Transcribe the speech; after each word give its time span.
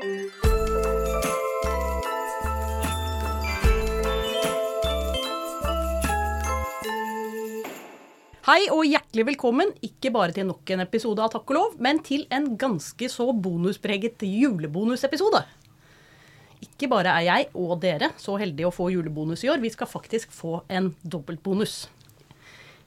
Hei 0.00 0.06
og 8.72 8.86
hjertelig 8.88 9.26
velkommen, 9.28 9.68
ikke 9.84 10.08
bare 10.14 10.32
til 10.32 10.48
nok 10.48 10.72
en 10.72 10.80
episode 10.86 11.20
av 11.20 11.28
Takk 11.34 11.52
og 11.52 11.58
lov, 11.58 11.74
men 11.84 12.00
til 12.00 12.24
en 12.32 12.56
ganske 12.56 13.10
så 13.12 13.26
bonuspreget 13.28 14.24
julebonusepisode. 14.24 15.44
Ikke 16.64 16.88
bare 16.88 17.12
er 17.20 17.26
jeg 17.26 17.50
og 17.52 17.76
dere 17.84 18.08
så 18.16 18.38
heldige 18.40 18.70
å 18.70 18.72
få 18.72 18.88
julebonus 18.94 19.44
i 19.44 19.52
år, 19.52 19.60
vi 19.60 19.68
skal 19.68 19.90
faktisk 19.90 20.32
få 20.32 20.62
en 20.72 20.94
dobbeltbonus. 21.04 21.90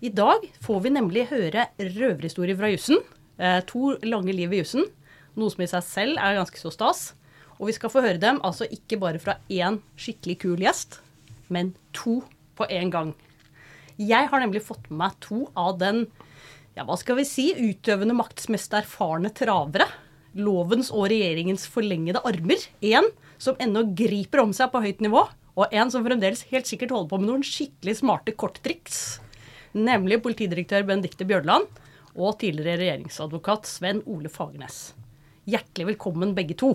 I 0.01 0.09
dag 0.09 0.49
får 0.65 0.81
vi 0.81 0.97
nemlig 0.97 1.29
høre 1.29 1.69
røverhistorier 1.77 2.57
fra 2.57 2.73
jussen. 2.73 3.05
Eh, 3.37 3.61
to 3.69 4.01
lange 4.01 4.33
liv 4.33 4.49
i 4.49 4.65
jussen, 4.65 4.89
noe 5.39 5.53
som 5.53 5.63
i 5.63 5.69
seg 5.69 5.85
selv 5.85 6.21
er 6.21 6.39
ganske 6.39 6.61
så 6.61 6.71
stas. 6.73 7.03
Og 7.59 7.69
vi 7.69 7.75
skal 7.77 7.91
få 7.93 8.03
høre 8.03 8.21
dem 8.21 8.41
altså 8.45 8.67
ikke 8.69 8.99
bare 9.01 9.21
fra 9.21 9.37
én 9.51 9.79
skikkelig 9.99 10.39
kul 10.43 10.63
gjest, 10.63 10.99
men 11.53 11.73
to 11.95 12.21
på 12.57 12.67
en 12.69 12.91
gang. 12.93 13.13
Jeg 13.97 14.29
har 14.29 14.41
nemlig 14.41 14.63
fått 14.65 14.89
med 14.89 14.99
meg 15.03 15.17
to 15.23 15.45
av 15.59 15.77
den 15.81 16.07
ja, 16.73 16.81
hva 16.87 16.95
skal 16.97 17.19
vi 17.19 17.25
si, 17.29 17.51
utøvende 17.53 18.15
makts 18.17 18.49
mest 18.49 18.73
erfarne 18.73 19.29
travere. 19.37 19.85
Lovens 20.33 20.89
og 20.89 21.11
regjeringens 21.11 21.67
forlengede 21.69 22.23
armer. 22.25 22.63
En 22.81 23.11
som 23.37 23.59
ennå 23.61 23.85
griper 23.93 24.41
om 24.41 24.55
seg 24.57 24.71
på 24.73 24.81
høyt 24.81 25.03
nivå, 25.05 25.21
og 25.53 25.75
en 25.75 25.93
som 25.93 26.05
fremdeles 26.05 26.47
helt 26.49 26.69
sikkert 26.69 26.95
holder 26.95 27.11
på 27.11 27.19
med 27.21 27.29
noen 27.29 27.45
skikkelig 27.45 27.99
smarte 27.99 28.33
korttriks. 28.33 29.03
Nemlig 29.77 30.23
politidirektør 30.25 30.85
Benedicte 30.89 31.29
Bjørnland 31.29 31.69
og 32.13 32.39
tidligere 32.41 32.81
regjeringsadvokat 32.81 33.69
Sven 33.69 34.01
Ole 34.09 34.33
Fagernes. 34.33 34.95
Hjertelig 35.43 35.89
velkommen 35.91 36.31
begge 36.37 36.55
to. 36.55 36.71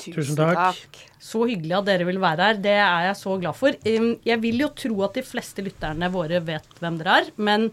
Tusen 0.00 0.36
takk. 0.38 0.96
Så 1.20 1.42
hyggelig 1.48 1.74
at 1.76 1.88
dere 1.88 2.06
vil 2.08 2.20
være 2.20 2.48
her. 2.48 2.58
Det 2.64 2.72
er 2.72 3.10
jeg 3.10 3.18
så 3.20 3.34
glad 3.40 3.56
for. 3.58 3.76
Um, 3.88 4.14
Jeg 4.24 4.40
vil 4.40 4.62
jo 4.64 4.70
tro 4.72 5.02
at 5.04 5.18
de 5.18 5.24
fleste 5.24 5.64
lytterne 5.64 6.08
våre 6.12 6.40
vet 6.44 6.80
hvem 6.80 6.96
dere 7.00 7.18
er. 7.20 7.28
Men 7.36 7.68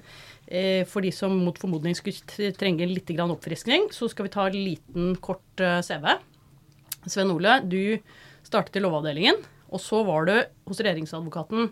eh, 0.47 0.83
for 0.89 1.03
de 1.03 1.13
som 1.15 1.35
mot 1.45 1.55
formodning 1.59 1.95
skulle 1.95 2.51
trenge 2.59 2.89
litt 2.89 3.11
oppfriskning, 3.23 3.87
så 3.95 4.11
skal 4.11 4.27
vi 4.27 4.33
ta 4.35 4.47
en 4.49 4.59
liten, 4.59 5.15
kort 5.23 5.63
eh, 5.63 5.79
CV. 5.79 6.11
Sven 7.07 7.31
Ole, 7.31 7.61
du 7.63 7.99
startet 8.43 8.79
i 8.79 8.83
Lovavdelingen. 8.83 9.39
Og 9.71 9.79
så 9.79 10.03
var 10.03 10.27
du 10.27 10.35
hos 10.67 10.83
regjeringsadvokaten 10.83 11.71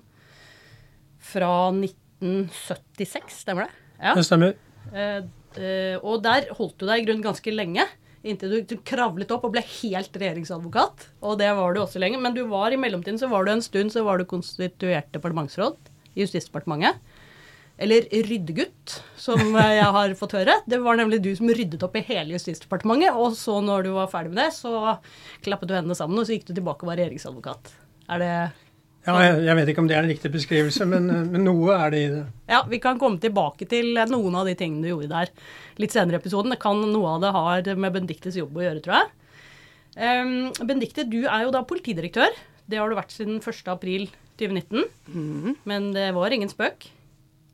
fra 1.22 1.54
1976, 1.76 3.44
stemmer 3.44 3.68
det? 3.68 3.82
Ja. 4.00 4.16
Det 4.16 4.24
stemmer. 4.26 4.56
Eh, 4.96 5.20
eh, 5.60 5.98
og 6.00 6.24
der 6.24 6.48
holdt 6.56 6.80
du 6.80 6.88
deg 6.88 7.04
i 7.04 7.10
grunnen 7.10 7.28
ganske 7.28 7.52
lenge. 7.52 7.86
Inntil 8.22 8.52
du, 8.54 8.58
du 8.70 8.76
kravlet 8.86 9.32
opp 9.34 9.48
og 9.48 9.56
ble 9.56 9.64
helt 9.66 10.14
regjeringsadvokat. 10.14 11.08
Og 11.26 11.40
det 11.42 11.50
var 11.58 11.74
du 11.74 11.82
også 11.82 12.02
lenge. 12.02 12.20
Men 12.22 12.36
du 12.38 12.44
var 12.50 12.74
i 12.74 12.80
mellomtiden 12.80 13.20
så 13.22 13.30
var 13.32 13.48
du 13.48 13.56
en 13.56 13.66
stund 13.66 13.94
så 13.94 14.06
var 14.06 14.22
du 14.22 14.28
konstituert 14.30 15.10
departementsråd 15.16 15.92
i 16.14 16.24
Justisdepartementet. 16.24 17.02
Eller 17.82 18.06
ryddegutt, 18.28 19.00
som 19.18 19.42
jeg 19.58 19.94
har 19.98 20.14
fått 20.20 20.36
høre. 20.38 20.60
Det 20.70 20.82
var 20.86 21.00
nemlig 21.00 21.22
du 21.26 21.32
som 21.38 21.50
ryddet 21.50 21.82
opp 21.88 21.98
i 21.98 22.06
hele 22.12 22.36
Justisdepartementet. 22.36 23.18
Og 23.18 23.34
så 23.40 23.58
når 23.66 23.88
du 23.88 23.94
var 23.98 24.12
ferdig 24.12 24.36
med 24.36 24.44
det, 24.44 24.52
så 24.60 25.00
klappet 25.46 25.72
du 25.72 25.78
hendene 25.78 25.98
sammen, 25.98 26.22
og 26.22 26.30
så 26.30 26.38
gikk 26.38 26.52
du 26.52 26.54
tilbake 26.54 26.86
og 26.86 26.94
var 26.94 27.02
regjeringsadvokat. 27.02 27.74
Er 28.12 28.22
det 28.22 28.36
Ja, 29.02 29.16
jeg, 29.26 29.40
jeg 29.48 29.58
vet 29.58 29.70
ikke 29.72 29.82
om 29.82 29.88
det 29.90 29.96
er 29.98 30.06
en 30.06 30.12
riktig 30.12 30.30
beskrivelse, 30.34 30.86
men, 30.86 31.08
men 31.32 31.42
noe 31.48 31.74
er 31.74 31.94
det 31.94 32.02
i 32.04 32.10
det. 32.12 32.22
Ja, 32.52 32.60
vi 32.70 32.78
kan 32.84 33.00
komme 33.02 33.18
tilbake 33.22 33.66
til 33.70 33.96
noen 34.12 34.38
av 34.38 34.46
de 34.46 34.54
tingene 34.60 34.86
du 34.86 34.92
gjorde 34.92 35.10
der 35.10 35.32
litt 35.82 35.96
senere 35.96 36.20
i 36.20 36.22
episoden. 36.22 36.54
Det 36.54 36.62
kan 36.62 36.78
Noe 36.92 37.16
av 37.16 37.24
det 37.24 37.34
har 37.34 37.72
med 37.82 37.96
Benedictes 37.96 38.38
jobb 38.38 38.60
å 38.60 38.66
gjøre, 38.68 38.84
tror 38.86 39.00
jeg. 39.00 39.12
Um, 39.98 40.36
Benedicte, 40.62 41.08
du 41.10 41.24
er 41.24 41.48
jo 41.48 41.54
da 41.56 41.64
politidirektør. 41.68 42.38
Det 42.70 42.80
har 42.80 42.92
du 42.92 42.96
vært 43.00 43.16
siden 43.16 43.42
1. 43.42 43.64
april 43.74 44.06
2019. 44.40 44.86
Men 45.68 45.92
det 45.98 46.12
var 46.16 46.34
ingen 46.34 46.52
spøk. 46.52 46.92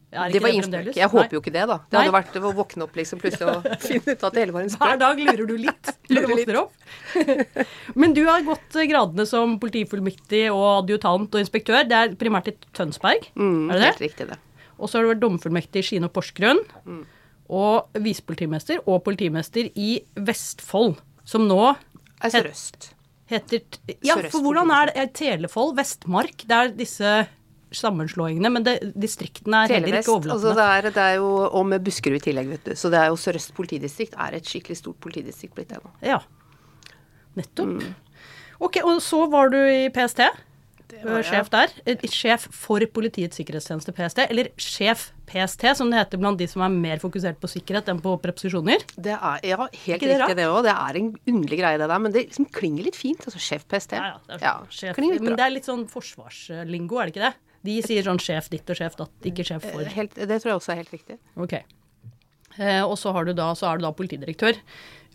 Det 0.08 0.40
var 0.42 0.50
ingen 0.50 0.64
spøk. 0.64 0.96
Jeg 0.96 1.10
håper 1.12 1.34
jo 1.36 1.40
ikke 1.42 1.52
det, 1.52 1.66
da. 1.68 1.76
Det 1.84 1.98
Nei. 1.98 2.04
hadde 2.06 2.14
vært 2.16 2.38
å 2.40 2.52
våkne 2.56 2.86
opp 2.86 2.96
liksom 2.96 3.20
plutselig 3.20 3.50
og 3.58 3.66
finne 3.84 4.14
ut 4.16 4.24
at 4.24 4.34
det 4.38 4.40
hele 4.46 4.54
var 4.56 4.64
en 4.64 4.70
Hver 4.72 4.94
spøk. 4.94 5.00
dag 5.02 5.20
lurer 5.20 5.50
du 5.50 5.56
litt 5.60 5.92
når 6.16 6.22
du 6.22 6.32
våkner 6.32 6.60
opp. 6.62 6.74
Men 8.00 8.14
du 8.16 8.22
har 8.30 8.46
gått 8.48 8.78
gradene 8.88 9.26
som 9.28 9.58
politifullmektig 9.60 10.46
og 10.54 10.66
adjutant 10.86 11.28
og 11.36 11.44
inspektør. 11.44 11.84
Det 11.90 12.00
er 12.00 12.16
primært 12.16 12.48
i 12.54 12.56
Tønsberg, 12.78 13.28
Mm, 13.36 13.68
er 13.70 13.74
det 13.74 13.82
det? 13.84 13.92
helt 13.92 14.06
riktig, 14.08 14.28
det. 14.32 14.40
Og 14.80 14.88
så 14.90 14.98
har 15.00 15.04
du 15.08 15.12
vært 15.12 15.24
domfullmektig 15.26 15.82
i 15.84 15.88
Skien 15.90 16.06
og 16.08 16.14
Porsgrunn. 16.16 16.60
Og 17.48 17.88
visepolitimester 18.04 18.82
og 18.86 19.04
politimester 19.06 19.70
i 19.80 20.02
Vestfold, 20.16 20.98
som 21.28 21.48
nå 21.48 21.60
Er 22.24 22.30
Sør-Øst. 22.34 22.94
heter 23.32 23.62
Ja, 24.04 24.16
for 24.32 24.40
hvordan 24.44 24.72
er 24.72 24.92
det? 24.96 25.14
Telefold, 25.20 25.76
Vestmark, 25.78 26.44
det 26.48 26.52
er 26.58 26.72
disse 26.76 27.14
sammenslåingene, 27.76 28.52
men 28.54 28.66
det, 28.66 28.78
distriktene 28.96 29.66
er 29.66 29.74
heller 29.78 30.00
ikke 30.00 30.18
ikke 30.18 30.32
Altså 30.34 30.54
det, 30.56 30.66
er, 30.66 30.90
det 30.96 31.04
er 31.04 31.16
jo 31.20 31.30
Og 31.52 31.66
med 31.68 31.84
Buskerud 31.84 32.20
i 32.20 32.24
tillegg, 32.30 32.50
vet 32.54 32.70
du. 32.70 32.76
Så 32.80 32.92
det 32.94 33.02
er 33.02 33.12
jo 33.12 33.20
Sør-Øst 33.20 33.54
politidistrikt 33.58 34.16
er 34.18 34.38
et 34.38 34.48
skikkelig 34.48 34.80
stort 34.80 35.00
politidistrikt 35.04 35.56
blitt 35.58 35.74
det 35.74 35.82
nå. 35.84 35.92
Ja. 36.06 36.22
Nettopp. 37.38 37.78
Mm. 37.78 37.96
Ok, 38.64 38.80
og 38.84 39.02
så 39.06 39.26
var 39.30 39.52
du 39.54 39.60
i 39.60 39.88
PST. 39.94 40.24
var. 41.04 41.24
Sjef 41.28 41.50
der. 41.52 41.74
Eh, 41.86 42.08
Sjef 42.10 42.48
for 42.56 42.82
Politiets 42.94 43.38
sikkerhetstjeneste, 43.38 43.94
PST. 43.94 44.24
Eller 44.32 44.50
sjef 44.58 45.12
PST, 45.28 45.66
som 45.76 45.92
det 45.92 46.00
heter 46.00 46.22
blant 46.22 46.40
de 46.40 46.48
som 46.48 46.64
er 46.64 46.72
mer 46.74 47.02
fokusert 47.04 47.40
på 47.42 47.50
sikkerhet 47.52 47.92
enn 47.92 48.00
på 48.02 48.16
preposisjoner. 48.24 48.86
Det 48.96 49.14
er 49.18 49.44
ja, 49.44 49.58
helt 49.60 50.00
Ikke 50.00 50.14
riktig 50.14 50.38
det 50.40 50.48
òg. 50.48 50.64
Det 50.66 50.74
er 50.74 51.02
en 51.02 51.12
underlig 51.28 51.60
greie, 51.60 51.82
det 51.82 51.90
der. 51.92 52.00
Men 52.00 52.16
det 52.16 52.28
liksom 52.30 52.48
klinger 52.56 52.88
litt 52.88 52.98
fint. 52.98 53.28
Altså 53.28 53.42
sjef 53.44 53.68
PST. 53.68 53.98
Ja, 54.00 54.14
ja, 54.16 54.22
det 54.26 54.40
er, 54.40 54.46
Ja, 54.48 54.56
sjef, 54.72 54.98
men 54.98 55.36
det 55.36 55.44
er 55.44 55.54
litt 55.54 55.68
sånn 55.68 55.86
forsvarslingo, 55.92 57.02
er 57.02 57.12
det 57.12 57.18
ikke 57.18 57.28
det? 57.28 57.36
De 57.68 57.80
sier 57.84 58.06
sånn 58.06 58.22
sjef 58.22 58.48
ditt 58.54 58.70
og 58.72 58.80
sjef 58.80 58.96
datt, 59.00 59.18
ikke 59.28 59.46
sjef 59.48 59.66
for. 59.68 59.88
Helt, 59.98 60.16
det 60.16 60.40
tror 60.40 60.54
jeg 60.54 60.62
også 60.62 60.74
er 60.74 60.82
helt 60.82 60.96
riktig. 60.96 61.20
Ok. 61.36 61.60
Eh, 62.58 62.84
og 62.84 62.96
så, 63.00 63.12
har 63.14 63.28
du 63.28 63.34
da, 63.38 63.52
så 63.58 63.70
er 63.70 63.78
du 63.80 63.86
da 63.86 63.94
politidirektør. 63.96 64.58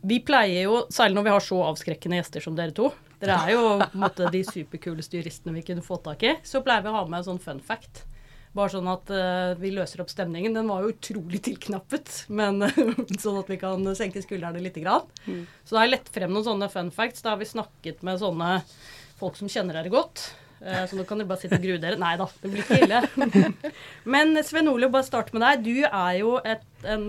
Vi 0.03 0.19
pleier 0.27 0.67
jo, 0.67 0.83
særlig 0.91 1.19
når 1.19 1.27
vi 1.27 1.35
har 1.35 1.45
så 1.45 1.59
avskrekkende 1.69 2.19
gjester 2.19 2.43
som 2.43 2.57
dere 2.59 2.75
to 2.75 2.91
Dere 3.23 3.37
er 3.39 3.53
jo 3.55 3.67
måte 4.03 4.27
de 4.35 4.41
superkuleste 4.43 5.21
juristene 5.21 5.55
vi 5.55 5.63
kunne 5.63 5.85
fått 5.87 6.03
tak 6.09 6.25
i. 6.27 6.33
Så 6.43 6.59
pleier 6.67 6.83
vi 6.83 6.91
å 6.91 6.97
ha 6.97 7.03
med 7.07 7.21
en 7.21 7.29
sånn 7.29 7.45
fun 7.45 7.61
fact. 7.63 8.01
Bare 8.53 8.73
sånn 8.75 8.89
at 8.91 9.13
uh, 9.15 9.53
vi 9.61 9.71
løser 9.71 10.03
opp 10.03 10.11
stemningen. 10.11 10.57
Den 10.59 10.67
var 10.67 10.83
jo 10.83 10.91
utrolig 10.91 11.39
tilknappet, 11.47 12.25
men 12.35 12.59
sånn 13.23 13.39
at 13.39 13.53
vi 13.53 13.61
kan 13.63 13.87
senke 13.95 14.25
skuldrene 14.25 14.65
litt. 14.65 14.81
Grann. 14.83 15.07
Så 15.63 15.77
da 15.77 15.85
har 15.85 15.87
jeg 15.87 15.95
lett 15.95 16.11
frem 16.11 16.35
noen 16.35 16.49
sånne 16.49 16.69
fun 16.73 16.91
facts. 16.91 17.23
Da 17.23 17.37
har 17.37 17.39
vi 17.39 17.47
snakket 17.53 18.03
med 18.03 18.19
sånne 18.25 18.57
folk 19.23 19.39
som 19.39 19.51
kjenner 19.53 19.79
dere 19.79 19.95
godt. 19.95 20.33
Eh, 20.63 20.85
Så 20.87 20.95
nå 20.99 21.05
kan 21.09 21.19
dere 21.19 21.27
bare 21.31 21.43
sitte 21.43 21.59
og 21.59 21.65
grue 21.65 21.81
dere. 21.83 21.99
Nei 21.99 22.15
da, 22.21 22.29
det 22.43 22.53
blir 22.53 22.63
ikke 22.63 22.83
ille. 22.87 23.01
Men 24.15 24.37
Sven 24.47 24.71
Ole, 24.71 24.91
bare 24.93 25.07
start 25.09 25.33
med 25.35 25.43
deg. 25.43 25.65
Du 25.67 25.89
er 25.89 26.13
jo 26.21 26.37
et, 26.45 26.63
en, 26.87 27.09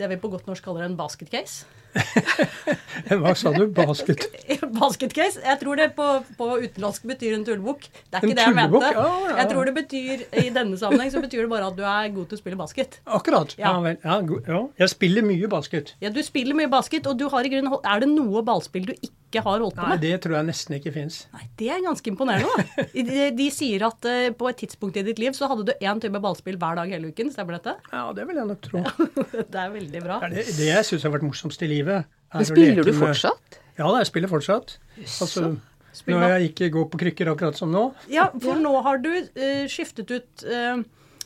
det 0.00 0.10
vi 0.10 0.18
på 0.22 0.30
godt 0.32 0.48
norsk 0.50 0.64
kaller 0.66 0.88
en 0.88 0.98
basketcase. 0.98 1.64
Hva 3.20 3.34
sa 3.36 3.50
du? 3.52 3.66
Basket? 3.76 4.24
Basketcase. 4.80 5.42
Jeg 5.44 5.58
tror 5.60 5.76
det 5.76 5.90
på, 5.96 6.06
på 6.38 6.46
utenlandsk 6.64 7.04
betyr 7.10 7.34
en 7.36 7.44
tullebukk. 7.46 7.84
Det 7.92 8.16
er 8.16 8.24
En 8.24 8.30
ikke 8.30 8.38
det 8.38 8.46
jeg 8.46 8.56
mente. 8.56 8.92
Ja, 8.96 9.06
ja. 9.28 9.34
Jeg 9.42 9.50
tror 9.52 9.68
det 9.68 9.74
betyr, 9.76 10.22
I 10.42 10.46
denne 10.56 10.78
sammenheng 10.80 11.12
så 11.12 11.20
betyr 11.22 11.44
det 11.44 11.50
bare 11.52 11.68
at 11.68 11.76
du 11.78 11.84
er 11.84 12.08
god 12.16 12.30
til 12.30 12.38
å 12.38 12.42
spille 12.42 12.58
basket. 12.60 12.96
Akkurat. 13.06 13.52
Ja. 13.60 13.74
Ja. 13.76 13.82
vel. 13.84 13.98
Ja, 14.02 14.18
ja. 14.48 14.62
Jeg 14.80 14.94
spiller 14.94 15.26
mye 15.28 15.50
basket. 15.52 15.94
Ja, 16.02 16.10
Du 16.14 16.22
spiller 16.24 16.56
mye 16.58 16.70
basket, 16.72 17.06
og 17.12 17.20
du 17.20 17.28
har 17.32 17.44
i 17.44 17.52
grunnen, 17.52 17.76
er 17.84 18.02
det 18.06 18.08
noe 18.14 18.42
ballspill 18.46 18.88
du 18.88 18.94
ikke 18.96 19.12
har 19.40 19.62
holdt 19.62 19.74
på 19.78 19.80
Nei, 19.86 19.88
med? 19.96 20.00
det 20.04 20.20
tror 20.20 20.34
jeg 20.36 20.44
nesten 20.50 20.76
ikke 20.76 20.92
fins. 20.92 21.16
Det 21.56 21.70
er 21.72 21.80
ganske 21.80 22.10
imponerende. 22.12 22.66
da. 22.76 22.84
De, 22.92 23.30
de 23.38 23.46
sier 23.50 23.86
at 23.88 24.04
uh, 24.04 24.28
på 24.36 24.48
et 24.50 24.56
tidspunkt 24.60 24.96
i 25.00 25.02
ditt 25.06 25.18
liv 25.18 25.32
så 25.32 25.48
hadde 25.48 25.64
du 25.64 25.72
én 25.80 26.00
type 26.04 26.20
ballspill 26.20 26.58
hver 26.60 26.76
dag 26.76 26.92
hele 26.92 27.08
uken. 27.14 27.32
Stemmer 27.32 27.56
dette? 27.56 27.76
Ja, 27.92 28.04
det 28.12 28.26
vil 28.28 28.36
jeg 28.36 28.46
nok 28.52 28.60
tro. 28.68 28.82
Det 29.52 29.58
er 29.64 29.72
veldig 29.72 30.02
bra. 30.04 30.20
Det, 30.20 30.28
er 30.28 30.36
det, 30.36 30.56
det 30.58 30.68
jeg 30.68 30.84
syns 30.90 31.02
har 31.08 31.14
vært 31.16 31.24
morsomst 31.24 31.62
i 31.64 31.70
livet 31.72 32.04
Men 32.34 32.44
spiller 32.44 32.82
du 32.82 32.90
du 32.90 32.92
med- 32.92 33.00
fortsatt? 33.00 33.58
Ja 33.78 33.86
da, 33.88 34.02
jeg 34.02 34.10
spiller 34.12 34.28
fortsatt. 34.28 34.76
Altså, 35.00 35.54
Spiller 35.96 36.20
når 36.24 36.34
jeg 36.38 36.50
ikke 36.52 36.68
går 36.72 36.84
på 36.92 36.98
krykker 37.00 37.28
akkurat 37.32 37.56
som 37.56 37.72
nå. 37.72 37.86
Ja, 38.12 38.26
for 38.40 38.56
nå 38.60 38.70
har 38.84 39.00
du 39.00 39.10
uh, 39.12 39.64
skiftet 39.68 40.08
ut 40.12 40.44
uh, 40.48 40.80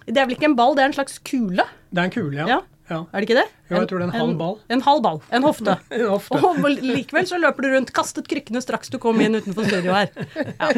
Det 0.07 0.17
er 0.19 0.27
vel 0.27 0.35
ikke 0.37 0.49
en 0.51 0.57
ball, 0.59 0.75
det 0.79 0.83
er 0.85 0.91
en 0.91 0.97
slags 0.97 1.19
kule? 1.27 1.63
Det 1.91 2.03
er 2.03 2.09
en 2.11 2.15
kule, 2.15 2.35
ja. 2.39 2.47
Ja. 2.57 2.61
Ja. 2.87 3.01
Er 3.11 3.19
det 3.23 3.27
ikke 3.27 3.39
det? 3.41 3.47
Jo, 3.71 3.81
jeg 3.81 3.89
tror 3.91 3.99
det 3.99 4.07
er 4.07 4.13
en 4.13 4.21
halv 4.21 4.37
ball. 4.39 4.57
En, 4.71 4.83
halv 4.87 5.03
ball. 5.03 5.21
En 5.35 5.47
hofte. 5.47 5.75
En 5.97 6.05
hofte. 6.13 6.39
Og 6.39 6.67
likevel 6.71 7.27
så 7.27 7.41
løper 7.43 7.67
du 7.67 7.75
rundt, 7.75 7.93
kastet 7.97 8.29
krykkene 8.31 8.63
straks 8.63 8.93
du 8.93 8.99
kom 9.03 9.19
inn 9.25 9.39
utenfor 9.41 9.67
studio 9.67 9.97
her. 9.97 10.13
Ja. 10.15 10.71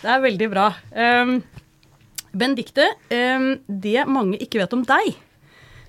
Det 0.00 0.10
er 0.16 0.24
veldig 0.24 0.48
bra. 0.50 0.66
Um, 0.90 1.36
Benedicte, 2.32 2.86
um, 3.14 3.52
det 3.66 4.04
mange 4.10 4.38
ikke 4.42 4.62
vet 4.62 4.74
om 4.76 4.82
deg, 4.86 5.14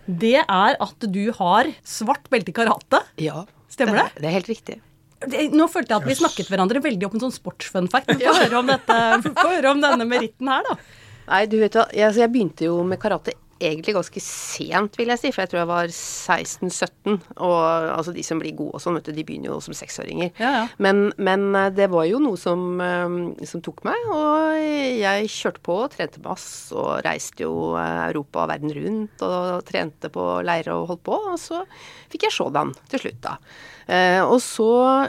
det 0.05 0.37
er 0.41 0.77
at 0.81 1.09
du 1.13 1.23
har 1.37 1.69
svart 1.87 2.29
belte 2.33 2.53
i 2.53 2.55
karate. 2.57 3.03
Ja. 3.21 3.43
Stemmer 3.71 4.01
det? 4.01 4.07
Det 4.21 4.29
er 4.29 4.35
helt 4.39 4.49
riktig. 4.51 4.79
Nå 5.53 5.67
følte 5.69 5.93
jeg 5.93 6.01
at 6.01 6.07
vi 6.09 6.15
snakket 6.17 6.49
hverandre 6.49 6.81
veldig 6.81 7.05
opp 7.07 7.13
en 7.17 7.25
sånn 7.27 7.35
sportsfunfact. 7.35 8.09
Få 8.25 8.33
høre, 8.39 8.57
om 8.57 8.71
dette- 8.71 9.33
få 9.37 9.47
høre 9.51 9.73
om 9.75 9.83
denne 9.83 10.07
meritten 10.09 10.49
her, 10.49 10.65
da. 10.65 10.77
Nei, 11.31 11.45
du 11.47 11.59
vet 11.61 11.75
hva, 11.77 11.85
jeg, 11.93 12.07
altså, 12.09 12.23
jeg 12.23 12.31
begynte 12.33 12.65
jo 12.65 12.79
med 12.83 12.99
karate 12.99 13.35
egentlig 13.61 13.95
ganske 13.95 14.21
sent, 14.23 14.97
vil 14.99 15.11
jeg 15.13 15.21
si, 15.21 15.31
for 15.31 15.43
jeg 15.43 15.51
tror 15.51 15.61
jeg 15.61 15.69
var 15.69 15.93
16-17. 15.93 17.17
Og 17.45 17.59
altså 17.61 18.13
de 18.15 18.23
som 18.25 18.41
blir 18.41 18.55
gode 18.57 18.79
og 18.79 18.83
sånn, 18.83 18.97
vet 18.99 19.09
du, 19.09 19.13
de 19.15 19.25
begynner 19.27 19.51
jo 19.51 19.59
som 19.63 19.75
seksåringer. 19.77 20.31
Ja, 20.41 20.51
ja. 20.57 20.63
Men, 20.81 21.11
men 21.21 21.47
eh, 21.57 21.69
det 21.77 21.89
var 21.93 22.07
jo 22.09 22.21
noe 22.23 22.39
som, 22.39 22.65
eh, 22.83 23.45
som 23.47 23.63
tok 23.63 23.83
meg, 23.87 24.11
og 24.11 24.57
jeg 24.57 25.31
kjørte 25.33 25.65
på 25.65 25.77
og 25.85 25.91
trente 25.95 26.23
masse 26.25 26.75
og 26.75 27.01
reiste 27.05 27.45
jo 27.45 27.75
eh, 27.79 28.07
Europa 28.09 28.45
og 28.45 28.53
verden 28.53 28.75
rundt 28.77 29.25
og 29.27 29.65
trente 29.67 30.11
på 30.13 30.27
leirer 30.47 30.73
og 30.75 30.89
holdt 30.93 31.05
på, 31.07 31.21
og 31.33 31.37
så 31.41 31.63
fikk 32.11 32.27
jeg 32.27 32.37
sådan 32.37 32.73
til 32.91 33.05
slutt, 33.05 33.21
da. 33.23 33.37
Eh, 33.87 34.21
og 34.23 34.37
så 34.43 34.67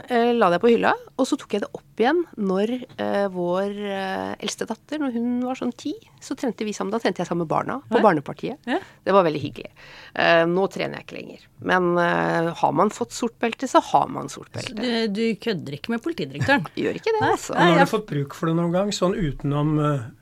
eh, 0.09 0.31
la 0.35 0.49
det 0.53 0.59
på 0.63 0.71
hylla, 0.71 0.93
og 1.19 1.27
så 1.29 1.37
tok 1.39 1.53
jeg 1.57 1.61
det 1.65 1.69
opp 1.77 2.01
igjen 2.01 2.23
når 2.41 2.71
eh, 2.97 3.27
vår 3.29 3.75
eh, 3.77 4.31
eldste 4.41 4.65
datter, 4.69 4.97
når 5.03 5.13
hun 5.13 5.27
var 5.45 5.59
sånn 5.59 5.73
ti, 5.77 5.93
så 6.23 6.33
trente 6.39 6.65
vi 6.65 6.73
sammen. 6.73 6.91
Da 6.95 6.99
trente 7.03 7.21
jeg 7.21 7.29
sammen 7.29 7.43
med 7.45 7.51
barna 7.53 7.77
på 7.85 7.99
Ja. 7.99 8.03
Barnepartiet. 8.07 8.57
Ja. 8.65 8.79
Det 9.05 9.13
var 9.13 9.23
veldig 9.27 9.41
hyggelig. 9.43 9.69
Eh, 10.17 10.43
nå 10.49 10.65
trener 10.73 10.97
jeg 10.99 11.05
ikke 11.07 11.19
lenger. 11.19 11.45
Men 11.69 11.91
eh, 12.01 12.49
har 12.63 12.73
man 12.73 12.89
fått 12.93 13.13
sort 13.13 13.37
belte, 13.43 13.69
så 13.69 13.81
har 13.93 14.09
man 14.09 14.31
sort 14.33 14.49
belte. 14.55 14.73
Du, 14.81 15.07
du 15.13 15.23
kødder 15.43 15.77
ikke 15.77 15.93
med 15.93 16.01
politidirektøren? 16.03 16.65
Gjør 16.81 16.97
ikke 16.97 17.13
det, 17.19 17.23
altså. 17.29 17.53
Nei, 17.53 17.69
Men 17.69 17.77
har 17.83 17.85
du 17.91 17.93
fått 17.93 18.09
bruk 18.09 18.33
for 18.37 18.49
det 18.49 18.57
noen 18.57 18.73
gang, 18.73 18.89
sånn 18.95 19.13
utenom, 19.15 19.75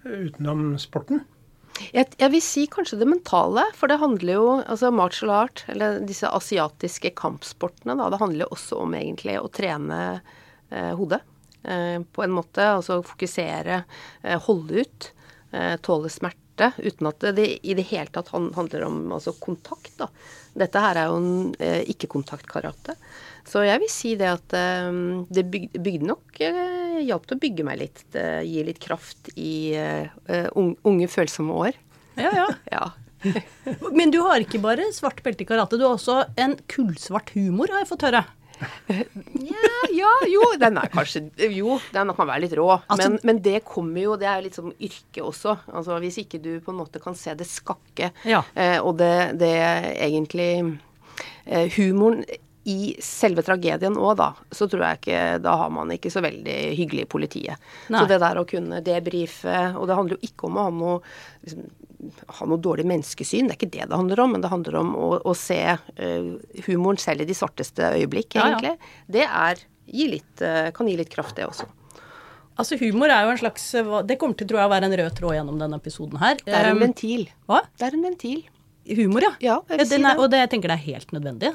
utenom 0.05 0.73
sporten? 0.81 1.23
Jeg, 1.91 2.11
jeg 2.19 2.31
vil 2.33 2.43
si 2.43 2.65
kanskje 2.71 2.99
det 3.01 3.07
mentale, 3.09 3.63
for 3.77 3.91
det 3.91 3.99
handler 4.01 4.37
jo 4.37 4.47
altså 4.61 4.91
martial 4.93 5.33
art, 5.33 5.63
eller 5.71 6.01
disse 6.07 6.29
asiatiske 6.29 7.13
kampsportene, 7.19 7.97
da, 7.99 8.09
det 8.13 8.21
handler 8.21 8.45
jo 8.45 8.55
også 8.55 8.81
om 8.83 8.95
egentlig 8.97 9.37
å 9.41 9.49
trene 9.53 9.99
eh, 10.69 10.91
hodet 10.97 11.21
eh, 11.63 11.97
på 12.01 12.25
en 12.25 12.35
måte. 12.35 12.67
Altså 12.77 13.01
fokusere, 13.05 13.83
eh, 14.23 14.37
holde 14.47 14.85
ut, 14.85 15.09
eh, 15.51 15.75
tåle 15.83 16.11
smerte, 16.13 16.71
uten 16.77 17.09
at 17.09 17.27
det, 17.35 17.47
i 17.65 17.75
det 17.77 17.87
hele 17.89 18.11
tatt 18.13 18.31
handler 18.35 18.85
om 18.87 19.03
altså, 19.11 19.33
kontakt. 19.41 19.93
da. 19.99 20.11
Dette 20.57 20.83
her 20.83 20.99
er 20.99 21.11
jo 21.11 21.19
en 21.21 21.53
eh, 21.59 21.81
ikke-kontaktkarate. 21.93 22.97
Så 23.47 23.63
jeg 23.65 23.81
vil 23.81 23.91
si 23.91 24.15
det 24.19 24.29
at 24.29 24.57
eh, 24.57 24.91
det 25.33 25.47
bygde, 25.49 25.81
bygde 25.81 26.11
nok 26.11 26.41
hjalp 27.07 27.27
til 27.29 27.37
å 27.37 27.41
bygge 27.43 27.65
meg 27.67 27.79
litt. 27.81 28.03
Det 28.13 28.25
gir 28.47 28.67
litt 28.67 28.79
kraft 28.83 29.31
i 29.35 29.73
eh, 29.77 30.09
eh, 30.27 30.49
unge, 30.55 30.77
unge 30.87 31.07
følsomme 31.11 31.55
år. 31.67 31.79
Ja, 32.19 32.31
ja. 32.35 32.49
Ja. 32.71 32.91
Men 33.97 34.09
du 34.09 34.17
har 34.25 34.41
ikke 34.41 34.57
bare 34.63 34.87
svart 34.95 35.19
belte 35.21 35.43
i 35.43 35.49
karate, 35.49 35.77
du 35.77 35.83
har 35.85 35.93
også 35.93 36.23
en 36.41 36.55
kullsvart 36.71 37.29
humor, 37.35 37.69
har 37.69 37.83
jeg 37.83 37.91
fått 37.91 38.05
høre. 38.07 38.23
ja, 38.89 39.69
ja, 39.93 40.09
jo, 40.29 40.41
den 40.61 40.75
er 40.77 40.89
kanskje 40.93 41.23
Jo, 41.49 41.79
den 41.93 42.11
kan 42.13 42.27
være 42.29 42.43
litt 42.43 42.53
rå. 42.57 42.67
Altså- 42.77 43.09
men, 43.09 43.19
men 43.23 43.39
det 43.41 43.63
kommer 43.65 44.03
jo 44.03 44.17
Det 44.21 44.27
er 44.29 44.43
litt 44.45 44.57
som 44.57 44.69
yrke 44.77 45.23
også. 45.25 45.55
Altså 45.73 45.97
Hvis 46.03 46.19
ikke 46.21 46.41
du 46.43 46.51
på 46.61 46.69
en 46.73 46.77
måte 46.83 47.01
kan 47.01 47.17
se 47.17 47.33
det 47.37 47.47
skakke, 47.49 48.11
Ja. 48.29 48.43
eh, 48.53 48.77
og 48.81 48.97
det, 49.01 49.39
det 49.41 49.49
egentlig 49.97 50.79
eh, 51.45 51.69
Humoren 51.77 52.21
i 52.69 52.93
selve 53.01 53.41
tragedien 53.45 53.95
òg, 53.97 54.15
da, 54.19 54.31
så 54.53 54.67
tror 54.69 54.83
jeg 54.85 54.99
ikke 54.99 55.21
Da 55.41 55.55
har 55.63 55.71
man 55.73 55.89
ikke 55.95 56.11
så 56.13 56.21
veldig 56.21 56.57
hyggelig 56.77 57.07
i 57.07 57.09
politiet. 57.09 57.69
Nei. 57.89 58.03
Så 58.03 58.09
det 58.11 58.19
der 58.21 58.37
å 58.37 58.45
kunne 58.45 58.83
debrife 58.85 59.55
Og 59.79 59.87
det 59.89 59.97
handler 59.97 60.19
jo 60.19 60.29
ikke 60.29 60.45
om 60.49 60.59
å 60.59 60.67
ha 60.67 60.75
noe 60.75 60.99
liksom, 61.41 61.65
ha 62.37 62.47
noe 62.49 62.61
dårlig 62.61 62.87
menneskesyn, 62.89 63.49
det 63.49 63.55
er 63.55 63.59
ikke 63.59 63.73
det 63.75 63.89
det 63.91 63.97
handler 63.97 64.23
om, 64.23 64.31
men 64.33 64.41
det 64.41 64.49
handler 64.49 64.79
om 64.79 64.95
å, 64.97 65.09
å 65.21 65.33
se 65.37 65.59
uh, 65.77 66.31
humoren 66.65 66.97
selv 67.01 67.21
i 67.21 67.27
de 67.29 67.35
svarteste 67.37 67.91
øyeblikk, 67.93 68.39
Ja, 68.39 68.47
ja. 68.57 68.71
Det 69.05 69.27
er, 69.27 69.61
gi 69.85 70.07
litt, 70.15 70.41
uh, 70.41 70.71
kan 70.73 70.89
gi 70.89 70.95
litt 70.97 71.11
kraft, 71.13 71.35
det 71.37 71.45
også. 71.45 71.69
Altså, 72.57 72.77
humor 72.81 73.13
er 73.13 73.25
jo 73.25 73.35
en 73.35 73.39
slags 73.39 73.63
Det 74.09 74.17
kommer 74.21 74.37
til, 74.37 74.49
tror 74.49 74.63
jeg, 74.63 74.69
å 74.69 74.73
være 74.73 74.89
en 74.89 74.97
rød 74.99 75.13
tråd 75.17 75.37
gjennom 75.37 75.61
denne 75.61 75.77
episoden 75.77 76.19
her. 76.21 76.41
Det 76.41 76.57
er 76.57 76.71
en 76.71 76.77
Um, 76.77 76.83
ventil. 76.87 77.27
Hva? 77.49 77.61
Det 77.77 77.87
er 77.87 77.97
en 77.97 78.09
ventil. 78.09 78.41
Humor, 78.97 79.27
ja. 79.27 79.31
Ja, 79.45 79.55
jeg 79.69 79.83
vil 79.83 79.87
si 79.93 79.99
er, 79.99 80.07
det. 80.07 80.15
Og 80.17 80.33
det, 80.33 80.41
jeg 80.41 80.51
tenker 80.55 80.73
det 80.73 80.77
er 80.81 80.87
helt 80.89 81.13
nødvendig. 81.15 81.53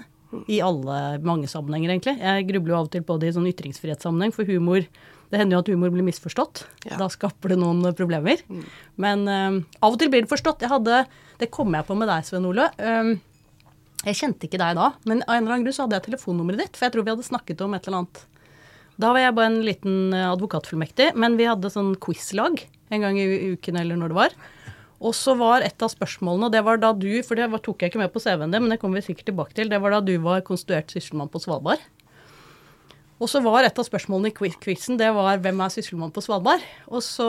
I 0.51 0.59
alle, 0.65 0.97
mange 1.25 1.49
sammenhenger, 1.51 1.93
egentlig. 1.93 2.17
Jeg 2.19 2.49
grubler 2.49 2.73
jo 2.73 2.79
av 2.81 2.89
og 2.89 2.95
til 2.95 3.05
på 3.07 3.19
det 3.23 3.31
i 3.31 3.37
sånn 3.37 3.47
ytringsfrihetssammenheng, 3.53 4.35
for 4.35 4.49
humor 4.49 4.87
Det 5.27 5.41
hender 5.41 5.57
jo 5.57 5.61
at 5.65 5.69
humor 5.73 5.91
blir 5.91 6.07
misforstått. 6.07 6.65
Ja. 6.85 6.95
Mm. 6.95 6.99
Da 7.01 7.07
skaper 7.11 7.51
det 7.51 7.57
noen 7.59 7.83
problemer. 7.99 8.43
Men 8.95 9.25
um, 9.27 9.57
av 9.83 9.97
og 9.97 9.99
til 9.99 10.11
blir 10.13 10.23
det 10.23 10.31
forstått. 10.31 10.63
Jeg 10.63 10.71
hadde 10.71 11.01
Det 11.41 11.51
kom 11.51 11.75
jeg 11.75 11.87
på 11.89 11.97
med 11.99 12.07
deg, 12.07 12.29
Svein 12.29 12.47
Ole. 12.47 12.69
Um, 12.79 13.17
jeg 14.07 14.21
kjente 14.21 14.47
ikke 14.47 14.61
deg 14.61 14.77
da, 14.79 14.93
men 15.09 15.25
av 15.25 15.35
en 15.35 15.43
eller 15.43 15.57
annen 15.57 15.67
grunn 15.67 15.75
så 15.75 15.87
hadde 15.87 15.99
jeg 15.99 16.07
telefonnummeret 16.07 16.63
ditt, 16.63 16.77
for 16.79 16.87
jeg 16.87 16.95
tror 16.95 17.07
vi 17.07 17.11
hadde 17.11 17.27
snakket 17.27 17.63
om 17.65 17.75
et 17.75 17.89
eller 17.89 18.05
annet. 18.05 18.21
Da 19.03 19.11
var 19.13 19.21
jeg 19.21 19.35
bare 19.37 19.51
en 19.51 19.65
liten 19.67 19.97
eh, 20.15 20.29
advokatfullmektig, 20.31 21.09
men 21.19 21.35
vi 21.41 21.49
hadde 21.49 21.73
sånn 21.73 21.97
quizlag 22.01 22.63
en 22.95 23.03
gang 23.03 23.19
i 23.19 23.57
uken 23.57 23.81
eller 23.81 23.99
når 23.99 24.13
det 24.13 24.19
var. 24.21 24.37
Og 24.97 25.13
så 25.17 25.35
var 25.37 25.65
et 25.65 25.83
av 25.85 25.93
spørsmålene, 25.93 26.49
og 26.49 26.55
det 26.55 26.63
var 26.65 26.81
da 26.81 26.93
du, 26.97 27.11
for 27.27 27.37
det 27.37 27.51
var, 27.53 27.61
tok 27.65 27.85
jeg 27.85 27.93
ikke 27.93 28.01
med 28.01 28.15
på 28.15 28.23
CV-en 28.23 28.55
din, 28.55 28.65
men 28.65 28.73
det 28.73 28.81
kommer 28.81 29.03
vi 29.03 29.11
sikkert 29.11 29.29
tilbake 29.29 29.57
til, 29.57 29.69
det 29.69 29.81
var 29.83 29.93
da 29.93 30.01
du 30.01 30.15
var 30.25 30.45
konstituert 30.47 30.93
sysselmann 30.95 31.29
på 31.33 31.43
Svalbard. 31.43 31.83
Og 33.17 33.31
så 33.33 33.41
var 33.41 33.65
et 33.65 33.79
av 33.81 33.87
spørsmålene 33.87 34.29
i 34.29 34.51
quizen 34.61 34.99
det 35.01 35.09
var 35.17 35.39
'Hvem 35.41 35.61
er 35.65 35.73
sysselmann 35.73 36.13
på 36.13 36.21
Svalbard?' 36.21 36.65
Og 36.89 37.01
så 37.01 37.25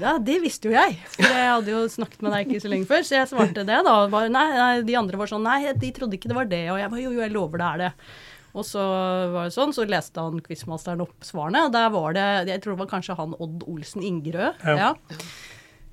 Ja, 0.00 0.18
det 0.18 0.42
visste 0.42 0.66
jo 0.66 0.74
jeg, 0.74 0.98
for 1.14 1.22
jeg 1.22 1.52
hadde 1.52 1.70
jo 1.70 1.86
snakket 1.86 2.22
med 2.22 2.32
deg 2.32 2.48
ikke 2.48 2.62
så 2.62 2.68
lenge 2.68 2.86
før. 2.86 3.02
Så 3.06 3.14
jeg 3.14 3.28
svarte 3.30 3.54
det, 3.54 3.66
da. 3.86 4.08
Bare, 4.08 4.28
nei, 4.28 4.48
nei, 4.50 4.82
de 4.82 4.96
andre 4.96 5.16
var 5.16 5.26
sånn 5.26 5.44
Nei, 5.44 5.72
de 5.74 5.92
trodde 5.92 6.18
ikke 6.18 6.26
det 6.26 6.34
var 6.34 6.46
det. 6.46 6.70
Og 6.70 6.78
jeg 6.78 6.90
bare 6.90 7.02
Jo, 7.02 7.10
jo, 7.12 7.20
jeg 7.20 7.30
lover 7.30 7.58
det 7.58 7.66
er 7.66 7.78
det. 7.78 7.92
Og 8.52 8.64
så 8.64 8.82
var 9.32 9.44
det 9.44 9.54
sånn, 9.54 9.72
så 9.72 9.86
leste 9.88 10.20
han 10.20 10.40
quizmasteren 10.40 11.00
opp 11.00 11.22
svarene, 11.22 11.66
og 11.66 11.72
der 11.72 11.88
var 11.88 12.12
det 12.12 12.48
Jeg 12.48 12.60
tror 12.60 12.74
det 12.74 12.82
var 12.82 12.90
kanskje 12.98 13.16
han 13.16 13.34
Odd 13.38 13.62
Olsen 13.68 14.02
Ingerød. 14.02 14.58
Ja. 14.64 14.76
Ja. 14.76 14.94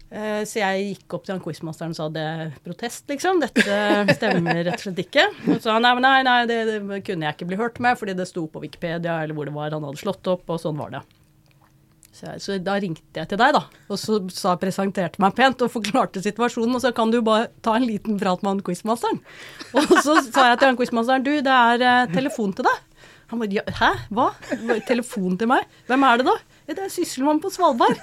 Eh, 0.09 0.41
Så 0.49 0.57
jeg 0.61 0.85
gikk 0.95 1.13
opp 1.19 1.27
til 1.27 1.35
han 1.35 1.43
quizmasteren 1.43 1.93
og 1.93 1.99
sa 1.99 2.07
det 2.09 2.23
er 2.25 2.51
protest, 2.65 3.05
liksom. 3.11 3.41
Dette 3.43 4.15
stemmer 4.17 4.63
rett 4.65 4.79
og 4.79 4.85
slett 4.87 5.03
ikke. 5.05 5.27
Og 5.45 5.59
så 5.59 5.67
sa 5.67 5.77
han 5.77 5.85
nei, 5.85 5.93
nei, 6.01 6.17
nei 6.25 6.39
det, 6.49 6.59
det 6.71 7.01
kunne 7.05 7.27
jeg 7.29 7.37
ikke 7.37 7.49
bli 7.51 7.59
hørt 7.61 7.79
med, 7.83 7.99
fordi 7.99 8.17
det 8.17 8.25
sto 8.29 8.47
på 8.49 8.63
Wikipedia 8.65 9.19
eller 9.23 9.37
hvor 9.37 9.45
det 9.49 9.53
var 9.55 9.75
han 9.75 9.85
hadde 9.85 10.01
slått 10.01 10.27
opp, 10.33 10.47
og 10.49 10.61
sånn 10.63 10.79
var 10.81 10.95
det. 10.97 11.03
Så, 12.09 12.25
jeg, 12.25 12.41
så 12.43 12.55
da 12.65 12.73
ringte 12.81 13.21
jeg 13.21 13.29
til 13.31 13.37
deg, 13.39 13.53
da, 13.55 13.61
og 13.87 13.99
så 14.01 14.17
sa, 14.33 14.55
presenterte 14.59 15.21
meg 15.23 15.35
pent 15.37 15.61
og 15.63 15.69
forklarte 15.71 16.23
situasjonen. 16.25 16.73
Og 16.75 16.81
så 16.83 16.89
kan 16.97 17.13
du 17.13 17.21
bare 17.23 17.51
ta 17.63 17.77
en 17.77 17.85
liten 17.87 18.17
prat 18.19 18.41
med 18.43 18.55
han 18.55 18.63
quizmasteren. 18.65 19.21
Og 19.77 19.93
så 20.01 20.17
sa 20.25 20.49
jeg 20.49 20.57
til 20.59 20.71
han 20.71 20.79
quizmasteren 20.81 21.23
du, 21.23 21.35
det 21.45 21.53
er 21.53 21.85
eh, 21.85 22.09
telefon 22.17 22.51
til 22.57 22.65
deg. 22.67 22.81
Han 23.29 23.43
bare 23.43 23.61
hæ, 23.77 23.91
hva? 24.17 24.31
Telefon 24.89 25.37
til 25.37 25.51
meg? 25.51 25.69
Hvem 25.85 26.03
er 26.09 26.17
det 26.17 26.25
da? 26.31 26.33
Det 26.69 26.83
er 26.85 26.91
sysselmann 26.93 27.39
på 27.41 27.49
Svalbard. 27.53 27.97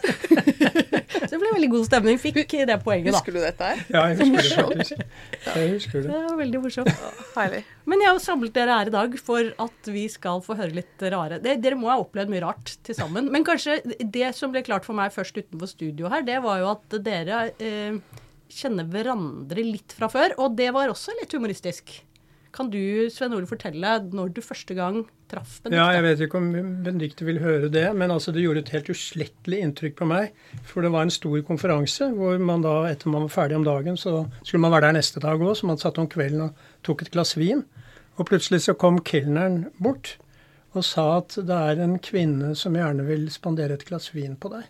så 1.17 1.29
det 1.31 1.39
ble 1.39 1.53
veldig 1.53 1.69
god 1.71 1.85
stemning. 1.87 2.19
Fikk 2.19 2.57
det 2.67 2.79
poenget, 2.83 3.13
da. 3.13 3.21
Husker 3.21 3.37
du 3.37 3.41
dette 3.43 3.69
her? 3.71 3.83
Ja, 3.93 4.03
jeg 4.11 4.31
husker 4.33 4.43
det 4.43 4.67
faktisk. 4.73 5.05
Jeg 5.47 5.71
husker 5.75 6.03
det. 6.03 6.11
Det 6.11 6.23
var 6.25 6.41
veldig 6.41 6.63
morsomt. 6.65 7.05
Herlig. 7.37 7.63
Men 7.87 8.03
jeg 8.03 8.11
har 8.11 8.21
samlet 8.25 8.57
dere 8.57 8.81
her 8.81 8.91
i 8.91 8.95
dag 8.97 9.17
for 9.23 9.53
at 9.67 9.93
vi 9.95 10.07
skal 10.11 10.43
få 10.43 10.59
høre 10.59 10.75
litt 10.81 11.07
rare 11.15 11.39
det, 11.43 11.59
Dere 11.63 11.79
må 11.79 11.91
ha 11.93 12.01
opplevd 12.03 12.33
mye 12.33 12.43
rart 12.43 12.75
til 12.87 12.99
sammen. 12.99 13.31
Men 13.33 13.47
kanskje 13.47 13.79
det 14.01 14.33
som 14.37 14.55
ble 14.55 14.65
klart 14.67 14.87
for 14.89 14.99
meg 14.99 15.15
først 15.15 15.39
utenfor 15.39 15.71
studio 15.71 16.11
her, 16.13 16.27
det 16.27 16.41
var 16.45 16.63
jo 16.63 16.73
at 16.75 16.99
dere 17.07 17.47
eh, 17.63 18.01
kjenner 18.51 18.89
hverandre 18.91 19.63
litt 19.63 19.95
fra 19.97 20.11
før. 20.11 20.35
Og 20.43 20.59
det 20.59 20.73
var 20.75 20.91
også 20.91 21.15
litt 21.21 21.35
humoristisk. 21.37 22.01
Kan 22.57 22.71
du, 22.73 22.81
Sven 23.13 23.35
Ole, 23.37 23.45
fortelle 23.49 23.91
når 24.17 24.31
du 24.33 24.39
første 24.41 24.73
gang 24.77 25.03
traff 25.29 25.59
Benedicte? 25.61 25.77
Ja, 25.77 25.91
jeg 25.93 26.05
vet 26.07 26.23
ikke 26.25 26.39
om 26.41 26.47
Benedicte 26.87 27.27
vil 27.29 27.41
høre 27.43 27.69
det, 27.69 27.85
men 27.93 28.15
altså 28.15 28.33
det 28.33 28.47
gjorde 28.47 28.63
et 28.65 28.73
helt 28.73 28.89
uslettelig 28.95 29.59
inntrykk 29.61 29.99
på 29.99 30.09
meg. 30.09 30.31
For 30.65 30.87
det 30.87 30.93
var 30.95 31.05
en 31.05 31.13
stor 31.13 31.37
konferanse 31.45 32.09
hvor 32.17 32.41
man 32.41 32.65
da, 32.65 32.79
etter 32.89 33.13
man 33.13 33.27
var 33.27 33.35
ferdig 33.35 33.59
om 33.59 33.67
dagen, 33.67 34.01
så 34.01 34.23
skulle 34.41 34.63
man 34.65 34.73
være 34.73 34.89
der 34.89 34.97
neste 34.97 35.21
dag 35.21 35.37
òg, 35.37 35.53
så 35.59 35.69
man 35.69 35.83
satt 35.83 36.01
om 36.01 36.09
kvelden 36.09 36.47
og 36.47 36.63
tok 36.87 37.05
et 37.05 37.13
glass 37.13 37.37
vin. 37.37 37.61
Og 38.17 38.25
plutselig 38.31 38.63
så 38.65 38.77
kom 38.81 39.03
kelneren 39.05 39.67
bort 39.77 40.17
og 40.77 40.85
sa 40.85 41.05
at 41.19 41.37
det 41.49 41.57
er 41.57 41.85
en 41.85 41.99
kvinne 42.01 42.55
som 42.57 42.77
gjerne 42.77 43.05
vil 43.05 43.29
spandere 43.33 43.77
et 43.77 43.85
glass 43.89 44.15
vin 44.17 44.37
på 44.41 44.53
deg. 44.53 44.65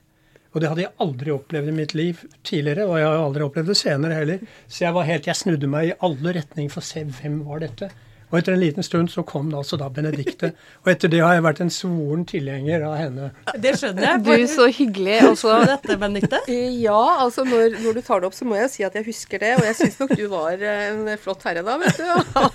Og 0.56 0.62
det 0.62 0.70
hadde 0.70 0.84
jeg 0.86 0.94
aldri 1.04 1.32
opplevd 1.34 1.68
i 1.68 1.76
mitt 1.76 1.92
liv 1.92 2.20
tidligere, 2.40 2.86
og 2.88 2.96
jeg 2.96 3.04
har 3.04 3.20
aldri 3.20 3.44
opplevd 3.44 3.68
det 3.68 3.76
senere 3.76 4.16
heller. 4.16 4.44
Så 4.64 4.86
jeg 4.86 4.96
var 4.96 5.04
helt, 5.04 5.26
jeg 5.28 5.36
snudde 5.36 5.68
meg 5.68 5.90
i 5.90 5.96
alle 6.08 6.32
retninger 6.32 6.72
for 6.72 6.80
å 6.80 6.88
se 6.88 7.02
hvem 7.04 7.42
var 7.44 7.60
dette. 7.60 7.90
Og 8.32 8.38
etter 8.40 8.56
en 8.56 8.60
liten 8.60 8.82
stund 8.82 9.10
så 9.12 9.22
kom 9.26 9.50
det 9.52 9.58
altså 9.60 9.76
da 9.78 9.86
Benedicte. 9.94 10.48
Og 10.82 10.88
etter 10.90 11.08
det 11.12 11.20
har 11.22 11.36
jeg 11.36 11.44
vært 11.46 11.60
en 11.62 11.70
svoren 11.70 12.24
tilhenger 12.26 12.82
av 12.88 12.96
henne. 12.98 13.28
Det 13.62 13.72
skjønner 13.78 14.02
jeg. 14.08 14.22
Du, 14.26 14.32
så 14.50 14.66
hyggelig. 14.66 15.20
Husker 15.22 15.30
Altså, 15.30 15.52
du 15.62 15.70
dette, 15.70 15.96
Benedicte? 16.00 16.40
Eh, 16.50 16.74
Ja, 16.82 16.98
altså 17.22 17.44
når, 17.46 17.76
når 17.84 18.00
du 18.00 18.02
tar 18.06 18.20
det 18.24 18.30
opp, 18.30 18.34
så 18.34 18.48
må 18.48 18.58
jeg 18.58 18.72
si 18.74 18.82
at 18.88 18.98
jeg 18.98 19.06
husker 19.06 19.38
det. 19.44 19.52
Og 19.60 19.64
jeg 19.68 19.78
syns 19.78 20.00
nok 20.02 20.16
du 20.18 20.24
var 20.32 20.58
eh, 20.58 20.82
en 20.90 21.12
flott 21.22 21.46
herre 21.46 21.62
da, 21.66 21.78
vet 21.78 22.02
du. 22.02 22.04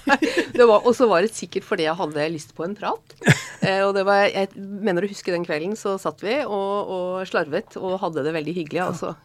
Det 0.60 0.68
var- 0.68 0.84
Og 0.84 0.92
så 0.98 1.08
var 1.08 1.24
det 1.24 1.32
sikkert 1.38 1.64
fordi 1.68 1.88
jeg 1.88 1.96
hadde 2.02 2.28
lyst 2.36 2.52
på 2.58 2.68
en 2.68 2.76
prat. 2.76 3.16
Eh, 3.64 3.80
Og 3.88 3.96
det 3.96 4.04
var, 4.08 4.26
jeg 4.28 4.52
mener 4.60 5.08
å 5.08 5.12
huske 5.12 5.32
den 5.32 5.48
kvelden, 5.48 5.78
så 5.80 5.96
satt 6.02 6.20
vi 6.26 6.42
og, 6.44 6.92
og 6.98 7.28
slarvet 7.32 7.78
og 7.80 7.96
hadde 8.04 8.26
det 8.28 8.34
veldig 8.36 8.58
hyggelig, 8.60 8.84
altså. 8.92 9.16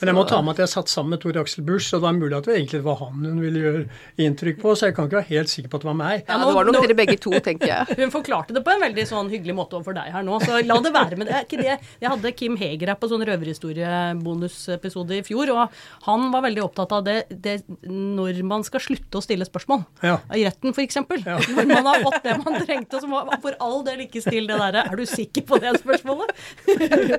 Men 0.00 0.10
jeg 0.10 0.16
må 0.16 0.24
ta 0.28 0.40
med 0.42 0.56
at 0.56 0.62
jeg 0.64 0.72
satt 0.72 0.90
sammen 0.92 1.14
med 1.14 1.22
Tor 1.22 1.38
Aksel 1.42 1.64
Busch, 1.66 1.90
og 1.92 2.00
det 2.00 2.06
var 2.06 2.16
mulig 2.16 2.36
at 2.38 2.48
det 2.48 2.56
egentlig 2.56 2.82
var 2.86 2.98
han 3.02 3.26
hun 3.26 3.40
ville 3.42 3.62
gjøre 3.62 3.82
inntrykk 4.24 4.60
på, 4.62 4.74
så 4.78 4.88
jeg 4.88 4.96
kan 4.96 5.08
ikke 5.08 5.20
være 5.20 5.30
helt 5.30 5.52
sikker 5.52 5.72
på 5.72 5.78
at 5.78 5.84
det 5.84 5.90
var 5.90 5.98
meg. 5.98 6.24
Ja, 6.26 6.38
det 6.42 6.54
var 6.56 6.68
nok 6.68 6.78
dere 6.80 6.96
begge 6.98 7.18
to, 7.22 7.32
tenker 7.44 7.70
jeg. 7.70 7.96
Hun 8.02 8.12
forklarte 8.14 8.56
det 8.56 8.62
på 8.64 8.72
en 8.72 8.82
veldig 8.82 9.04
sånn 9.08 9.30
hyggelig 9.32 9.54
måte 9.56 9.76
overfor 9.78 9.96
deg 9.96 10.10
her 10.14 10.24
nå, 10.26 10.38
så 10.42 10.62
la 10.66 10.78
det 10.82 10.92
være 10.94 11.18
med 11.20 11.30
det. 11.30 11.42
Det. 11.52 11.76
Jeg 12.02 12.08
hadde 12.08 12.32
Kim 12.38 12.56
Heger 12.58 12.92
her 12.92 12.98
på 12.98 13.10
sånn 13.10 13.24
røverhistoriebonusepisode 13.28 15.20
i 15.20 15.22
fjor, 15.26 15.52
og 15.54 15.82
han 16.08 16.26
var 16.34 16.46
veldig 16.48 16.64
opptatt 16.64 16.96
av 16.96 17.04
det, 17.06 17.18
det 17.30 17.58
når 17.86 18.42
man 18.48 18.66
skal 18.66 18.82
slutte 18.82 19.20
å 19.20 19.24
stille 19.24 19.46
spørsmål. 19.48 19.84
Ja. 20.02 20.18
I 20.34 20.46
retten, 20.48 20.74
f.eks. 20.74 21.00
Ja. 21.22 21.38
Når 21.56 21.68
man 21.68 21.88
har 21.88 22.02
fått 22.02 22.24
det 22.24 22.36
man 22.40 22.58
trengte, 22.62 23.00
så 23.02 23.08
må 23.10 23.22
for 23.42 23.56
all 23.62 23.82
del 23.86 24.04
ikke 24.06 24.22
stille 24.24 24.48
det 24.50 24.58
derre 24.60 24.84
'er 24.88 24.98
du 24.98 25.06
sikker 25.06 25.44
på 25.46 25.58
det 25.62 25.74
spørsmålet'? 25.82 26.34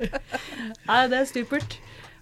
Nei, 0.88 1.00
det 1.10 1.20
er 1.20 1.28
stupert. 1.28 1.78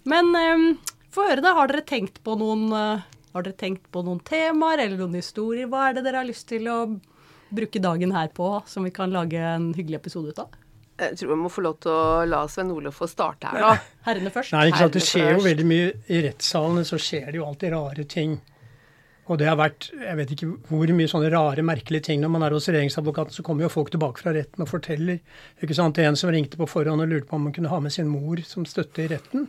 Men 0.08 0.32
um, 0.34 0.66
få 1.14 1.28
høre 1.28 1.44
det. 1.44 1.54
Har 1.56 1.70
dere 1.70 1.84
tenkt 1.86 2.22
på 2.24 2.36
noen 2.40 2.68
uh, 2.74 3.04
Har 3.32 3.46
dere 3.46 3.58
tenkt 3.58 3.86
på 3.94 4.02
noen 4.06 4.20
temaer 4.26 4.84
eller 4.86 4.98
noen 5.00 5.18
historier? 5.20 5.70
Hva 5.70 5.88
er 5.88 5.98
det 5.98 6.06
dere 6.08 6.22
har 6.22 6.28
lyst 6.28 6.48
til 6.50 6.68
å 6.70 6.80
bruke 7.52 7.80
dagen 7.84 8.12
her 8.16 8.30
på, 8.32 8.48
som 8.66 8.84
vi 8.86 8.92
kan 8.94 9.12
lage 9.12 9.38
en 9.38 9.72
hyggelig 9.76 10.00
episode 10.00 10.32
ut 10.32 10.42
av? 10.42 10.58
Jeg 11.02 11.18
tror 11.18 11.32
vi 11.32 11.36
må 11.40 11.50
få 11.50 11.64
lov 11.64 11.78
til 11.82 11.90
å 11.90 12.24
la 12.28 12.42
Sven-Olof 12.48 12.98
få 13.00 13.08
starte 13.10 13.50
her, 13.50 13.64
da. 13.64 13.72
Herrene 14.06 14.30
først. 14.32 14.52
Nei, 14.54 14.66
ikke 14.70 14.82
sant. 14.84 14.96
Det 14.96 15.04
skjer 15.06 15.30
jo 15.32 15.44
veldig 15.44 15.66
mye 15.66 15.86
I 16.12 16.20
rettssalene 16.28 16.84
så 16.86 16.98
skjer 17.00 17.30
det 17.30 17.40
jo 17.40 17.46
alltid 17.48 17.72
rare 17.74 18.04
ting. 18.08 18.36
Og 19.30 19.38
det 19.38 19.46
har 19.46 19.54
vært 19.58 19.86
jeg 19.94 20.16
vet 20.18 20.32
ikke 20.34 20.48
hvor 20.66 20.90
mye 20.96 21.10
sånne 21.10 21.28
rare, 21.30 21.62
merkelige 21.62 22.08
ting. 22.08 22.20
Når 22.24 22.32
man 22.34 22.42
er 22.42 22.56
hos 22.56 22.66
regjeringsadvokaten, 22.68 23.34
så 23.36 23.44
kommer 23.46 23.64
jo 23.66 23.70
folk 23.72 23.92
tilbake 23.94 24.18
fra 24.18 24.34
retten 24.34 24.64
og 24.64 24.70
forteller. 24.70 25.20
ikke 25.62 25.76
sant, 25.78 25.98
En 26.02 26.18
som 26.18 26.32
ringte 26.34 26.58
på 26.58 26.66
forhånd 26.66 27.04
og 27.04 27.08
lurte 27.08 27.28
på 27.30 27.38
om 27.38 27.46
man 27.46 27.54
kunne 27.54 27.70
ha 27.70 27.78
med 27.80 27.94
sin 27.94 28.10
mor 28.10 28.42
som 28.46 28.66
støtte 28.66 29.04
i 29.04 29.08
retten. 29.14 29.46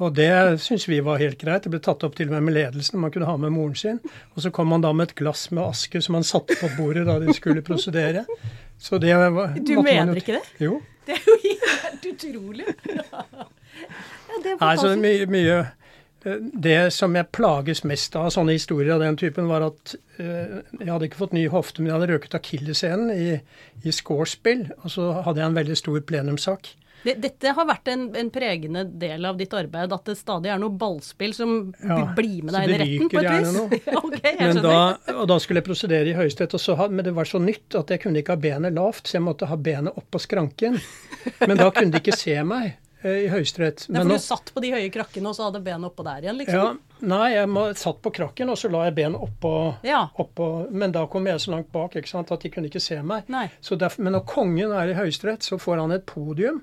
Og 0.00 0.14
det 0.16 0.30
syns 0.64 0.88
vi 0.88 1.02
var 1.04 1.20
helt 1.20 1.38
greit. 1.38 1.66
Det 1.66 1.74
ble 1.74 1.82
tatt 1.84 2.04
opp 2.08 2.16
til 2.16 2.30
og 2.30 2.38
med 2.38 2.48
med 2.48 2.56
ledelsen. 2.56 2.96
om 2.96 3.04
Man 3.04 3.12
kunne 3.12 3.28
ha 3.28 3.36
med 3.36 3.52
moren 3.52 3.76
sin. 3.76 4.00
Og 4.34 4.42
så 4.42 4.50
kom 4.50 4.72
han 4.72 4.80
da 4.80 4.92
med 4.96 5.10
et 5.10 5.18
glass 5.20 5.50
med 5.50 5.66
aske 5.66 6.00
som 6.00 6.16
han 6.16 6.24
satte 6.24 6.56
på 6.56 6.72
bordet 6.78 7.04
da 7.06 7.18
de 7.20 7.36
skulle 7.36 7.62
prosedere. 7.66 8.24
Så 8.78 8.98
det 8.98 9.12
var, 9.16 9.54
Du 9.60 9.76
mener 9.82 10.16
ikke 10.16 10.40
det? 10.40 10.44
Jo. 10.64 10.80
Det 11.06 11.14
er 11.14 11.26
jo 11.28 11.36
helt 11.44 12.06
utrolig. 12.10 12.64
Ja, 14.26 14.40
det 14.42 14.50
er 14.56 14.56
Nei, 14.60 14.76
så 14.80 14.88
mye, 14.98 15.26
mye 15.30 15.58
Det 16.26 16.78
som 16.94 17.14
jeg 17.14 17.30
plages 17.36 17.84
mest 17.86 18.16
av 18.18 18.32
sånne 18.34 18.56
historier 18.56 18.96
av 18.96 19.04
den 19.04 19.18
typen, 19.20 19.46
var 19.50 19.68
at 19.68 19.94
eh, 20.18 20.58
jeg 20.80 20.90
hadde 20.90 21.06
ikke 21.06 21.20
fått 21.20 21.36
ny 21.36 21.44
hofte, 21.52 21.82
men 21.82 21.92
jeg 21.92 21.98
hadde 21.98 22.08
røket 22.14 22.34
akilleshælen 22.38 23.12
i, 23.14 23.28
i 23.86 23.94
scorespill. 23.94 24.66
Og 24.82 24.90
så 24.96 25.12
hadde 25.20 25.42
jeg 25.42 25.52
en 25.52 25.60
veldig 25.60 25.78
stor 25.78 26.02
plenumssak. 26.08 26.72
Dette 27.06 27.52
har 27.54 27.66
vært 27.68 27.90
en, 27.92 28.06
en 28.18 28.30
pregende 28.34 28.82
del 28.98 29.28
av 29.28 29.36
ditt 29.38 29.52
arbeid, 29.54 29.92
at 29.94 30.08
det 30.08 30.16
stadig 30.18 30.50
er 30.50 30.58
noe 30.58 30.74
ballspill 30.74 31.34
som 31.36 31.52
Ja, 31.78 32.00
blir 32.16 32.40
med 32.42 32.56
deg 32.56 32.64
inn 32.66 32.74
i 32.74 32.78
retten, 32.80 33.10
på 33.12 33.22
et 33.22 33.28
vis. 33.30 33.84
okay, 34.00 34.32
Men 34.40 34.62
da, 34.64 34.80
og 35.14 35.28
da 35.30 35.36
skulle 35.42 35.62
jeg 35.62 35.68
prosedere 35.68 36.10
i 36.10 36.16
Høyesterett, 36.16 36.56
men 36.90 37.06
det 37.06 37.14
var 37.14 37.28
så 37.30 37.38
nytt 37.42 37.78
at 37.78 37.92
jeg 37.94 38.02
kunne 38.02 38.24
ikke 38.24 38.34
ha 38.34 38.42
benet 38.48 38.74
lavt, 38.74 39.06
så 39.06 39.20
jeg 39.20 39.26
måtte 39.28 39.46
ha 39.46 39.60
benet 39.60 39.94
oppå 40.00 40.18
skranken. 40.24 40.80
Men 41.44 41.54
da 41.60 41.70
kunne 41.70 41.94
de 41.94 42.02
ikke 42.02 42.18
se 42.18 42.34
meg 42.48 42.74
i 43.04 43.28
Høyesterett. 43.28 43.88
Men 43.88 44.02
for 44.02 44.08
du 44.16 44.18
satt 44.24 44.52
på 44.54 44.62
de 44.64 44.70
høye 44.72 44.90
krakkene, 44.90 45.28
og 45.30 45.36
så 45.36 45.46
hadde 45.48 45.60
benet 45.64 45.90
oppå 45.90 46.04
der 46.06 46.24
igjen, 46.24 46.38
liksom? 46.40 46.78
Ja, 46.80 47.00
nei, 47.12 47.26
jeg 47.34 47.50
må, 47.52 47.66
satt 47.76 48.00
på 48.02 48.12
krakken, 48.16 48.50
og 48.50 48.56
så 48.58 48.70
la 48.72 48.86
jeg 48.88 48.96
benet 48.96 49.20
oppå, 49.20 49.52
Ja. 49.86 50.06
oppå 50.18 50.70
Men 50.70 50.92
da 50.92 51.06
kom 51.06 51.26
jeg 51.28 51.42
så 51.44 51.52
langt 51.52 51.70
bak 51.72 51.94
ikke 52.00 52.08
sant, 52.08 52.32
at 52.32 52.40
de 52.40 52.50
kunne 52.50 52.70
ikke 52.70 52.80
se 52.82 53.00
meg. 53.02 53.28
Så 53.60 53.76
derfor, 53.78 54.02
men 54.02 54.16
når 54.16 54.24
kongen 54.26 54.72
er 54.72 54.88
i 54.90 54.96
Høyesterett, 54.96 55.42
så 55.44 55.58
får 55.60 55.78
han 55.84 55.92
et 55.92 56.06
podium 56.06 56.62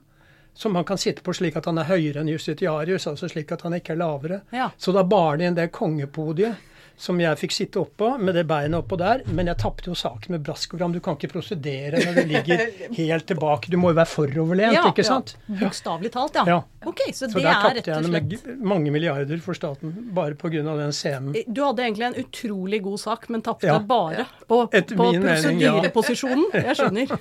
som 0.53 0.75
han 0.75 0.85
kan 0.85 0.97
sitte 1.01 1.23
på 1.25 1.33
slik 1.33 1.55
at 1.57 1.65
han 1.65 1.79
er 1.81 1.87
høyere 1.89 2.21
enn 2.21 2.29
justitiarius, 2.29 3.07
altså 3.09 3.29
slik 3.29 3.51
at 3.51 3.63
han 3.65 3.73
ikke 3.73 3.95
er 3.95 4.01
lavere. 4.03 4.41
Ja. 4.53 4.67
Så 4.77 4.93
da 4.93 5.01
bar 5.03 5.37
de 5.37 5.47
inn 5.49 5.55
det 5.57 5.71
kongepodiet 5.73 6.55
som 6.97 7.19
jeg 7.19 7.37
fikk 7.39 7.51
sitte 7.55 7.79
oppå, 7.81 8.13
med 8.21 8.35
det 8.37 8.43
beinet 8.47 8.77
oppå 8.79 8.95
der. 8.99 9.21
Men 9.33 9.47
jeg 9.49 9.57
tapte 9.59 9.87
jo 9.89 9.95
saken 9.97 10.31
med 10.35 10.43
brask 10.45 10.73
og 10.73 10.77
bram. 10.79 10.93
Du 10.93 10.99
kan 11.03 11.15
ikke 11.17 11.31
prosedere 11.33 11.97
når 12.05 12.13
du 12.19 12.23
ligger 12.29 12.57
helt 12.99 13.25
tilbake. 13.27 13.69
Du 13.73 13.77
må 13.81 13.89
jo 13.91 13.95
være 13.97 14.07
foroverlent, 14.11 14.73
Ja, 14.77 14.83
ikke 14.91 15.03
sant? 15.07 15.35
Ja. 15.49 15.55
Bokstavelig 15.65 16.11
talt, 16.13 16.35
ja. 16.39 16.43
Ja. 16.47 16.59
Ok, 16.85 16.99
så, 17.11 17.27
Så 17.27 17.33
det 17.39 17.43
der 17.43 17.49
er 17.49 17.53
tapte 17.61 17.75
rett 17.79 17.87
jeg 17.87 17.95
og 17.95 18.01
henne 18.03 18.11
med 18.13 18.21
slett 18.29 18.45
g- 18.45 18.55
mange 18.73 18.91
milliarder 18.93 19.39
for 19.43 19.53
staten, 19.57 19.93
bare 20.13 20.35
pga. 20.35 20.49
den 20.63 20.91
scenen. 20.93 21.33
Du 21.47 21.63
hadde 21.65 21.81
egentlig 21.87 22.05
en 22.11 22.15
utrolig 22.25 22.81
god 22.83 22.99
sak, 22.99 23.29
men 23.29 23.41
tapte 23.41 23.67
Ja. 23.67 23.79
bare 23.79 24.25
på, 24.47 24.69
Etter 24.71 24.95
på 24.95 25.11
prosedyreposisjonen. 25.19 26.45
Jeg 26.53 26.75
skjønner. 26.77 27.07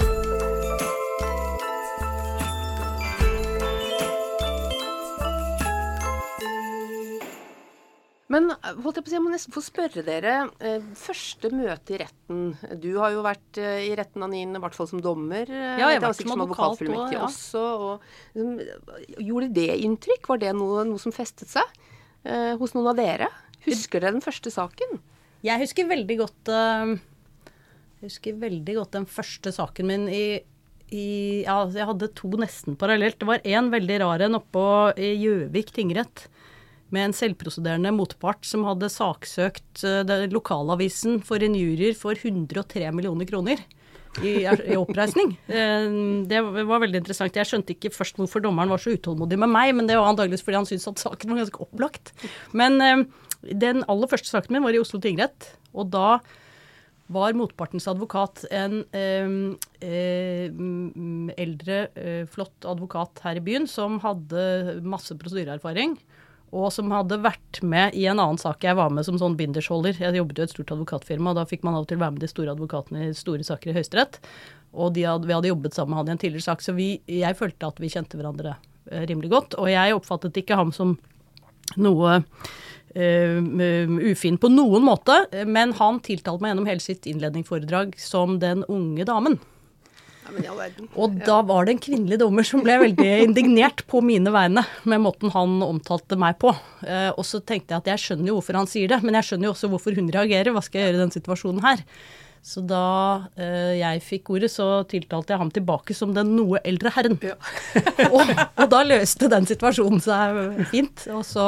Men 8.32 8.48
eh, 8.54 8.76
holdt 8.80 8.98
jeg 8.98 9.04
på 9.04 9.10
å 9.10 9.12
si, 9.12 9.16
jeg 9.18 9.24
må 9.24 9.32
nesten 9.32 9.54
få 9.54 9.62
spørre 9.64 10.04
dere. 10.06 10.34
Eh, 10.64 10.84
første 10.98 11.50
møte 11.52 11.96
i 11.96 12.00
retten. 12.00 12.44
Du 12.80 12.90
har 13.02 13.12
jo 13.14 13.24
vært 13.26 13.60
eh, 13.60 13.86
i 13.90 13.94
retten, 13.98 14.24
Anine, 14.24 14.56
i 14.56 14.62
hvert 14.64 14.76
fall 14.78 14.88
som 14.90 15.02
dommer. 15.04 15.50
eh, 15.50 15.80
Ja, 15.80 15.90
jeg 15.92 16.00
har 16.00 16.06
vært 16.08 16.22
som 16.22 16.34
advokat 16.36 16.84
òg. 16.88 17.12
ja. 17.12 17.24
også. 17.26 17.64
Og, 17.88 18.06
liksom, 18.34 18.60
gjorde 19.28 19.50
det 19.60 19.70
inntrykk? 19.84 20.30
Var 20.32 20.44
det 20.46 20.54
noe, 20.56 20.86
noe 20.88 21.02
som 21.02 21.14
festet 21.14 21.52
seg 21.52 21.84
eh, 22.24 22.54
hos 22.60 22.76
noen 22.76 22.92
av 22.94 23.00
dere? 23.00 23.28
Husker 23.68 24.00
dere 24.00 24.16
den 24.16 24.24
første 24.24 24.52
saken? 24.52 24.98
Jeg 25.44 25.60
husker 25.60 25.86
veldig 25.88 26.16
godt 26.22 26.48
uh, 26.52 26.94
husker 28.04 28.36
veldig 28.40 28.74
godt 28.78 28.96
den 28.96 29.06
første 29.08 29.52
saken 29.52 29.88
min 29.88 30.04
i, 30.08 30.24
i 30.92 31.06
ja, 31.44 31.58
Jeg 31.72 31.88
hadde 31.88 32.10
to 32.16 32.30
nesten 32.40 32.78
parallelt. 32.80 33.18
Det 33.20 33.28
var 33.28 33.44
én 33.44 33.68
veldig 33.72 33.98
rar 34.04 34.24
en 34.24 34.38
oppå 34.40 34.64
i 34.96 35.14
Gjøvik 35.20 35.72
tingrett. 35.76 36.26
Med 36.92 37.08
en 37.08 37.14
selvprosederende 37.16 37.90
motpart 37.96 38.44
som 38.46 38.66
hadde 38.68 38.90
saksøkt 38.92 39.84
eh, 39.88 40.26
lokalavisen 40.30 41.22
for 41.24 41.42
injurier 41.42 41.96
for 41.96 42.12
103 42.18 42.90
millioner 42.92 43.26
kroner. 43.30 43.64
I, 44.22 44.44
i 44.46 44.76
oppreisning. 44.78 45.32
Eh, 45.50 45.88
Det 46.30 46.38
var 46.44 46.84
veldig 46.84 47.00
interessant. 47.00 47.34
Jeg 47.34 47.48
skjønte 47.50 47.74
ikke 47.74 47.90
først 47.90 48.20
hvorfor 48.20 48.44
dommeren 48.44 48.70
var 48.70 48.78
så 48.78 48.92
utålmodig 48.94 49.40
med 49.42 49.50
meg, 49.50 49.72
men 49.74 49.88
det 49.90 49.96
var 49.98 50.06
antakeligvis 50.12 50.44
fordi 50.46 50.60
han 50.60 50.68
syntes 50.70 50.86
at 50.92 51.02
saken 51.02 51.32
var 51.34 51.40
ganske 51.42 51.64
opplagt. 51.64 52.12
Men 52.54 52.78
eh, 52.84 53.02
den 53.50 53.82
aller 53.90 54.06
første 54.12 54.30
saken 54.30 54.54
min 54.54 54.62
var 54.62 54.76
i 54.76 54.78
Oslo 54.84 55.00
tingrett, 55.02 55.50
og 55.74 55.90
da 55.90 56.20
var 57.12 57.34
motpartens 57.36 57.84
advokat 57.90 58.46
en 58.54 58.78
eh, 58.94 59.26
eldre, 61.42 61.80
flott 62.32 62.64
advokat 62.70 63.20
her 63.26 63.36
i 63.36 63.44
byen 63.44 63.66
som 63.68 63.98
hadde 64.06 64.78
masse 64.86 65.12
prosedyreerfaring. 65.20 65.98
Og 66.54 66.70
som 66.70 66.92
hadde 66.94 67.18
vært 67.22 67.58
med 67.66 67.96
i 67.98 68.04
en 68.06 68.20
annen 68.22 68.38
sak 68.38 68.62
jeg 68.62 68.78
var 68.78 68.92
med 68.94 69.06
som 69.06 69.18
sånn 69.18 69.34
bindersholder. 69.38 69.96
Jeg 69.98 70.14
jobbet 70.14 70.38
jo 70.38 70.44
i 70.44 70.46
et 70.46 70.54
stort 70.54 70.74
advokatfirma, 70.76 71.32
og 71.32 71.40
da 71.40 71.46
fikk 71.50 71.64
man 71.66 71.74
av 71.74 71.86
og 71.86 71.88
til 71.90 71.98
være 71.98 72.14
med 72.14 72.22
de 72.22 72.30
store 72.30 72.54
advokatene 72.54 73.08
i 73.08 73.16
store 73.18 73.46
saker 73.46 73.72
i 73.72 73.74
Høyesterett. 73.78 74.20
Og 74.74 74.92
de 74.94 75.06
hadde, 75.08 75.26
vi 75.26 75.34
hadde 75.34 75.50
jobbet 75.50 75.74
sammen 75.74 75.94
med 75.94 76.02
han 76.02 76.12
i 76.12 76.14
en 76.14 76.22
tidligere 76.22 76.46
sak, 76.46 76.62
så 76.62 76.76
vi, 76.76 76.88
jeg 77.10 77.38
følte 77.38 77.70
at 77.72 77.82
vi 77.82 77.90
kjente 77.90 78.20
hverandre 78.20 78.54
eh, 78.90 79.02
rimelig 79.10 79.32
godt. 79.34 79.58
Og 79.58 79.70
jeg 79.72 79.96
oppfattet 79.98 80.38
ikke 80.42 80.60
ham 80.60 80.74
som 80.74 80.96
noe 81.80 82.20
Uh, 82.94 83.40
ufin 84.06 84.36
på 84.38 84.46
noen 84.52 84.84
måte, 84.86 85.16
men 85.50 85.72
han 85.80 85.96
tiltalte 86.04 86.44
meg 86.44 86.52
gjennom 86.52 86.68
hele 86.70 86.84
sitt 86.84 87.08
innledningsforedrag 87.10 87.96
som 87.98 88.36
den 88.38 88.62
unge 88.70 89.02
damen. 89.08 89.40
Ja. 90.44 90.54
Og 90.96 91.16
da 91.26 91.38
var 91.46 91.66
det 91.66 91.74
en 91.74 91.82
kvinnelig 91.84 92.18
dommer 92.22 92.46
som 92.46 92.62
ble 92.64 92.78
veldig 92.80 93.10
indignert 93.26 93.84
på 93.90 94.00
mine 94.04 94.32
vegne 94.34 94.64
med 94.88 95.02
måten 95.04 95.32
han 95.34 95.58
omtalte 95.66 96.18
meg 96.20 96.38
på. 96.42 96.54
Eh, 96.86 97.10
og 97.12 97.24
så 97.28 97.42
tenkte 97.44 97.74
jeg 97.74 97.82
at 97.84 97.90
jeg 97.92 98.04
skjønner 98.04 98.32
jo 98.32 98.38
hvorfor 98.38 98.60
han 98.62 98.70
sier 98.70 98.90
det, 98.90 99.00
men 99.04 99.18
jeg 99.20 99.28
skjønner 99.28 99.50
jo 99.50 99.54
også 99.54 99.72
hvorfor 99.72 99.96
hun 99.98 100.12
reagerer. 100.14 100.54
Hva 100.54 100.64
skal 100.64 100.80
jeg 100.80 100.90
gjøre 100.90 101.00
i 101.00 101.04
den 101.04 101.16
situasjonen 101.18 101.64
her? 101.66 101.84
Så 102.44 102.60
da 102.68 102.84
eh, 103.40 103.78
jeg 103.78 104.02
fikk 104.04 104.34
ordet, 104.34 104.50
så 104.52 104.82
tiltalte 104.88 105.32
jeg 105.32 105.40
ham 105.40 105.52
tilbake 105.54 105.96
som 105.96 106.12
den 106.16 106.34
noe 106.36 106.60
eldre 106.68 106.92
herren. 106.92 107.16
og, 108.12 108.34
og 108.36 108.66
da 108.72 108.84
løste 108.84 109.30
den 109.32 109.48
situasjonen 109.48 110.04
seg 110.04 110.64
fint. 110.72 111.06
Og 111.14 111.24
så 111.24 111.46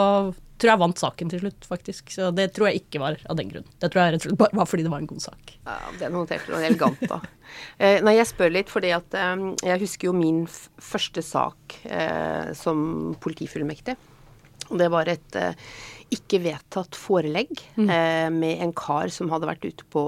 tror 0.57 0.73
jeg 0.73 0.81
vant 0.83 1.03
saken 1.03 1.31
til 1.33 1.43
slutt, 1.43 1.69
faktisk. 1.69 2.11
Så 2.15 2.31
det 2.35 2.51
tror 2.57 2.71
jeg 2.71 2.83
ikke 2.85 3.03
var 3.03 3.19
av 3.29 3.39
den 3.39 3.51
grunn. 3.53 3.67
Det 3.81 3.91
tror 3.93 4.03
jeg 4.03 4.15
rett 4.15 4.25
og 4.25 4.29
slett 4.31 4.41
bare 4.41 4.61
var 4.61 4.71
fordi 4.71 4.87
det 4.87 4.93
var 4.93 5.05
en 5.05 5.11
god 5.11 5.25
sak. 5.27 5.55
Ja, 5.67 5.77
det 6.01 6.11
håndterte 6.15 6.53
du 6.53 6.59
elegant, 6.61 7.09
da. 7.11 7.23
Eh, 7.79 8.01
nei, 8.03 8.17
jeg 8.17 8.27
spør 8.27 8.51
litt 8.51 8.71
fordi 8.73 8.89
at 8.91 9.15
eh, 9.15 9.43
jeg 9.63 9.81
husker 9.85 10.09
jo 10.09 10.15
min 10.17 10.41
første 10.83 11.23
sak 11.23 11.77
eh, 11.87 12.51
som 12.59 13.15
politifullmektig. 13.23 13.95
Og 14.67 14.81
det 14.81 14.89
var 14.91 15.09
et 15.13 15.39
eh, 15.39 15.55
ikke 16.15 16.39
vedtatt 16.45 16.95
forelegg 16.95 17.51
eh, 17.83 18.29
med 18.31 18.61
en 18.63 18.73
kar 18.79 19.09
som 19.11 19.31
hadde 19.33 19.49
vært 19.49 19.65
ute 19.67 19.87
på 19.91 20.03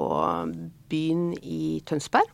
byen 0.88 1.32
i 1.42 1.80
Tønsberg. 1.88 2.28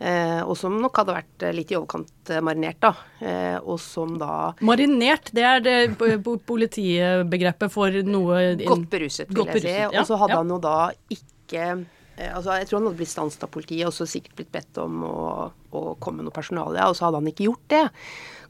Eh, 0.00 0.40
og 0.46 0.54
som 0.56 0.78
nok 0.80 0.96
hadde 1.02 1.16
vært 1.18 1.42
eh, 1.44 1.52
litt 1.52 1.72
i 1.74 1.76
overkant 1.76 2.30
eh, 2.32 2.40
marinert, 2.46 2.78
da. 2.80 2.92
Eh, 3.20 3.58
og 3.60 3.76
som 3.82 4.14
da 4.20 4.52
Marinert, 4.64 5.28
det 5.36 5.44
er 5.44 5.60
det 5.66 5.76
po- 6.00 6.14
po- 6.24 6.38
politibegrepet 6.54 7.72
for 7.74 7.90
noe 8.06 8.40
inn- 8.54 8.64
Godt 8.70 8.88
beruset, 8.94 9.28
vil 9.28 9.50
jeg 9.52 9.60
si. 9.66 9.74
ja, 9.74 9.90
Og 10.00 10.06
så 10.08 10.16
hadde 10.22 10.36
ja. 10.38 10.40
han 10.44 10.54
jo 10.54 10.60
da 10.64 10.76
ikke 11.12 11.66
eh, 12.16 12.30
Altså, 12.36 12.56
jeg 12.60 12.68
tror 12.68 12.78
han 12.80 12.88
hadde 12.90 13.00
blitt 13.02 13.12
stanset 13.12 13.44
av 13.46 13.50
politiet 13.52 13.86
og 13.88 13.94
så 13.96 14.04
sikkert 14.08 14.36
blitt 14.40 14.50
bedt 14.52 14.80
om 14.82 15.02
å, 15.08 15.18
å 15.72 15.84
komme 16.00 16.20
med 16.20 16.28
noe 16.30 16.36
personalia, 16.36 16.88
og 16.90 16.96
så 16.98 17.06
hadde 17.08 17.20
han 17.22 17.30
ikke 17.30 17.46
gjort 17.50 17.68
det. 17.72 17.84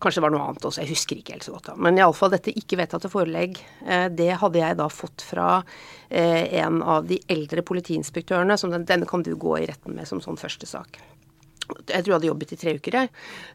Kanskje 0.01 0.21
det 0.21 0.25
var 0.25 0.33
noe 0.33 0.49
annet 0.49 0.65
også, 0.65 0.81
jeg 0.81 0.95
husker 0.95 1.21
ikke 1.21 1.35
helt 1.37 1.45
så 1.45 1.55
godt. 1.55 1.71
da. 1.71 1.77
Men 1.77 2.01
iallfall 2.01 2.33
dette 2.33 2.55
ikke 2.57 2.79
vedtatte 2.81 3.11
forelegg, 3.13 3.61
eh, 3.85 4.07
det 4.09 4.31
hadde 4.41 4.63
jeg 4.63 4.79
da 4.81 4.89
fått 4.89 5.25
fra 5.27 5.49
eh, 6.09 6.47
en 6.63 6.81
av 6.81 7.09
de 7.11 7.21
eldre 7.29 7.65
politiinspektørene. 7.67 8.57
som 8.57 8.73
den, 8.73 8.89
Denne 8.89 9.09
kan 9.09 9.23
du 9.23 9.35
gå 9.37 9.59
i 9.59 9.67
retten 9.69 9.97
med 9.97 10.09
som 10.09 10.23
sånn 10.25 10.41
første 10.41 10.67
sak. 10.67 11.03
Jeg 11.89 12.05
tror 12.05 12.13
jeg 12.13 12.19
hadde 12.19 12.31
jobbet 12.31 12.55
i 12.55 12.61
tre 12.61 12.77
uker, 12.77 12.99
jeg. 13.01 13.13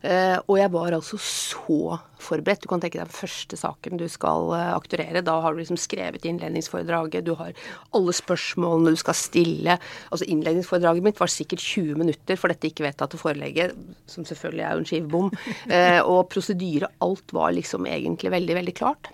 Eh, 0.08 0.38
og 0.46 0.60
jeg 0.60 0.74
var 0.74 0.98
altså 0.98 1.20
så 1.22 2.00
forberedt. 2.26 2.64
Du 2.64 2.70
kan 2.72 2.82
tenke 2.82 2.98
deg 2.98 3.06
den 3.06 3.16
første 3.16 3.60
saken 3.60 4.02
du 4.02 4.08
skal 4.12 4.52
aktorere. 4.56 4.96
akturere. 4.96 5.24
Da 5.26 5.40
har 5.42 5.54
du 5.54 5.60
liksom 5.60 5.78
skrevet 5.80 6.26
innledningsforedraget, 6.26 7.26
du 7.26 7.36
har 7.36 7.54
alle 7.96 8.14
spørsmålene 8.16 8.94
du 8.96 9.00
skal 9.00 9.18
stille. 9.18 9.78
Altså 10.12 10.26
Innledningsforedraget 10.26 11.04
mitt 11.04 11.20
var 11.20 11.32
sikkert 11.32 11.64
20 11.64 12.00
minutter 12.00 12.40
for 12.40 12.52
dette 12.52 12.70
ikke 12.70 12.86
vedtatte 12.86 13.20
forelegget, 13.20 13.76
som 14.08 14.26
selvfølgelig 14.26 14.64
er 14.64 14.72
jo 14.72 14.84
en 14.84 14.90
skivebom. 14.90 15.32
Eh, 15.66 16.02
og 16.06 16.30
prosedyre, 16.30 16.90
alt 17.02 17.34
var 17.34 17.54
liksom 17.56 17.88
egentlig 17.90 18.32
veldig, 18.32 18.56
veldig 18.56 18.76
klart. 18.78 19.10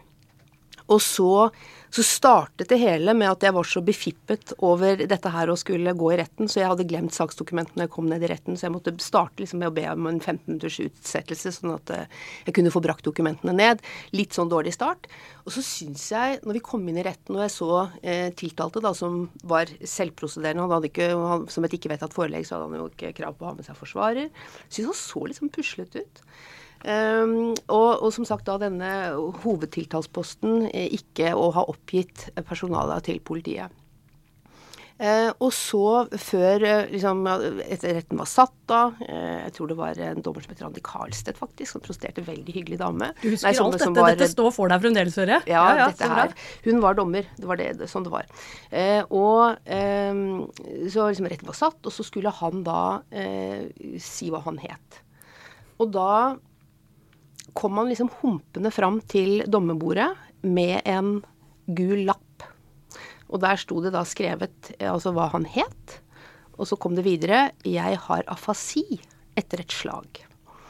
Og 0.91 0.99
så, 1.01 1.49
så, 1.91 2.03
startet 2.03 2.69
det 2.71 2.77
hele 2.79 3.13
med 3.17 3.27
at 3.27 3.43
jeg 3.43 3.53
var 3.55 3.67
så 3.67 3.81
befippet 3.83 4.53
over 4.63 5.01
dette 5.09 5.31
her 5.33 5.51
og 5.51 5.59
skulle 5.59 5.93
gå 5.97 6.11
i 6.13 6.17
retten, 6.21 6.47
så 6.47 6.61
jeg 6.61 6.69
hadde 6.71 6.85
glemt 6.87 7.15
saksdokumentene 7.15 7.81
når 7.81 7.87
jeg 7.89 7.93
kom 7.95 8.07
ned 8.07 8.23
i 8.23 8.29
retten, 8.31 8.55
så 8.55 8.67
jeg 8.67 8.75
måtte 8.75 8.93
starte 9.03 9.43
liksom 9.43 9.59
med 9.59 9.71
å 9.71 9.75
be 9.75 9.83
om 9.91 10.07
en 10.07 10.21
15 10.21 10.45
minutters 10.47 10.79
utsettelse, 10.85 11.51
sånn 11.57 11.73
at 11.75 11.93
eh, 11.95 12.21
jeg 12.47 12.55
kunne 12.55 12.71
få 12.73 12.83
brakt 12.83 13.07
dokumentene 13.07 13.55
ned. 13.57 13.83
Litt 14.15 14.37
sånn 14.37 14.51
dårlig 14.51 14.75
start. 14.77 15.09
Og 15.43 15.51
så 15.55 15.65
syns 15.65 16.05
jeg, 16.13 16.39
når 16.45 16.59
vi 16.59 16.63
kom 16.71 16.87
inn 16.87 17.01
i 17.01 17.05
retten 17.05 17.35
og 17.35 17.43
jeg 17.43 17.55
så 17.57 17.71
eh, 17.99 18.29
tiltalte, 18.39 18.83
da, 18.83 18.93
som 18.97 19.25
var 19.47 19.71
selvprosederende, 19.81 20.63
han 20.63 20.75
hadde 20.77 20.91
ikke, 20.93 21.11
han, 21.17 21.45
som 21.51 21.67
et 21.67 21.75
ikke 21.75 21.91
vedtatt 21.91 22.15
forelegg, 22.15 22.47
så 22.47 22.57
hadde 22.57 22.71
han 22.71 22.85
jo 22.85 22.89
ikke 22.93 23.15
krav 23.19 23.35
på 23.35 23.47
å 23.47 23.51
ha 23.51 23.57
med 23.59 23.67
seg 23.67 23.79
forsvarer, 23.79 24.31
syns 24.69 24.93
han 24.93 24.99
så 25.01 25.27
liksom 25.27 25.51
puslet 25.51 25.99
ut. 25.99 26.25
Um, 26.81 27.51
og, 27.69 27.89
og, 28.01 28.09
som 28.15 28.25
sagt 28.25 28.47
da 28.49 28.57
denne 28.61 28.89
hovedtiltalsposten 29.43 30.65
eh, 30.71 30.89
ikke 30.97 31.35
å 31.37 31.51
ha 31.53 31.67
oppgitt 31.69 32.31
personalet 32.47 33.05
til 33.09 33.21
politiet. 33.21 33.77
Uh, 35.01 35.31
og 35.41 35.49
så, 35.49 35.85
før 36.21 36.61
uh, 36.61 36.89
liksom, 36.91 37.23
etter 37.25 37.95
retten 37.97 38.19
var 38.21 38.27
satt 38.29 38.53
da, 38.69 38.81
uh, 38.99 39.37
jeg 39.47 39.53
tror 39.55 39.71
det 39.71 39.77
var 39.79 40.01
en 40.05 40.21
dommer 40.21 40.45
som 40.45 40.53
het 40.53 40.61
Randi 40.61 40.83
Karlstedt, 40.85 41.39
faktisk, 41.41 41.71
som 41.73 41.81
prosterte. 41.81 42.21
veldig 42.21 42.53
hyggelig 42.53 42.77
dame. 42.77 43.09
Du 43.23 43.31
husker 43.31 43.49
Nei, 43.49 43.55
alt 43.63 43.79
dette? 43.79 43.89
Var, 43.97 44.11
dette 44.13 44.29
står 44.29 44.51
for 44.53 44.69
deg 44.69 44.83
fremdeles, 44.83 45.17
hører 45.17 45.39
jeg? 45.39 45.55
Ja, 45.55 45.63
ja, 45.79 45.87
dette 45.89 46.11
her. 46.11 46.35
Hun 46.67 46.83
var 46.85 46.99
dommer. 46.99 47.25
Det 47.33 47.49
var 47.49 47.57
det, 47.57 47.71
sånn 47.89 48.05
det 48.05 48.13
var. 48.13 48.29
og 49.09 49.73
um, 49.73 50.21
så 50.85 51.09
liksom 51.09 51.31
retten 51.33 51.49
var 51.49 51.57
satt, 51.57 51.81
og 51.81 51.97
så 51.97 52.05
skulle 52.05 52.37
han 52.37 52.61
da 52.67 52.83
si 53.97 54.29
hva 54.29 54.43
han 54.45 54.61
het. 54.61 55.01
Og 55.81 55.89
da 55.97 56.11
kom 57.53 57.77
han 57.79 57.89
liksom 57.91 58.11
humpende 58.21 58.71
fram 58.73 58.99
til 59.11 59.43
dommerbordet 59.49 60.09
med 60.41 60.81
en 60.89 61.19
gul 61.67 62.05
lapp. 62.07 62.45
Og 63.31 63.41
der 63.43 63.59
sto 63.59 63.79
det 63.83 63.93
da 63.95 64.03
skrevet 64.07 64.73
altså 64.79 65.13
hva 65.15 65.29
han 65.33 65.45
het. 65.47 65.99
Og 66.59 66.67
så 66.69 66.77
kom 66.77 66.95
det 66.95 67.07
videre 67.07 67.51
'Jeg 67.63 67.97
har 68.07 68.23
afasi 68.27 69.01
etter 69.35 69.61
et 69.61 69.71
slag'. 69.71 70.25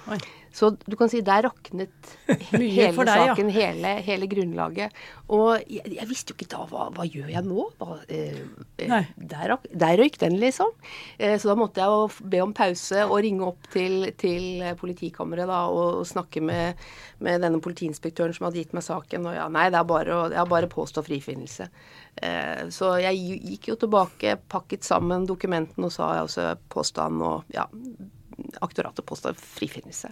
Oi. 0.07 0.19
Så 0.51 0.73
du 0.83 0.97
kan 0.99 1.09
si 1.11 1.21
der 1.23 1.45
raknet 1.47 2.11
hele 2.51 2.91
deg, 2.91 3.07
saken, 3.07 3.51
ja. 3.51 3.71
hele, 3.71 3.93
hele, 4.03 4.27
grunnlaget. 4.31 4.97
Og 5.31 5.61
jeg, 5.71 5.85
jeg, 5.95 6.07
visste 6.09 6.33
jo 6.33 6.37
ikke 6.37 6.49
da 6.51 6.65
hva, 6.67 6.89
hva 6.91 7.05
gjør 7.07 7.29
jeg 7.31 7.43
nå? 7.47 7.67
Hva, 7.79 7.97
eh, 8.11 8.41
eh 8.83 9.07
der, 9.15 9.55
der, 9.71 9.95
røyk 10.01 10.19
den, 10.19 10.35
liksom. 10.41 10.73
Eh, 11.17 11.37
så 11.39 11.51
da 11.51 11.57
måtte 11.59 11.79
jeg 11.79 11.87
jo 11.87 12.29
be 12.33 12.43
om 12.43 12.55
pause 12.57 13.05
og 13.07 13.21
ringe 13.23 13.47
opp 13.47 13.71
til, 13.71 14.11
til 14.19 14.63
politikammeret 14.79 15.47
da, 15.47 15.63
og, 15.71 16.01
og 16.01 16.09
snakke 16.09 16.43
med, 16.43 16.83
med, 17.23 17.39
denne 17.45 17.63
politiinspektøren 17.63 18.35
som 18.35 18.49
hadde 18.49 18.59
gitt 18.59 18.75
meg 18.75 18.87
saken. 18.87 19.31
Og 19.31 19.39
ja, 19.39 19.47
nei, 19.51 19.69
det 19.71 19.79
er 19.79 19.87
bare, 19.87 20.17
å, 20.17 20.29
jeg 20.33 20.41
har 20.43 20.51
bare 20.51 20.71
påstå 20.71 21.05
frifinnelse. 21.07 21.71
Eh, 22.19 22.67
så 22.75 22.97
jeg 22.99 23.39
gikk 23.53 23.71
jo 23.71 23.79
tilbake, 23.85 24.35
pakket 24.51 24.83
sammen 24.83 25.29
dokumentene 25.29 25.87
og 25.87 25.95
sa 25.95 26.11
altså 26.19 26.51
påstand 26.71 27.23
og 27.23 27.55
ja, 27.55 27.69
aktoratet 28.61 29.05
påstår 29.05 29.37
frifinnelse. 29.37 30.11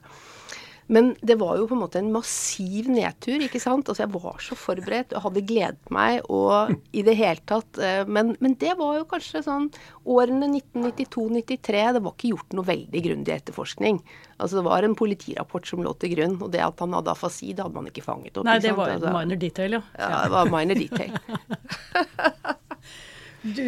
Men 0.90 1.12
det 1.22 1.36
var 1.38 1.60
jo 1.60 1.68
på 1.70 1.76
en 1.76 1.82
måte 1.84 2.00
en 2.02 2.10
massiv 2.10 2.88
nedtur, 2.90 3.44
ikke 3.46 3.60
sant. 3.62 3.92
Altså 3.92 4.08
jeg 4.08 4.14
var 4.16 4.40
så 4.42 4.56
forberedt 4.58 5.14
og 5.14 5.28
hadde 5.28 5.44
gledet 5.46 5.92
meg 5.94 6.26
og 6.34 6.72
i 6.98 7.04
det 7.06 7.14
hele 7.20 7.44
tatt 7.46 7.78
eh, 7.78 8.02
Men, 8.10 8.32
men 8.42 8.56
det 8.58 8.74
var 8.80 8.96
jo 8.98 9.06
kanskje 9.12 9.44
sånn 9.46 9.68
årene 10.10 10.50
1992-93. 10.50 11.84
Det 11.94 12.02
var 12.08 12.16
ikke 12.16 12.32
gjort 12.32 12.58
noe 12.58 12.66
veldig 12.72 13.04
grundig 13.06 13.36
etterforskning. 13.36 14.02
Altså 14.40 14.58
det 14.58 14.66
var 14.66 14.88
en 14.88 14.98
politirapport 14.98 15.70
som 15.70 15.86
lå 15.86 15.94
til 16.02 16.16
grunn, 16.16 16.40
og 16.42 16.50
det 16.56 16.66
at 16.66 16.82
han 16.82 16.98
hadde 16.98 17.14
afasi, 17.14 17.52
det 17.54 17.68
hadde 17.68 17.78
man 17.78 17.92
ikke 17.92 18.08
fanget 18.08 18.42
opp. 18.42 18.50
Nei, 18.50 18.58
det 18.64 18.74
var 18.74 18.96
altså, 18.96 19.14
minor 19.14 19.44
detail, 19.46 19.78
ja. 19.78 19.84
Ja, 19.94 20.10
det 20.26 20.34
var 20.34 20.50
minor 20.56 20.82
detail. 20.82 21.14
Du, 23.44 23.64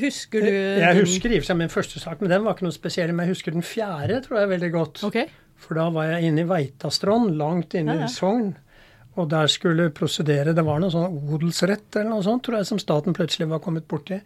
husker 0.00 0.44
du 0.44 0.50
Jeg 0.50 0.98
husker 1.00 1.32
i 1.32 1.38
og 1.40 1.42
for 1.42 1.50
seg 1.50 1.58
min 1.58 1.72
første 1.72 2.02
sak, 2.02 2.20
men 2.22 2.30
den 2.30 2.44
var 2.44 2.54
ikke 2.54 2.68
noe 2.68 2.76
spesiell. 2.76 3.12
Men 3.12 3.26
jeg 3.26 3.36
husker 3.36 3.56
den 3.56 3.66
fjerde 3.66 4.20
tror 4.26 4.42
jeg 4.42 4.52
veldig 4.54 4.72
godt. 4.74 5.04
Okay. 5.10 5.30
For 5.60 5.78
da 5.78 5.88
var 5.92 6.12
jeg 6.12 6.30
inne 6.30 6.44
i 6.44 6.48
Veitastrond, 6.48 7.34
langt 7.40 7.74
inne 7.78 7.98
ja, 7.98 8.06
ja. 8.06 8.10
i 8.10 8.14
Sogn. 8.14 8.52
Og 9.18 9.26
der 9.32 9.50
skulle 9.50 9.88
prosedere 9.92 10.54
Det 10.54 10.62
var 10.64 10.78
noe 10.80 10.92
sånn 10.94 11.18
odelsrett 11.34 11.98
eller 11.98 12.14
noe 12.14 12.24
sånt, 12.24 12.44
tror 12.46 12.60
jeg, 12.60 12.70
som 12.70 12.80
staten 12.80 13.16
plutselig 13.16 13.50
var 13.50 13.62
kommet 13.64 13.88
borti. 13.90 14.20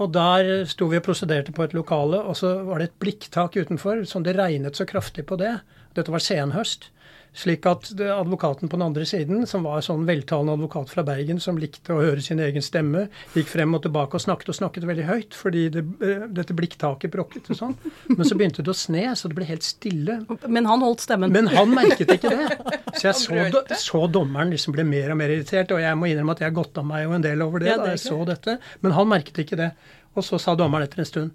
Og 0.00 0.12
der 0.14 0.64
sto 0.70 0.88
vi 0.88 0.98
og 0.98 1.04
prosederte 1.04 1.52
på 1.54 1.66
et 1.66 1.74
lokale, 1.76 2.22
og 2.22 2.38
så 2.38 2.54
var 2.64 2.80
det 2.80 2.90
et 2.90 2.98
blikktak 3.02 3.58
utenfor 3.58 4.06
som 4.08 4.24
det 4.24 4.38
regnet 4.38 4.78
så 4.78 4.86
kraftig 4.88 5.26
på 5.28 5.36
det. 5.40 5.56
Dette 5.98 6.14
var 6.14 6.22
senhøst. 6.24 6.91
Slik 7.32 7.64
at 7.64 7.88
advokaten 7.96 8.68
på 8.68 8.76
den 8.76 8.84
andre 8.84 9.06
siden, 9.08 9.46
som 9.48 9.64
var 9.64 9.80
sånn 9.84 10.04
veltalende 10.04 10.52
advokat 10.52 10.90
fra 10.92 11.04
Bergen 11.06 11.38
som 11.40 11.56
likte 11.56 11.94
å 11.94 12.02
høre 12.02 12.20
sin 12.20 12.42
egen 12.44 12.64
stemme, 12.64 13.06
gikk 13.32 13.48
frem 13.48 13.72
og 13.72 13.80
tilbake 13.86 14.18
og 14.18 14.24
snakket 14.24 14.50
og 14.52 14.58
snakket 14.58 14.84
veldig 14.90 15.06
høyt 15.08 15.38
fordi 15.38 15.62
det, 15.72 15.84
eh, 16.04 16.26
dette 16.28 16.52
blikktaket 16.56 17.12
brokket 17.14 17.48
og 17.54 17.56
sånn. 17.56 17.72
Men 18.10 18.28
så 18.28 18.36
begynte 18.36 18.60
det 18.60 18.74
å 18.74 18.76
sne, 18.76 19.06
så 19.16 19.32
det 19.32 19.38
ble 19.38 19.48
helt 19.48 19.64
stille. 19.64 20.18
Men 20.46 20.68
han 20.68 20.84
holdt 20.84 21.06
stemmen? 21.06 21.32
Men 21.32 21.48
han 21.54 21.72
merket 21.72 22.12
ikke 22.18 22.34
det. 22.36 22.60
Så 22.98 23.08
jeg 23.08 23.16
så, 23.16 23.64
så 23.80 24.04
dommeren 24.12 24.52
liksom 24.52 24.76
ble 24.76 24.84
mer 24.84 25.14
og 25.14 25.20
mer 25.22 25.32
irritert, 25.32 25.72
og 25.72 25.80
jeg 25.80 25.96
må 25.96 26.12
innrømme 26.12 26.36
at 26.36 26.44
jeg 26.44 26.56
godta 26.60 26.84
meg 26.84 27.06
jo 27.06 27.16
en 27.16 27.24
del 27.24 27.40
over 27.44 27.64
det 27.64 27.78
da 27.80 27.94
jeg 27.94 28.04
så 28.04 28.20
dette. 28.28 28.58
Men 28.84 28.92
han 28.98 29.08
merket 29.08 29.40
ikke 29.40 29.56
det. 29.56 29.72
Og 30.12 30.26
så 30.26 30.36
sa 30.36 30.52
dommeren 30.58 30.84
etter 30.84 31.00
en 31.00 31.08
stund 31.08 31.30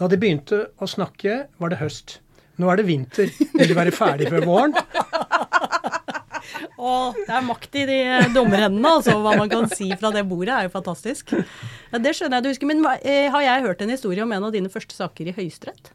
Da 0.00 0.08
de 0.08 0.16
begynte 0.16 0.64
å 0.80 0.88
snakke, 0.88 1.42
var 1.60 1.72
det 1.72 1.82
høst. 1.82 2.22
Nå 2.60 2.68
er 2.68 2.80
det 2.80 2.86
vinter. 2.88 3.30
Vil 3.56 3.70
du 3.70 3.74
være 3.78 3.94
ferdig 3.96 4.28
før 4.32 4.44
våren? 4.48 4.74
Å, 6.82 6.92
det 7.14 7.30
er 7.30 7.44
makt 7.46 7.76
i 7.78 7.84
de 7.88 7.98
dommerhendene, 8.34 8.90
altså. 8.98 9.14
Hva 9.22 9.36
man 9.38 9.50
kan 9.50 9.68
si 9.70 9.88
fra 9.94 10.10
det 10.14 10.24
bordet, 10.28 10.52
er 10.56 10.66
jo 10.66 10.72
fantastisk. 10.74 11.32
Ja, 11.92 12.00
det 12.02 12.14
skjønner 12.18 12.40
jeg 12.40 12.44
du 12.44 12.50
husker. 12.50 12.68
Men 12.70 12.82
eh, 13.00 13.28
har 13.32 13.44
jeg 13.46 13.66
hørt 13.68 13.84
en 13.84 13.92
historie 13.94 14.24
om 14.24 14.32
en 14.34 14.48
av 14.48 14.54
dine 14.54 14.72
første 14.72 14.96
saker 14.96 15.30
i 15.30 15.36
Høyesterett? 15.36 15.92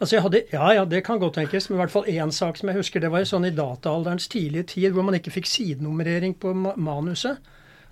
Altså 0.00 0.16
jeg 0.16 0.24
hadde, 0.24 0.42
Ja, 0.52 0.68
ja, 0.76 0.84
det 0.88 1.02
kan 1.04 1.20
godt 1.20 1.36
tenkes. 1.40 1.68
Men 1.68 1.78
i 1.78 1.82
hvert 1.82 1.94
fall 1.94 2.08
én 2.12 2.32
sak 2.32 2.60
som 2.60 2.70
jeg 2.70 2.80
husker. 2.80 3.02
Det 3.02 3.10
var 3.12 3.24
sånn 3.28 3.48
i 3.48 3.54
dataalderens 3.56 4.28
tidlige 4.32 4.68
tid 4.76 4.94
hvor 4.96 5.04
man 5.08 5.16
ikke 5.18 5.32
fikk 5.34 5.48
sidenummerering 5.48 6.36
på 6.40 6.54
manuset. 6.56 7.40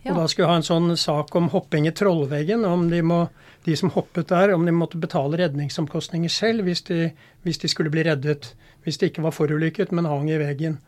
Ja. 0.04 0.12
Og 0.12 0.20
da 0.20 0.26
skulle 0.30 0.46
jeg 0.46 0.52
ha 0.52 0.58
en 0.60 0.66
sånn 0.66 0.96
sak 1.00 1.34
om 1.38 1.50
hopping 1.52 1.88
i 1.88 1.94
Trollveggen. 1.96 2.64
Om 2.68 2.86
de, 2.92 3.00
må, 3.04 3.22
de 3.66 3.74
som 3.76 3.92
hoppet 3.94 4.30
der, 4.30 4.54
om 4.54 4.66
de 4.66 4.74
måtte 4.74 5.00
betale 5.00 5.40
redningsomkostninger 5.40 6.32
selv 6.32 6.68
hvis 6.68 6.84
de, 6.88 7.08
hvis 7.46 7.60
de 7.64 7.70
skulle 7.70 7.92
bli 7.94 8.06
reddet. 8.06 8.52
Hvis 8.86 9.00
de 9.00 9.10
ikke 9.10 9.24
var 9.26 9.34
forulykket, 9.36 9.90
men 9.92 10.08
hang 10.08 10.30
i 10.30 10.38
veggen. 10.40 10.78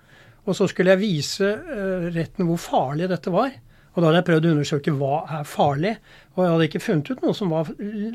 Og 0.48 0.56
så 0.56 0.70
skulle 0.70 0.94
jeg 0.94 1.02
vise 1.02 1.48
uh, 1.50 2.06
retten 2.14 2.48
hvor 2.48 2.60
farlig 2.62 3.10
dette 3.10 3.32
var. 3.34 3.52
Og 3.90 4.00
da 4.00 4.06
hadde 4.06 4.20
jeg 4.20 4.26
prøvd 4.28 4.46
å 4.46 4.50
undersøke 4.54 4.92
hva 4.94 5.14
er 5.38 5.46
farlig. 5.48 5.94
Og 6.36 6.44
jeg 6.44 6.52
hadde 6.52 6.66
ikke 6.68 6.82
funnet 6.82 7.08
ut 7.10 7.24
noe 7.24 7.34
som 7.36 7.50
var 7.50 7.70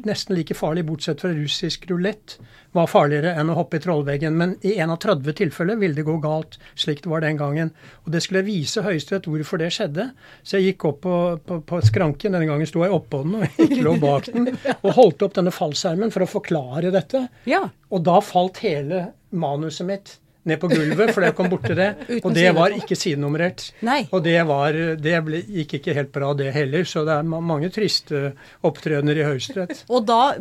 nesten 0.08 0.38
like 0.38 0.56
farlig, 0.56 0.86
bortsett 0.88 1.20
fra 1.22 1.34
russisk 1.36 1.84
rulett, 1.90 2.38
var 2.76 2.88
farligere 2.88 3.34
enn 3.36 3.52
å 3.52 3.58
hoppe 3.58 3.80
i 3.80 3.84
trollveggen. 3.84 4.38
Men 4.40 4.56
i 4.66 4.78
en 4.80 4.94
av 4.94 5.02
30 5.04 5.36
tilfeller 5.42 5.80
ville 5.82 5.98
det 5.98 6.08
gå 6.08 6.16
galt, 6.24 6.56
slik 6.80 7.04
det 7.04 7.12
var 7.12 7.26
den 7.26 7.40
gangen. 7.42 7.74
Og 8.06 8.16
det 8.16 8.24
skulle 8.24 8.42
jeg 8.42 8.50
vise 8.54 8.86
Høyesterett 8.86 9.28
hvorfor 9.30 9.60
det 9.62 9.72
skjedde. 9.76 10.10
Så 10.48 10.58
jeg 10.58 10.72
gikk 10.72 10.88
opp 10.92 11.02
på, 11.04 11.16
på, 11.44 11.60
på 11.68 11.82
skranken, 11.86 12.36
denne 12.36 12.48
gangen 12.50 12.72
sto 12.72 12.86
jeg 12.86 12.96
oppå 12.96 13.26
den 13.26 13.42
og 13.42 13.64
ikke 13.68 13.84
lå 13.84 13.98
bak 14.00 14.32
den, 14.32 14.54
og 14.80 14.92
holdt 14.96 15.28
opp 15.28 15.36
denne 15.36 15.54
fallskjermen 15.56 16.14
for 16.16 16.24
å 16.24 16.32
forklare 16.38 16.94
dette. 16.96 17.28
Ja. 17.52 17.66
Og 17.92 18.08
da 18.08 18.22
falt 18.24 18.64
hele 18.64 19.10
manuset 19.36 19.88
mitt 19.92 20.20
ned 20.46 20.60
på 20.62 20.70
gulvet, 20.70 21.12
for 21.16 21.26
jeg 21.26 21.36
kom 21.38 21.50
borti 21.50 21.76
det. 21.78 21.90
og 22.26 22.34
det 22.36 22.50
var 22.56 22.76
ikke 22.76 22.98
sidenummerert. 22.98 23.68
Og 24.14 24.22
det, 24.26 24.38
var, 24.48 24.78
det 25.02 25.16
ble, 25.26 25.42
gikk 25.60 25.78
ikke 25.80 25.96
helt 25.98 26.12
bra, 26.14 26.32
det 26.38 26.52
heller. 26.56 26.86
Så 26.88 27.06
det 27.08 27.16
er 27.18 27.26
mange 27.26 27.72
triste 27.74 28.32
opptredener 28.66 29.22
i 29.22 29.26
Høyesterett. 29.28 29.86
Og 29.90 30.06
da 30.08 30.36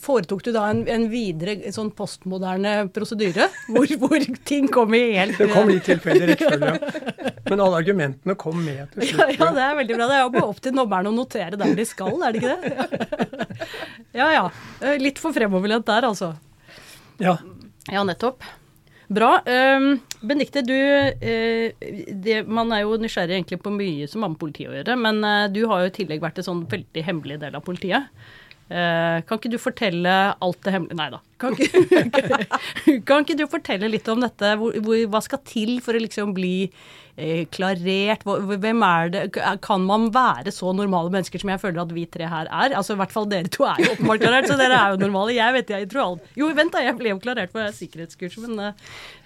foretok 0.00 0.44
du 0.46 0.50
da 0.54 0.66
en, 0.72 0.84
en 0.90 1.06
videre 1.12 1.72
sånn 1.74 1.92
postmoderne 1.96 2.74
prosedyre, 2.94 3.48
hvor, 3.70 3.94
hvor, 4.02 4.26
ting 4.48 4.66
kom 4.72 4.94
i 4.96 5.04
helt 5.14 5.38
Det 5.38 5.50
kom 5.52 5.70
litt 5.70 5.86
tilfeldig 5.88 6.32
rekkefølge, 6.32 6.74
Men 7.50 7.60
alle 7.60 7.80
argumentene 7.82 8.36
kom 8.40 8.58
med 8.64 8.90
til 8.94 9.12
slutt. 9.12 9.36
Ja, 9.36 9.46
ja, 9.46 9.52
det 9.54 9.64
er 9.68 9.78
veldig 9.80 9.98
bra. 9.98 10.08
Det 10.10 10.18
er 10.18 10.24
jo 10.26 10.44
opp 10.48 10.60
til 10.64 10.76
nobberne 10.76 11.12
å 11.12 11.16
notere 11.16 11.60
der 11.60 11.76
de 11.78 11.86
skal, 11.88 12.18
er 12.24 12.34
det 12.34 12.42
ikke 12.42 12.56
det? 12.58 13.48
Ja 14.14 14.28
ja. 14.30 14.44
Litt 15.00 15.18
for 15.22 15.34
fremoverlent 15.34 15.86
der, 15.88 16.06
altså. 16.10 16.34
Ja. 17.22 17.38
Ja, 17.90 18.04
nettopp. 18.06 18.44
Bra. 19.08 19.42
Um, 19.44 19.98
Benedicte, 20.20 20.62
du 20.64 20.74
uh, 20.74 21.90
det, 22.24 22.38
Man 22.48 22.72
er 22.72 22.84
jo 22.84 22.96
nysgjerrig 23.00 23.36
egentlig 23.36 23.60
på 23.64 23.72
mye 23.74 24.08
som 24.08 24.24
har 24.24 24.32
med 24.32 24.40
politiet 24.40 24.70
å 24.70 24.78
gjøre, 24.78 24.96
men 25.00 25.20
uh, 25.24 25.44
du 25.52 25.64
har 25.70 25.84
jo 25.84 25.92
i 25.92 25.98
tillegg 25.98 26.24
vært 26.24 26.40
en 26.40 26.48
sånn 26.48 26.64
veldig 26.70 27.04
hemmelig 27.04 27.38
del 27.42 27.58
av 27.58 27.64
politiet. 27.66 28.08
Uh, 28.64 29.20
kan 29.28 29.36
ikke 29.36 29.52
du 29.52 29.58
fortelle 29.60 30.12
alt 30.40 30.60
det 30.64 30.72
hemmelige 30.72 30.96
Nei 30.96 31.10
da. 31.12 31.18
Kan 31.44 31.52
ikke, 31.60 33.00
kan 33.04 33.26
ikke 33.26 33.36
du 33.36 33.44
fortelle 33.52 33.90
litt 33.92 34.06
om 34.08 34.22
dette? 34.24 34.54
Hvor, 34.56 34.72
hvor, 34.86 35.02
hva 35.12 35.20
skal 35.20 35.42
til 35.44 35.74
for 35.84 35.92
å 35.92 36.00
liksom 36.00 36.32
bli 36.32 36.54
eh, 36.64 36.70
klarert? 37.54 38.24
Hvem 38.24 38.82
er 38.82 39.10
det 39.12 39.24
Kan 39.62 39.84
man 39.86 40.08
være 40.14 40.50
så 40.54 40.72
normale 40.74 41.12
mennesker 41.14 41.38
som 41.38 41.52
jeg 41.52 41.62
føler 41.62 41.82
at 41.84 41.94
vi 41.94 42.06
tre 42.10 42.26
her 42.30 42.50
er? 42.50 42.74
Altså 42.74 42.96
I 42.96 43.02
hvert 43.02 43.14
fall 43.14 43.28
dere 43.30 43.50
to 43.52 43.66
er 43.70 43.82
jo 43.82 43.92
åpenbart 43.94 44.24
klarert, 44.24 44.48
så 44.50 44.58
dere 44.58 44.78
er 44.78 44.94
jo 44.94 45.02
normale. 45.04 45.36
Jeg 45.36 45.58
vet 45.58 45.74
jeg 45.76 45.90
tror 45.92 46.06
alt 46.08 46.38
Jo, 46.38 46.50
vent 46.54 46.74
da, 46.74 46.82
jeg 46.82 46.98
ble 46.98 47.14
jo 47.14 47.20
klarert 47.22 47.54
på 47.54 47.66
sikkerhetskurset, 47.78 48.48
men 48.50 48.74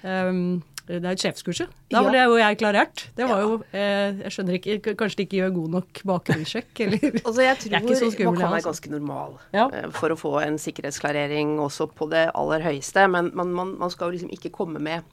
um, 0.05 0.61
det 0.88 1.05
er 1.05 1.12
et 1.12 1.20
sjefskurset. 1.20 1.72
Da 1.92 2.01
ble 2.05 2.20
jo 2.22 2.38
jeg 2.38 2.57
klarert. 2.61 3.03
Det 3.16 3.27
var 3.29 3.42
jo 3.44 3.59
eh, 3.77 4.22
Jeg 4.22 4.33
skjønner 4.33 4.57
ikke 4.57 4.94
Kanskje 4.96 5.20
de 5.20 5.27
ikke 5.27 5.40
gjør 5.42 5.53
god 5.59 5.74
nok 5.77 6.01
bakgrunnssjekk, 6.11 6.70
eller 6.87 7.05
Altså, 7.27 7.42
jeg 7.44 7.61
tror 7.61 7.77
jeg 7.77 7.98
så 8.01 8.11
skummel, 8.14 8.33
man 8.33 8.40
kan 8.40 8.48
være 8.48 8.57
altså. 8.57 8.70
ganske 8.70 8.92
normal 8.94 9.37
ja. 9.53 9.66
Eh, 9.68 9.90
for 9.98 10.14
å 10.14 10.18
få 10.18 10.35
en 10.46 10.57
sikkerhetsklarering 10.61 11.59
også 11.61 11.90
på 11.92 12.09
det 12.12 12.29
aller 12.33 12.64
høyeste, 12.64 13.05
men 13.12 13.31
man, 13.37 13.53
man, 13.57 13.77
man 13.81 13.92
skal 13.92 14.09
jo 14.09 14.16
liksom 14.16 14.33
ikke 14.38 14.53
komme 14.55 14.81
med 14.81 15.05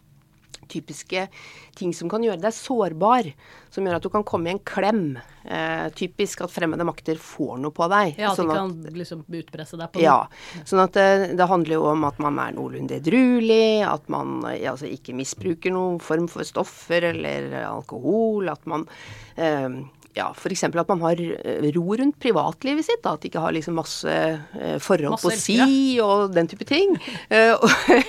typiske 0.72 1.28
ting 1.76 1.94
som 1.94 2.10
kan 2.12 2.24
gjøre 2.24 2.42
deg 2.42 2.56
sårbar. 2.56 3.30
Som 3.74 3.88
gjør 3.88 3.98
at 3.98 4.06
du 4.06 4.10
kan 4.14 4.26
komme 4.28 4.50
i 4.50 4.54
en 4.56 4.62
klem. 4.64 5.18
Eh, 5.44 5.88
typisk 5.98 6.46
at 6.46 6.54
fremmede 6.54 6.88
makter 6.88 7.20
får 7.22 7.58
noe 7.62 7.76
på 7.76 7.90
deg. 7.92 8.16
Ja, 8.22 8.32
at 8.32 8.40
sånn 8.40 8.52
de 8.52 8.58
kan 8.58 8.72
at, 8.88 8.96
liksom 8.96 9.26
utpresse 9.28 9.80
deg 9.80 9.92
på 9.92 10.00
noe. 10.02 10.06
Ja. 10.06 10.64
Sånn 10.64 10.84
at 10.86 10.96
det, 10.96 11.06
eh, 11.16 11.36
det, 11.36 11.50
handler 11.52 11.78
jo 11.78 11.90
om 11.92 12.08
at 12.08 12.22
man 12.24 12.40
er 12.42 12.56
noenlunde 12.56 13.00
edruelig, 13.02 13.84
at 13.88 14.08
man 14.12 14.40
altså, 14.48 14.90
ikke 14.90 15.18
misbruker 15.18 15.76
noen 15.76 16.00
form 16.04 16.30
for 16.32 16.48
stoffer 16.48 17.12
eller 17.12 17.52
alkohol, 17.66 18.50
at 18.54 18.64
man 18.70 18.88
eh, 19.36 19.70
ja, 20.16 20.30
f.eks. 20.32 20.64
at 20.64 20.88
man 20.88 21.02
har 21.04 21.20
eh, 21.20 21.66
ro 21.76 21.96
rundt 22.00 22.18
privatlivet 22.24 22.88
sitt. 22.88 23.02
Da, 23.04 23.16
at 23.16 23.24
de 23.24 23.30
ikke 23.30 23.42
har 23.44 23.52
liksom 23.56 23.76
masse 23.76 24.12
eh, 24.12 24.78
forhold 24.80 25.18
masse 25.18 25.28
på 25.28 25.36
si 25.36 25.98
og 26.04 26.32
den 26.36 26.52
type 26.52 26.68
ting. 26.68 26.96
Eh, 27.36 27.58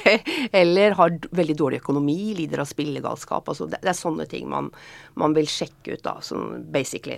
eller 0.61 0.95
har 0.99 1.15
veldig 1.35 1.55
dårlig 1.57 1.79
økonomi, 1.81 2.35
lider 2.37 2.61
av 2.61 2.69
spillegalskap. 2.69 3.49
Altså, 3.49 3.67
det, 3.71 3.81
det, 3.83 3.91
er 3.91 3.97
sånne 3.97 4.27
ting 4.29 4.45
man, 4.51 4.69
man, 5.19 5.35
vil 5.35 5.49
sjekke 5.51 5.97
ut, 5.97 6.03
da, 6.05 6.19
sånn 6.25 6.67
basically. 6.73 7.17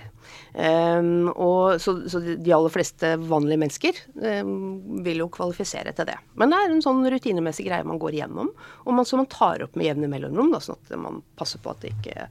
Um, 0.54 1.28
og, 1.32 1.80
så, 1.82 1.96
så, 2.08 2.20
de 2.22 2.54
aller 2.54 2.72
fleste 2.72 3.12
vanlige 3.24 3.60
mennesker 3.64 4.00
um, 4.44 5.02
vil 5.04 5.24
jo 5.24 5.28
kvalifisere 5.34 5.92
til 5.96 6.08
det. 6.08 6.16
Men 6.38 6.54
det 6.54 6.60
er 6.60 6.76
en 6.76 6.84
sånn 6.84 7.02
rutinemessig 7.10 7.66
greie 7.66 7.88
man 7.88 8.00
går 8.00 8.20
igjennom, 8.20 8.52
og 8.86 8.94
man, 8.94 9.08
som 9.08 9.24
man 9.24 9.30
tar 9.32 9.66
opp 9.66 9.76
med 9.78 9.90
jevne 9.90 10.12
mellomrom, 10.12 10.54
da, 10.54 10.62
sånn 10.64 10.78
at 10.78 10.96
man 11.02 11.22
passer 11.40 11.62
på 11.64 11.74
at 11.74 11.82
det 11.84 11.96
ikke 11.96 12.28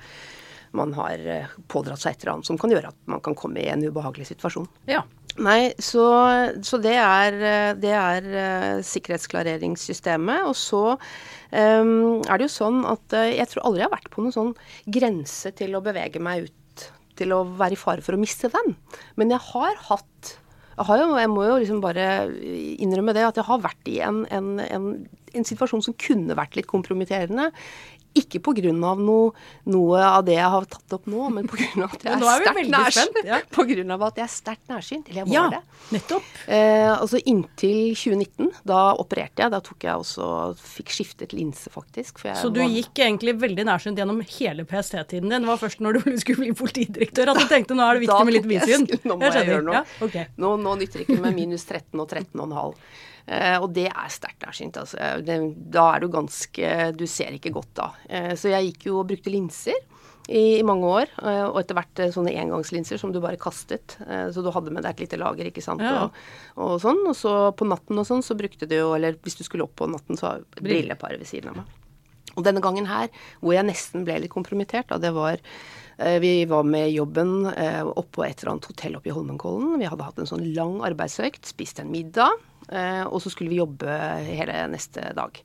man 0.76 0.94
har 0.98 1.22
eh, 1.22 1.56
pådratt 1.72 2.02
seg 2.02 2.16
et 2.16 2.26
eller 2.26 2.38
annet 2.38 2.50
som 2.50 2.60
kan 2.60 2.74
gjøre 2.74 2.92
at 2.92 3.00
man 3.10 3.24
kan 3.24 3.38
komme 3.38 3.62
i 3.62 3.70
en 3.72 3.86
ubehagelig 3.86 4.30
situasjon. 4.32 4.68
Ja. 4.90 5.04
Nei, 5.38 5.70
så, 5.84 6.04
så 6.66 6.80
det 6.82 6.96
er, 6.98 7.36
eh, 7.46 7.72
det 7.78 7.92
er 7.94 8.30
uh, 8.32 8.86
sikkerhetsklareringssystemet. 8.86 10.48
Og 10.50 10.56
så 10.58 10.84
um, 10.96 12.24
er 12.26 12.40
det 12.40 12.48
jo 12.48 12.56
sånn 12.56 12.82
at 12.90 13.18
jeg 13.30 13.52
tror 13.52 13.68
aldri 13.70 13.84
jeg 13.84 13.90
har 13.90 13.98
vært 14.00 14.10
på 14.14 14.26
noen 14.26 14.36
sånn 14.36 14.56
grense 14.98 15.54
til 15.58 15.78
å 15.78 15.84
bevege 15.86 16.24
meg 16.24 16.48
ut 16.48 16.88
til 17.18 17.34
å 17.34 17.44
være 17.58 17.74
i 17.78 17.80
fare 17.80 18.04
for 18.06 18.18
å 18.18 18.22
miste 18.22 18.50
den. 18.54 18.76
Men 19.18 19.34
jeg 19.34 19.42
har 19.52 19.80
hatt 19.90 20.36
jeg, 20.78 20.86
har 20.86 21.00
jo, 21.02 21.06
jeg 21.18 21.30
må 21.34 21.44
jo 21.48 21.54
liksom 21.58 21.80
bare 21.82 22.04
innrømme 22.78 23.16
det, 23.18 23.24
at 23.26 23.40
jeg 23.40 23.48
har 23.48 23.64
vært 23.64 23.88
i 23.90 23.96
en, 24.06 24.20
en, 24.30 24.52
en, 24.62 24.84
en 25.34 25.48
situasjon 25.50 25.82
som 25.88 25.96
kunne 25.98 26.38
vært 26.38 26.54
litt 26.60 26.70
kompromitterende. 26.70 27.48
Ikke 28.18 28.42
pga. 28.44 28.74
Noe, 28.78 29.32
noe 29.70 30.02
av 30.04 30.24
det 30.28 30.38
jeg 30.38 30.52
har 30.54 30.66
tatt 30.70 30.96
opp 30.98 31.08
nå, 31.10 31.28
men 31.36 31.50
pga. 31.50 31.88
at 31.88 32.06
jeg 32.06 32.16
er 32.16 32.24
sterkt 32.24 32.72
nærsynt. 32.74 33.20
Ja. 33.28 33.42
På 33.54 33.66
grunn 33.70 33.94
av 33.94 34.06
at 34.10 34.22
jeg 34.22 34.26
er 34.26 34.34
sterkt 34.34 34.72
nærsynt. 34.72 35.12
Eller 35.12 35.24
jeg 35.24 35.30
var 35.30 35.36
ja, 35.38 35.46
det. 35.58 35.82
Nettopp. 35.96 36.30
Eh, 36.48 36.92
altså 36.94 37.22
inntil 37.24 37.94
2019. 37.94 38.52
Da 38.68 38.82
opererte 39.00 39.46
jeg. 39.46 39.54
Da 39.54 39.62
tok 39.64 39.88
jeg 39.88 40.06
også 40.06 40.30
Fikk 40.58 40.92
skiftet 40.94 41.34
linse, 41.36 41.70
faktisk. 41.74 42.22
Så 42.38 42.50
du 42.54 42.60
var, 42.62 42.72
gikk 42.72 43.02
egentlig 43.04 43.36
veldig 43.42 43.66
nærsynt 43.68 44.00
gjennom 44.00 44.22
hele 44.38 44.66
PST-tiden 44.68 45.30
din? 45.32 45.44
Det 45.46 45.50
var 45.50 45.62
først 45.62 45.84
når 45.84 46.00
du 46.00 46.12
skulle 46.24 46.46
bli 46.46 46.56
politidirektør 46.58 47.34
at 47.34 47.42
du 47.42 47.48
tenkte 47.50 47.78
nå 47.78 47.86
er 47.86 47.98
det 47.98 48.08
viktig 48.08 48.30
med 48.30 48.38
litt 48.38 48.50
vidsyn? 48.50 48.88
Nå 49.08 49.18
må 49.18 49.28
jeg, 49.28 49.38
jeg 49.42 49.52
gjøre 49.54 49.68
noe. 49.68 49.82
Ja, 49.82 50.06
okay. 50.06 50.32
nå, 50.42 50.56
nå 50.62 50.78
nytter 50.80 51.02
det 51.02 51.08
ikke 51.08 51.22
med 51.24 51.38
minus 51.38 51.68
13 51.68 52.02
og 52.02 52.10
13,5. 52.10 52.74
Uh, 53.28 53.60
og 53.60 53.74
det 53.76 53.90
er 53.90 54.12
sterkt 54.14 54.46
nærsynt. 54.46 54.80
Altså. 54.80 54.98
da 55.20 55.86
er 55.92 56.00
du 56.04 56.08
ganske 56.12 56.74
Du 56.96 57.06
ser 57.12 57.36
ikke 57.36 57.52
godt 57.58 57.74
da. 57.76 57.92
Uh, 58.08 58.34
så 58.40 58.54
jeg 58.54 58.72
gikk 58.72 58.88
jo 58.88 59.02
og 59.02 59.10
brukte 59.10 59.34
linser 59.34 59.76
i, 60.28 60.60
i 60.60 60.64
mange 60.68 60.88
år. 60.88 61.12
Uh, 61.20 61.50
og 61.50 61.60
etter 61.60 61.76
hvert 61.76 62.04
sånne 62.16 62.36
engangslinser 62.40 63.02
som 63.02 63.12
du 63.12 63.20
bare 63.24 63.40
kastet. 63.42 63.98
så 64.00 64.44
du 64.44 64.52
hadde 64.54 64.72
med 64.72 64.86
deg 64.86 64.96
et 64.96 65.04
lite 65.06 65.20
lager, 65.20 65.50
ikke 65.50 65.66
sant. 65.66 65.84
Ja. 65.84 66.06
Og, 66.06 66.22
og, 66.56 66.78
sånn. 66.84 67.04
Og 67.10 67.18
så 67.20 67.34
på 67.52 67.68
natten 67.68 68.00
og 68.00 68.08
sånn 68.08 68.24
så 68.24 68.38
brukte 68.40 68.70
du 68.70 68.78
jo, 68.80 68.94
eller 68.96 69.20
hvis 69.24 69.40
du 69.40 69.44
skulle 69.44 69.68
opp 69.68 69.76
på 69.80 69.90
natten, 69.92 70.20
så 70.20 70.38
et 70.40 70.64
brillepar 70.64 71.18
ved 71.20 71.28
siden 71.28 71.52
av 71.52 71.60
meg. 71.62 71.76
Og 72.38 72.46
denne 72.46 72.62
gangen 72.62 72.86
her, 72.86 73.10
hvor 73.42 73.56
jeg 73.58 73.66
nesten 73.66 74.04
ble 74.08 74.22
litt 74.22 74.32
kompromittert, 74.32 74.88
da 74.92 75.02
det 75.02 75.12
var 75.16 75.42
vi 76.22 76.44
var 76.46 76.62
med 76.62 76.92
jobben 76.94 77.48
oppå 77.50 78.22
et 78.22 78.44
eller 78.44 78.52
annet 78.52 78.68
hotell 78.70 79.00
oppe 79.00 79.10
i 79.10 79.16
Holmenkollen. 79.16 79.80
Vi 79.82 79.88
hadde 79.90 80.06
hatt 80.06 80.20
en 80.22 80.30
sånn 80.30 80.44
lang 80.54 80.76
arbeidsøkt, 80.86 81.50
spist 81.50 81.82
en 81.82 81.90
middag. 81.90 82.38
Eh, 82.68 83.04
og 83.08 83.22
så 83.24 83.32
skulle 83.32 83.54
vi 83.54 83.62
jobbe 83.62 84.00
hele 84.28 84.64
neste 84.72 85.12
dag. 85.18 85.40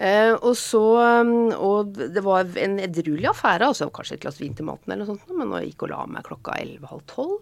Eh, 0.00 0.32
og 0.32 0.54
så 0.56 0.80
mm, 1.26 1.50
Og 1.60 1.98
det 2.14 2.22
var 2.24 2.48
en 2.56 2.78
edruelig 2.80 3.28
affære, 3.34 3.68
altså 3.68 3.90
kanskje 3.92 4.16
et 4.16 4.22
glass 4.24 4.40
vin 4.40 4.56
til 4.56 4.68
maten 4.68 4.94
eller 4.94 5.04
noe 5.04 5.18
sånt, 5.18 5.36
men 5.36 5.52
jeg 5.58 5.72
gikk 5.72 5.86
og 5.88 5.92
la 5.92 6.04
meg 6.08 6.24
klokka 6.28 6.56
11.30 6.56 7.04
12. 7.16 7.36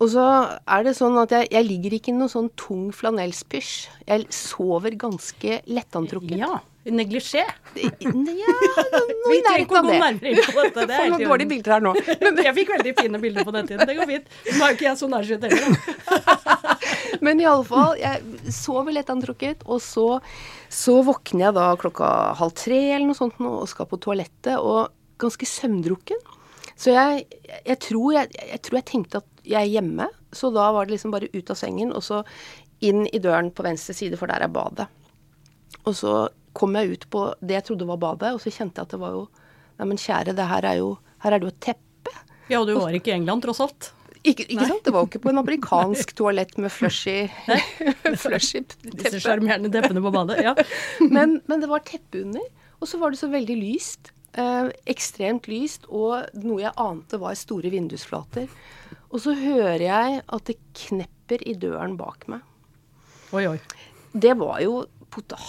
Og 0.00 0.08
så 0.14 0.24
er 0.64 0.84
det 0.86 0.96
sånn 0.96 1.18
at 1.20 1.32
jeg, 1.34 1.50
jeg 1.52 1.66
ligger 1.66 1.94
ikke 1.98 2.12
i 2.14 2.16
noe 2.16 2.32
sånn 2.32 2.48
tung 2.58 2.88
flanellspysj. 2.96 3.72
Jeg 4.08 4.26
sover 4.32 4.96
ganske 5.00 5.60
lettantrukket. 5.68 6.38
Ja. 6.40 6.60
Neglisjé? 6.88 7.42
Ja, 7.76 7.90
noe 8.08 9.34
inn 9.36 9.66
på 9.68 9.76
av 9.76 9.88
det. 9.90 9.98
Vi 10.22 10.32
Får 10.48 11.10
noen 11.12 11.26
dårlige 11.26 11.50
bilder 11.50 11.74
her 11.76 11.84
nå. 11.84 11.92
Men, 12.22 12.40
jeg 12.46 12.56
fikk 12.56 12.72
veldig 12.72 12.94
fine 12.96 13.20
bilder 13.20 13.44
på 13.44 13.52
den 13.58 13.68
tiden. 13.68 13.84
Det 13.84 13.98
går 13.98 14.08
fint. 14.08 14.32
Nå 14.48 14.56
er 14.56 14.72
jo 14.72 14.78
ikke 14.78 14.88
jeg 14.88 15.00
så 15.02 15.10
nærsynt 15.12 15.44
heller. 15.44 17.20
Men 17.20 17.44
iallfall, 17.44 18.00
jeg 18.00 18.54
sover 18.56 18.96
lettantrukket, 18.96 19.68
og 19.68 19.84
så, 19.84 20.08
så 20.72 20.96
våkner 21.04 21.50
jeg 21.50 21.58
da 21.60 21.68
klokka 21.80 22.08
halv 22.40 22.56
tre 22.56 22.80
eller 22.94 23.10
noe 23.10 23.18
sånt 23.18 23.36
nå, 23.44 23.58
og 23.60 23.68
skal 23.68 23.90
på 23.90 24.00
toalettet, 24.00 24.56
og 24.56 24.88
ganske 25.20 25.44
søvndrukken. 25.44 26.24
Så 26.80 26.94
jeg, 26.94 27.26
jeg, 27.66 27.76
tror 27.84 28.14
jeg, 28.16 28.30
jeg, 28.40 28.60
tror 28.64 28.78
jeg 28.80 28.88
tenkte 28.88 29.20
at 29.20 29.44
jeg 29.44 29.60
er 29.60 29.74
hjemme, 29.74 30.06
så 30.32 30.48
da 30.54 30.70
var 30.72 30.86
det 30.86 30.94
liksom 30.94 31.12
bare 31.12 31.28
ut 31.34 31.52
av 31.52 31.58
sengen, 31.58 31.92
og 31.92 32.04
så 32.06 32.22
inn 32.80 33.04
i 33.10 33.20
døren 33.20 33.50
på 33.52 33.66
venstre 33.66 33.96
side, 33.96 34.16
for 34.16 34.30
der 34.30 34.46
er 34.46 34.52
badet. 34.52 34.88
Og 35.84 35.92
så 35.96 36.14
kom 36.56 36.74
jeg 36.78 36.96
ut 36.96 37.06
på 37.12 37.26
det 37.44 37.58
jeg 37.58 37.66
trodde 37.68 37.88
var 37.90 38.00
badet, 38.00 38.32
og 38.34 38.40
så 38.42 38.52
kjente 38.52 38.80
jeg 38.80 38.88
at 38.88 38.96
det 38.96 39.02
var 39.02 39.16
jo 39.18 39.28
Nei, 39.80 39.86
men 39.88 39.96
kjære, 39.96 40.34
det 40.36 40.44
her 40.44 40.66
er 40.68 40.76
jo 40.76 40.88
Her 41.24 41.32
er 41.32 41.40
det 41.40 41.46
jo 41.46 41.52
et 41.54 41.62
teppe. 41.64 42.12
Ja, 42.50 42.58
og 42.58 42.66
du 42.68 42.74
var 42.76 42.92
ikke 42.92 43.14
i 43.14 43.14
England, 43.14 43.40
tross 43.46 43.62
alt? 43.64 43.86
Ikke, 44.20 44.44
ikke 44.44 44.66
sant? 44.68 44.82
Det 44.84 44.92
var 44.92 45.04
jo 45.04 45.08
ikke 45.08 45.22
på 45.24 45.30
en 45.32 45.40
amerikansk 45.40 46.12
toalett 46.18 46.58
med 46.60 46.72
flushy, 46.74 47.30
flushy 48.24 48.60
teppe. 48.68 48.92
Disse 49.00 49.22
sjarmerende 49.24 49.70
teppene 49.72 50.02
på 50.04 50.12
badet, 50.12 50.42
ja. 50.44 50.52
men, 51.16 51.38
men, 51.48 51.62
det 51.62 51.70
var 51.70 51.84
teppe 51.88 52.26
under, 52.26 52.44
og 52.80 52.90
så 52.90 53.00
var 53.00 53.14
det 53.14 53.20
så 53.22 53.30
veldig 53.32 53.56
lyst. 53.56 54.12
Eh, 54.38 54.68
ekstremt 54.90 55.48
lyst, 55.50 55.88
og 55.90 56.30
noe 56.38 56.62
jeg 56.62 56.76
ante 56.78 57.18
var 57.18 57.38
store 57.38 57.72
vindusflater. 57.72 58.46
Og 59.10 59.18
så 59.24 59.34
hører 59.34 59.82
jeg 59.82 60.22
at 60.22 60.46
det 60.46 60.58
knepper 60.84 61.42
i 61.50 61.56
døren 61.58 61.96
bak 61.98 62.28
meg. 62.30 62.46
Oi, 63.34 63.46
oi. 63.56 63.58
Det 64.10 64.34
var 64.38 64.62
jo 64.62 64.84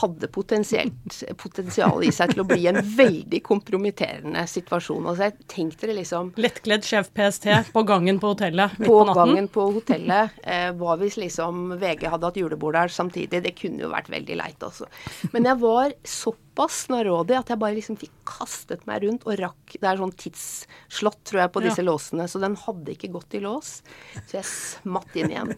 hadde 0.02 0.28
potensial 0.34 2.04
i 2.04 2.12
seg 2.13 2.34
til 2.34 2.41
å 2.44 2.46
bli 2.50 2.65
en 2.70 2.80
veldig 2.82 3.41
kompromitterende 3.46 4.44
situasjon. 4.50 5.06
Altså 5.06 5.28
jeg 5.28 5.48
tenkte 5.52 5.89
det 5.89 5.98
liksom 6.00 6.32
Lettkledd 6.41 6.88
sjef 6.88 7.12
PST 7.13 7.48
på 7.74 7.84
gangen 7.88 8.17
på 8.22 8.34
hotellet 8.34 8.78
midt 8.80 8.89
på, 8.89 8.96
på 8.96 9.06
natten? 9.06 9.20
På 9.22 9.28
gangen 9.28 9.50
på 9.54 9.67
hotellet. 9.78 10.39
Eh, 10.41 10.70
hva 10.80 10.98
hvis 11.02 11.20
liksom 11.22 11.76
VG 11.82 12.08
hadde 12.10 12.32
hatt 12.32 12.39
julebord 12.41 12.78
der 12.80 12.94
samtidig? 12.94 13.44
Det 13.46 13.54
kunne 13.60 13.86
jo 13.86 13.91
vært 13.94 14.10
veldig 14.12 14.39
leit, 14.41 14.65
altså. 14.65 14.89
Men 15.36 15.50
jeg 15.52 15.62
var 15.62 15.94
såpass 16.02 16.40
snarådig 16.69 17.38
at 17.39 17.52
jeg 17.52 17.62
bare 17.62 17.78
liksom 17.78 17.97
fikk 18.00 18.13
kastet 18.28 18.86
meg 18.89 19.06
rundt 19.06 19.26
og 19.26 19.38
rakk 19.39 19.76
Det 19.78 19.88
er 19.88 20.00
sånn 20.00 20.13
tidsslått, 20.13 21.21
tror 21.28 21.45
jeg, 21.45 21.54
på 21.56 21.63
disse 21.65 21.82
ja. 21.82 21.88
låsene, 21.88 22.28
så 22.30 22.41
den 22.43 22.58
hadde 22.60 22.93
ikke 22.93 23.12
gått 23.15 23.38
i 23.38 23.43
lås. 23.43 23.80
Så 24.28 24.38
jeg 24.38 24.50
smatt 24.50 25.15
inn 25.17 25.32
igjen. 25.34 25.56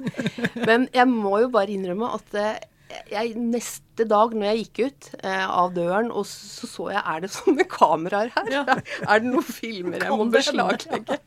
Men 0.63 0.87
jeg 0.93 1.09
må 1.11 1.39
jo 1.43 1.51
bare 1.53 1.73
innrømme 1.73 2.13
at 2.15 2.37
eh, 2.39 2.61
jeg, 3.11 3.33
neste 3.37 4.05
dag 4.09 4.33
når 4.35 4.47
jeg 4.47 4.63
gikk 4.63 4.81
ut 4.87 5.09
eh, 5.21 5.43
av 5.45 5.73
døren, 5.75 6.09
og 6.13 6.25
så 6.29 6.69
så 6.69 6.87
jeg 6.93 7.01
er 7.01 7.23
det 7.23 7.29
sånne 7.33 7.65
kameraer 7.69 8.31
her? 8.35 8.49
Ja. 8.53 8.63
Er 9.09 9.23
det 9.23 9.29
noen 9.29 9.45
filmer 9.45 10.03
jeg 10.03 10.17
må 10.17 10.27
beslaglegge? 10.33 11.19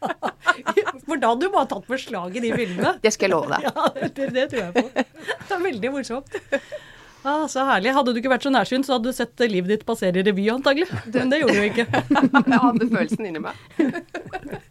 For 1.06 1.20
da 1.20 1.32
hadde 1.32 1.46
du 1.46 1.52
bare 1.54 1.70
tatt 1.70 1.88
beslag 1.90 2.36
i 2.36 2.44
de 2.44 2.52
filmene. 2.54 2.96
Det 3.02 3.12
skal 3.14 3.28
jeg 3.28 3.34
love 3.36 3.56
deg. 3.56 3.70
Ja, 3.76 4.10
det, 4.16 4.28
det 4.34 4.46
tror 4.52 4.62
jeg 4.62 4.72
på. 4.76 5.06
Det 5.46 5.56
er 5.56 5.64
veldig 5.70 5.94
morsomt. 5.94 6.38
Ah, 7.26 7.46
så 7.50 7.64
herlig. 7.66 7.90
Hadde 7.96 8.12
du 8.14 8.20
ikke 8.20 8.30
vært 8.30 8.44
så 8.46 8.52
nærsynt, 8.54 8.86
så 8.86 8.96
hadde 8.96 9.10
du 9.10 9.16
sett 9.16 9.42
livet 9.50 9.72
ditt 9.72 9.86
passere 9.88 10.20
i 10.20 10.24
revy, 10.26 10.44
antagelig. 10.52 10.86
Men 11.10 11.32
det 11.32 11.40
gjorde 11.42 11.56
du 11.58 11.64
ikke. 11.66 11.86
Jeg 12.52 12.60
hadde 12.62 12.88
følelsen 12.92 13.30
inni 13.30 13.42
meg. 13.48 13.64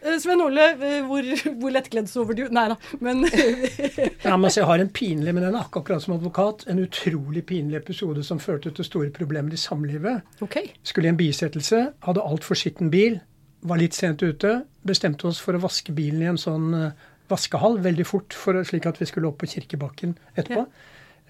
Eh, 0.00 0.14
Sven 0.16 0.40
Ole, 0.40 0.62
eh, 0.80 1.02
hvor, 1.04 1.26
hvor 1.60 1.72
lettkledd 1.74 2.06
sover 2.08 2.36
du? 2.36 2.46
Nei 2.56 2.62
da, 2.70 2.76
men 3.04 3.26
Ja, 4.24 4.38
men 4.40 4.46
jeg 4.48 4.64
har 4.64 4.80
en 4.80 4.88
pinlig, 4.96 5.34
men 5.36 5.44
den 5.44 5.56
er 5.58 5.66
akkurat 5.66 6.00
som 6.00 6.14
advokat, 6.14 6.64
en 6.72 6.80
utrolig 6.80 7.42
pinlig 7.48 7.76
episode 7.82 8.24
som 8.24 8.40
førte 8.40 8.72
til 8.76 8.86
store 8.86 9.10
problemer 9.12 9.52
i 9.52 9.60
samlivet. 9.60 10.24
OK. 10.44 10.56
Skulle 10.88 11.10
i 11.10 11.12
en 11.12 11.20
bisettelse, 11.20 11.82
hadde 12.06 12.24
altfor 12.24 12.56
skitten 12.56 12.88
bil, 12.92 13.18
var 13.60 13.80
litt 13.82 13.96
sent 13.96 14.24
ute. 14.24 14.62
Bestemte 14.88 15.28
oss 15.28 15.40
for 15.44 15.56
å 15.56 15.60
vaske 15.66 15.92
bilen 15.96 16.24
i 16.24 16.30
en 16.32 16.40
sånn 16.40 16.72
eh, 16.78 17.08
vaskehall 17.28 17.76
veldig 17.84 18.08
fort, 18.08 18.36
for, 18.36 18.56
slik 18.64 18.88
at 18.88 19.02
vi 19.02 19.08
skulle 19.10 19.28
opp 19.28 19.42
på 19.42 19.50
Kirkebakken 19.52 20.16
etterpå. 20.32 20.64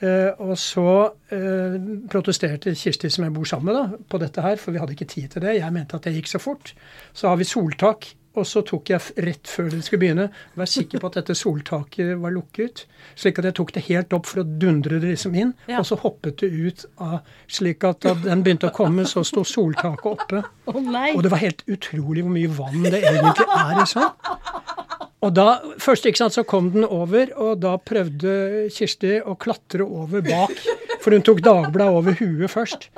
Eh, 0.01 0.31
og 0.41 0.55
så 0.57 0.87
eh, 1.35 1.77
protesterte 2.09 2.73
Kirsti, 2.79 3.11
som 3.13 3.27
jeg 3.27 3.35
bor 3.37 3.49
sammen 3.49 3.69
med, 3.69 3.77
da, 3.77 4.05
på 4.09 4.21
dette 4.23 4.45
her, 4.45 4.57
for 4.61 4.73
vi 4.73 4.81
hadde 4.81 4.97
ikke 4.97 5.11
tid 5.11 5.29
til 5.35 5.45
det. 5.45 5.59
Jeg 5.59 5.77
mente 5.77 5.99
at 5.99 6.09
det 6.09 6.15
gikk 6.17 6.31
så 6.33 6.41
fort. 6.41 6.73
Så 7.13 7.29
har 7.29 7.41
vi 7.41 7.49
soltak. 7.49 8.09
Og 8.39 8.47
så 8.47 8.63
tok 8.63 8.93
jeg 8.93 9.25
rett 9.27 9.51
før 9.51 9.73
det 9.73 9.81
skulle 9.83 10.05
begynne, 10.05 10.29
var 10.55 10.69
sikker 10.71 11.03
på 11.03 11.09
at 11.11 11.17
dette 11.19 11.35
soltaket 11.35 12.13
var 12.21 12.35
lukket. 12.35 12.85
Slik 13.19 13.41
at 13.41 13.49
jeg 13.49 13.57
tok 13.59 13.73
det 13.75 13.83
helt 13.89 14.15
opp 14.15 14.29
for 14.31 14.43
å 14.43 14.47
dundre 14.47 15.01
det 15.03 15.17
liksom 15.17 15.35
inn. 15.35 15.51
Ja. 15.67 15.81
Og 15.81 15.89
så 15.89 15.99
hoppet 15.99 16.45
det 16.45 16.51
ut 16.55 16.87
av 17.03 17.19
Slik 17.51 17.83
at 17.89 18.05
da 18.07 18.15
den 18.23 18.45
begynte 18.47 18.71
å 18.71 18.75
komme, 18.75 19.03
så 19.11 19.25
sto 19.27 19.43
soltaket 19.47 20.07
oppe. 20.07 20.45
Oh. 20.71 20.79
Og 20.79 21.25
det 21.27 21.33
var 21.33 21.43
helt 21.43 21.65
utrolig 21.67 22.23
hvor 22.23 22.35
mye 22.37 22.53
vann 22.55 22.87
det 22.87 23.03
egentlig 23.03 23.49
er 23.57 23.83
i 23.83 23.89
sånn. 23.91 24.13
Og 25.21 25.35
da, 25.37 25.49
først 25.83 26.07
ikke 26.09 26.23
sant, 26.23 26.37
så 26.37 26.47
kom 26.49 26.71
den 26.73 26.87
over, 26.87 27.33
og 27.37 27.59
da 27.61 27.75
prøvde 27.77 28.69
Kirsti 28.73 29.19
å 29.21 29.35
klatre 29.41 29.85
over 29.85 30.25
bak. 30.25 30.55
For 31.03 31.13
hun 31.13 31.25
tok 31.27 31.43
Dagbladet 31.45 31.99
over 31.99 32.17
huet 32.17 32.53
først. 32.53 32.89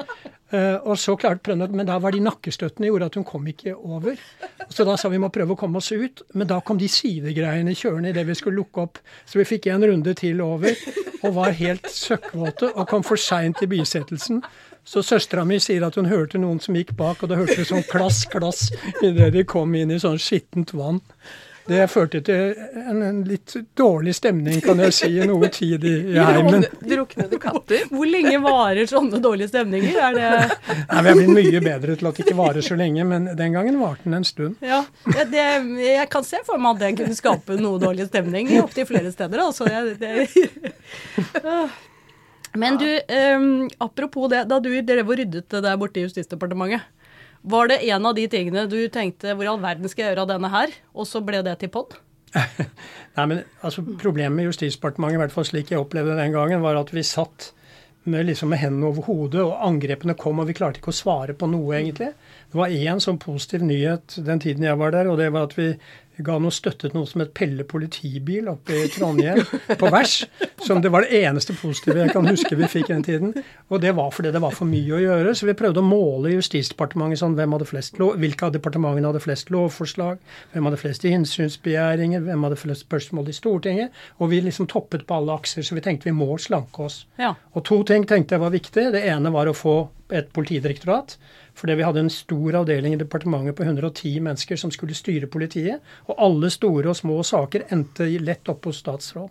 Eh, 0.53 0.77
og 0.85 0.99
så 1.01 1.15
klarte 1.17 1.47
prøvde 1.47 1.69
Men 1.73 1.87
da 1.89 1.97
var 1.99 2.13
de 2.13 2.21
nakkestøttene 2.21 2.91
gjorde 2.91 3.07
at 3.09 3.15
hun 3.17 3.25
kom 3.25 3.47
ikke 3.49 3.73
over. 3.77 4.19
Så 4.69 4.85
da 4.85 4.99
sa 5.01 5.09
vi 5.09 5.21
må 5.21 5.31
prøve 5.33 5.55
å 5.55 5.61
komme 5.61 5.81
oss 5.81 5.93
ut. 5.93 6.23
Men 6.35 6.51
da 6.51 6.61
kom 6.61 6.81
de 6.81 6.89
sidegreiene 6.93 7.75
kjørende 7.75 8.13
idet 8.13 8.27
vi 8.29 8.37
skulle 8.37 8.61
lukke 8.61 8.85
opp. 8.85 9.01
Så 9.25 9.41
vi 9.41 9.49
fikk 9.49 9.71
en 9.73 9.87
runde 9.89 10.15
til 10.19 10.43
over, 10.45 10.77
og 11.23 11.39
var 11.39 11.57
helt 11.57 11.89
søkkvåte 11.89 12.75
og 12.75 12.89
kom 12.91 13.07
for 13.07 13.21
seint 13.21 13.63
i 13.65 13.71
bisettelsen. 13.71 14.43
Så 14.85 15.03
søstera 15.07 15.45
mi 15.47 15.61
sier 15.63 15.85
at 15.87 15.97
hun 15.97 16.11
hørte 16.11 16.41
noen 16.43 16.59
som 16.61 16.77
gikk 16.77 16.97
bak, 16.99 17.23
og 17.23 17.31
da 17.31 17.39
hørte 17.39 17.61
det 17.61 17.69
sånn 17.69 17.87
klass, 17.87 18.25
klass 18.27 18.67
idet 19.01 19.31
de 19.37 19.45
kom 19.47 19.73
inn 19.79 19.95
i 19.95 20.01
sånn 20.03 20.19
skittent 20.21 20.75
vann. 20.75 20.99
Det 21.67 21.85
førte 21.93 22.19
til 22.27 22.57
en, 22.59 23.03
en 23.07 23.21
litt 23.27 23.55
dårlig 23.79 24.15
stemning, 24.19 24.59
kan 24.65 24.81
jeg 24.83 24.95
si, 24.97 25.11
i 25.15 25.27
noe 25.29 25.49
tid 25.53 25.85
i, 25.87 25.95
i 26.15 26.19
heimen. 26.27 26.67
Druknede 26.81 27.39
katter. 27.43 27.85
Hvor 27.93 28.09
lenge 28.09 28.41
varer 28.43 28.89
sånne 28.91 29.21
dårlige 29.23 29.53
stemninger? 29.53 29.99
Er 30.09 30.17
det 30.17 30.31
Nei, 30.33 31.03
Vi 31.03 31.13
har 31.13 31.21
blitt 31.21 31.35
mye 31.37 31.63
bedre 31.63 31.97
til 31.99 32.11
at 32.11 32.19
det 32.19 32.27
ikke 32.27 32.39
varer 32.41 32.67
så 32.67 32.79
lenge, 32.79 33.07
men 33.09 33.31
den 33.39 33.55
gangen 33.55 33.79
varte 33.83 34.09
den 34.09 34.19
en 34.19 34.27
stund. 34.27 34.59
Ja, 34.65 34.83
ja, 35.15 35.29
det, 35.29 35.47
jeg 35.85 36.09
kan 36.13 36.27
se 36.27 36.43
for 36.47 36.59
meg 36.63 36.77
at 36.77 36.83
det 36.83 36.93
kunne 37.03 37.19
skape 37.19 37.61
noe 37.61 37.81
dårlig 37.83 38.09
stemning 38.11 38.51
opptil 38.63 38.89
flere 38.89 39.15
steder. 39.15 39.47
Altså. 39.47 39.71
Jeg, 39.71 39.97
det, 40.03 40.11
Men 42.53 42.77
du, 42.77 42.89
um, 43.37 43.71
apropos 43.79 44.29
det, 44.29 44.45
da 44.51 44.59
du 44.61 44.69
drev 44.85 45.09
og 45.09 45.17
ryddet 45.17 45.49
det 45.49 45.63
der 45.65 45.79
borte 45.81 46.03
i 46.03 46.05
Justisdepartementet, 46.05 46.85
var 47.43 47.71
det 47.71 47.83
en 47.91 48.07
av 48.07 48.15
de 48.17 48.29
tingene 48.31 48.69
du 48.71 48.79
tenkte 48.93 49.35
hvor 49.35 49.47
i 49.47 49.51
all 49.51 49.63
verden 49.63 49.91
skal 49.91 50.05
jeg 50.05 50.13
gjøre 50.13 50.27
av 50.27 50.33
denne 50.35 50.51
her, 50.53 50.75
og 50.95 51.09
så 51.11 51.23
ble 51.25 51.43
det 51.47 51.57
til 51.63 51.73
pod? 51.75 51.97
Nei, 53.17 53.25
men 53.27 53.43
altså, 53.61 53.85
Problemet 54.01 54.37
med 54.37 54.49
Justisdepartementet, 54.49 55.19
i 55.19 55.23
hvert 55.25 55.35
fall 55.35 55.49
slik 55.49 55.73
jeg 55.73 55.83
opplevde 55.83 56.17
den 56.19 56.33
gangen, 56.35 56.63
var 56.65 56.79
at 56.81 56.93
vi 56.95 57.05
satt 57.05 57.51
med, 58.05 58.27
liksom, 58.27 58.51
med 58.51 58.59
hendene 58.63 58.89
over 58.89 59.07
hodet, 59.07 59.43
og 59.45 59.59
angrepene 59.63 60.17
kom, 60.19 60.41
og 60.43 60.49
vi 60.49 60.57
klarte 60.59 60.81
ikke 60.81 60.91
å 60.91 60.97
svare 60.97 61.37
på 61.39 61.47
noe, 61.51 61.77
egentlig. 61.79 62.11
Det 62.51 62.59
var 62.59 62.73
én 62.75 63.03
sånn 63.03 63.21
positiv 63.23 63.63
nyhet 63.67 64.17
den 64.27 64.43
tiden 64.43 64.67
jeg 64.67 64.79
var 64.81 64.95
der, 64.95 65.11
og 65.11 65.21
det 65.21 65.29
var 65.35 65.47
at 65.47 65.55
vi 65.59 65.69
ga 66.21 66.37
noe 66.43 66.53
støtte 66.53 66.89
til 66.89 66.97
noe 66.97 67.09
som 67.09 67.23
het 67.23 67.33
Pelle 67.37 67.65
politibil 67.69 68.51
oppe 68.53 68.77
i 68.77 68.89
Trondheim, 68.93 69.41
på 69.81 69.91
vers. 69.93 70.19
Som 70.63 70.83
det 70.85 70.93
var 70.93 71.07
det 71.07 71.23
eneste 71.23 71.55
positive 71.57 72.03
jeg 72.03 72.13
kan 72.15 72.29
huske 72.29 72.59
vi 72.59 72.69
fikk 72.71 72.91
den 72.93 73.05
tiden. 73.07 73.33
Og 73.73 73.81
det 73.83 73.95
var 73.97 74.13
fordi 74.15 74.33
det 74.35 74.43
var 74.45 74.55
for 74.55 74.69
mye 74.69 74.97
å 74.97 75.01
gjøre. 75.03 75.35
Så 75.39 75.49
vi 75.49 75.57
prøvde 75.59 75.83
å 75.83 75.87
måle 75.87 76.35
Justisdepartementet 76.37 77.23
sånn 77.23 77.37
hvem 77.39 77.57
hadde 77.57 77.69
flest 77.71 77.99
lov, 78.03 78.19
hvilke 78.21 78.49
av 78.49 78.55
departementene 78.57 79.09
hadde 79.11 79.25
flest 79.25 79.53
lovforslag, 79.55 80.21
hvem 80.53 80.69
hadde 80.69 80.81
flest 80.83 81.07
innsynsbegjæringer, 81.09 82.25
hvem 82.27 82.47
hadde 82.49 82.61
flest 82.61 82.87
spørsmål 82.87 83.33
i 83.33 83.37
Stortinget. 83.37 84.03
Og 84.21 84.33
vi 84.33 84.43
liksom 84.45 84.69
toppet 84.71 85.07
på 85.09 85.19
alle 85.19 85.39
akser, 85.41 85.67
så 85.67 85.79
vi 85.79 85.85
tenkte 85.85 86.11
vi 86.11 86.17
må 86.17 86.31
slanke 86.43 86.87
oss. 86.87 87.03
Ja. 87.21 87.35
Og 87.57 87.67
to 87.69 87.83
ting 87.89 88.07
tenkte 88.09 88.37
jeg 88.37 88.45
var 88.45 88.55
viktig. 88.55 88.91
Det 88.95 89.07
ene 89.09 89.33
var 89.35 89.51
å 89.51 89.57
få 89.57 89.77
et 90.13 90.29
politidirektorat. 90.37 91.17
Fordi 91.55 91.77
vi 91.79 91.85
hadde 91.85 92.01
en 92.01 92.11
stor 92.11 92.57
avdeling 92.63 92.95
i 92.97 93.01
departementet 93.01 93.57
på 93.57 93.67
110 93.67 94.21
mennesker 94.25 94.57
som 94.57 94.73
skulle 94.73 94.97
styre 94.97 95.29
politiet. 95.31 95.85
Og 96.09 96.19
alle 96.19 96.51
store 96.51 96.93
og 96.93 96.99
små 96.99 97.21
saker 97.27 97.69
endte 97.75 98.09
lett 98.21 98.49
opp 98.49 98.71
hos 98.71 98.81
statsråd. 98.83 99.31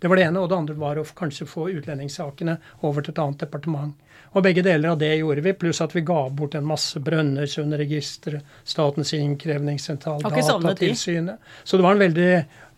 Det 0.00 0.08
var 0.08 0.16
det 0.16 0.28
ene. 0.28 0.40
Og 0.42 0.50
det 0.50 0.58
andre 0.58 0.78
var 0.78 1.00
å 1.00 1.06
kanskje 1.16 1.48
få 1.48 1.68
utlendingssakene 1.72 2.56
over 2.86 3.04
til 3.04 3.14
et 3.14 3.22
annet 3.22 3.44
departement. 3.46 3.94
Og 4.30 4.44
begge 4.46 4.62
deler 4.62 4.92
av 4.92 4.98
det 5.00 5.10
gjorde 5.18 5.42
vi, 5.42 5.54
pluss 5.58 5.80
at 5.82 5.94
vi 5.96 6.04
ga 6.06 6.20
bort 6.30 6.54
en 6.54 6.66
masse 6.66 7.00
Brønnøysundregisteret, 7.02 8.46
Statens 8.62 9.10
innkrevingssentral. 9.16 10.22
Datatilsynet. 10.22 11.40
Så 11.64 11.78
det 11.78 11.86
var 11.86 11.96
en 11.96 12.04
veldig 12.04 12.30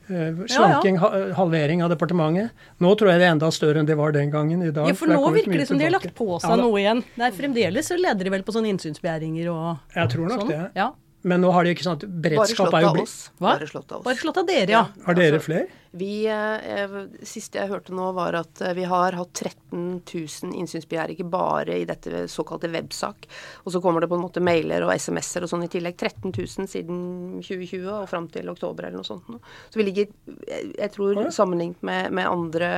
eh, 0.09 0.41
ja, 0.51 0.81
ja. 0.83 1.35
halvering 1.39 1.83
av 1.85 1.93
departementet. 1.93 2.51
Nå 2.83 2.95
tror 2.99 3.13
jeg 3.13 3.23
det 3.23 3.29
er 3.29 3.37
enda 3.37 3.51
større 3.55 3.83
enn 3.83 3.89
det 3.89 3.99
var 3.99 4.15
den 4.17 4.33
gangen. 4.33 4.63
I 4.63 4.73
dag, 4.75 4.89
ja, 4.91 4.97
for 4.99 5.11
nå 5.11 5.21
virker 5.35 5.63
det 5.63 5.69
som 5.71 5.81
de 5.81 5.89
har 5.89 5.95
lagt 5.95 6.15
på 6.19 6.29
seg 6.39 6.51
ja, 6.51 6.59
noe 6.61 6.81
igjen. 6.81 7.05
Nei, 7.21 7.31
fremdeles 7.37 7.93
så 7.93 7.99
leder 8.01 8.29
de 8.29 8.35
vel 8.35 8.45
på 8.47 8.55
sånne 8.57 8.73
innsynsbegjæringer 8.75 9.53
og 9.53 9.97
Jeg 9.97 10.15
tror 10.15 10.33
nok 10.33 10.45
sånn. 10.45 10.53
det. 10.55 10.65
Ja. 10.79 10.93
Men 11.23 11.45
nå 11.45 11.53
har 11.55 11.65
de 11.65 11.75
ikke 11.75 11.85
sånn 11.87 12.01
Bare 12.03 12.19
beredskap 12.25 12.75
er 12.75 12.83
jo 12.83 12.91
av 12.91 12.97
blitt 12.97 13.07
oss. 13.07 13.31
Bare 13.39 13.69
slått 13.71 13.93
av 13.93 14.01
oss. 14.01 14.07
Bare 14.09 14.19
slått 14.19 14.43
av 14.43 14.49
dere, 14.49 14.75
ja. 14.75 14.83
Har 15.07 15.19
dere 15.19 15.39
Altså, 15.39 15.47
flere? 15.47 15.79
Vi, 15.93 16.25
eh, 16.27 16.95
siste 17.29 17.61
jeg 17.61 17.69
hørte 17.69 17.93
nå, 17.93 18.07
var 18.17 18.35
at 18.39 18.63
eh, 18.65 18.73
vi 18.79 18.87
har 18.89 19.13
hatt 19.13 19.33
13 19.37 20.01
000 20.09 20.55
innsynsbegjæringer 20.63 21.29
bare 21.31 21.77
i 21.83 21.87
dette 21.89 22.25
såkalte 22.33 22.71
websak. 22.73 23.29
Og 23.63 23.75
så 23.75 23.83
kommer 23.85 24.03
det 24.03 24.09
på 24.11 24.17
en 24.17 24.25
måte 24.25 24.43
mailer 24.43 24.87
og 24.87 24.95
SMS-er 24.97 25.45
og 25.45 25.53
sånn 25.53 25.67
i 25.67 25.71
tillegg. 25.73 25.99
13 26.01 26.33
000 26.33 26.71
siden 26.73 27.03
2020 27.45 27.91
og 27.93 28.09
fram 28.11 28.31
til 28.33 28.49
oktober 28.51 28.89
eller 28.89 29.03
noe 29.03 29.07
sånt. 29.07 29.29
Så 29.69 29.81
vi 29.81 29.87
ligger, 29.87 30.09
jeg, 30.49 30.91
tror 30.97 31.21
sammenlignet 31.31 31.85
med, 31.87 32.09
med 32.19 32.31
andre 32.31 32.73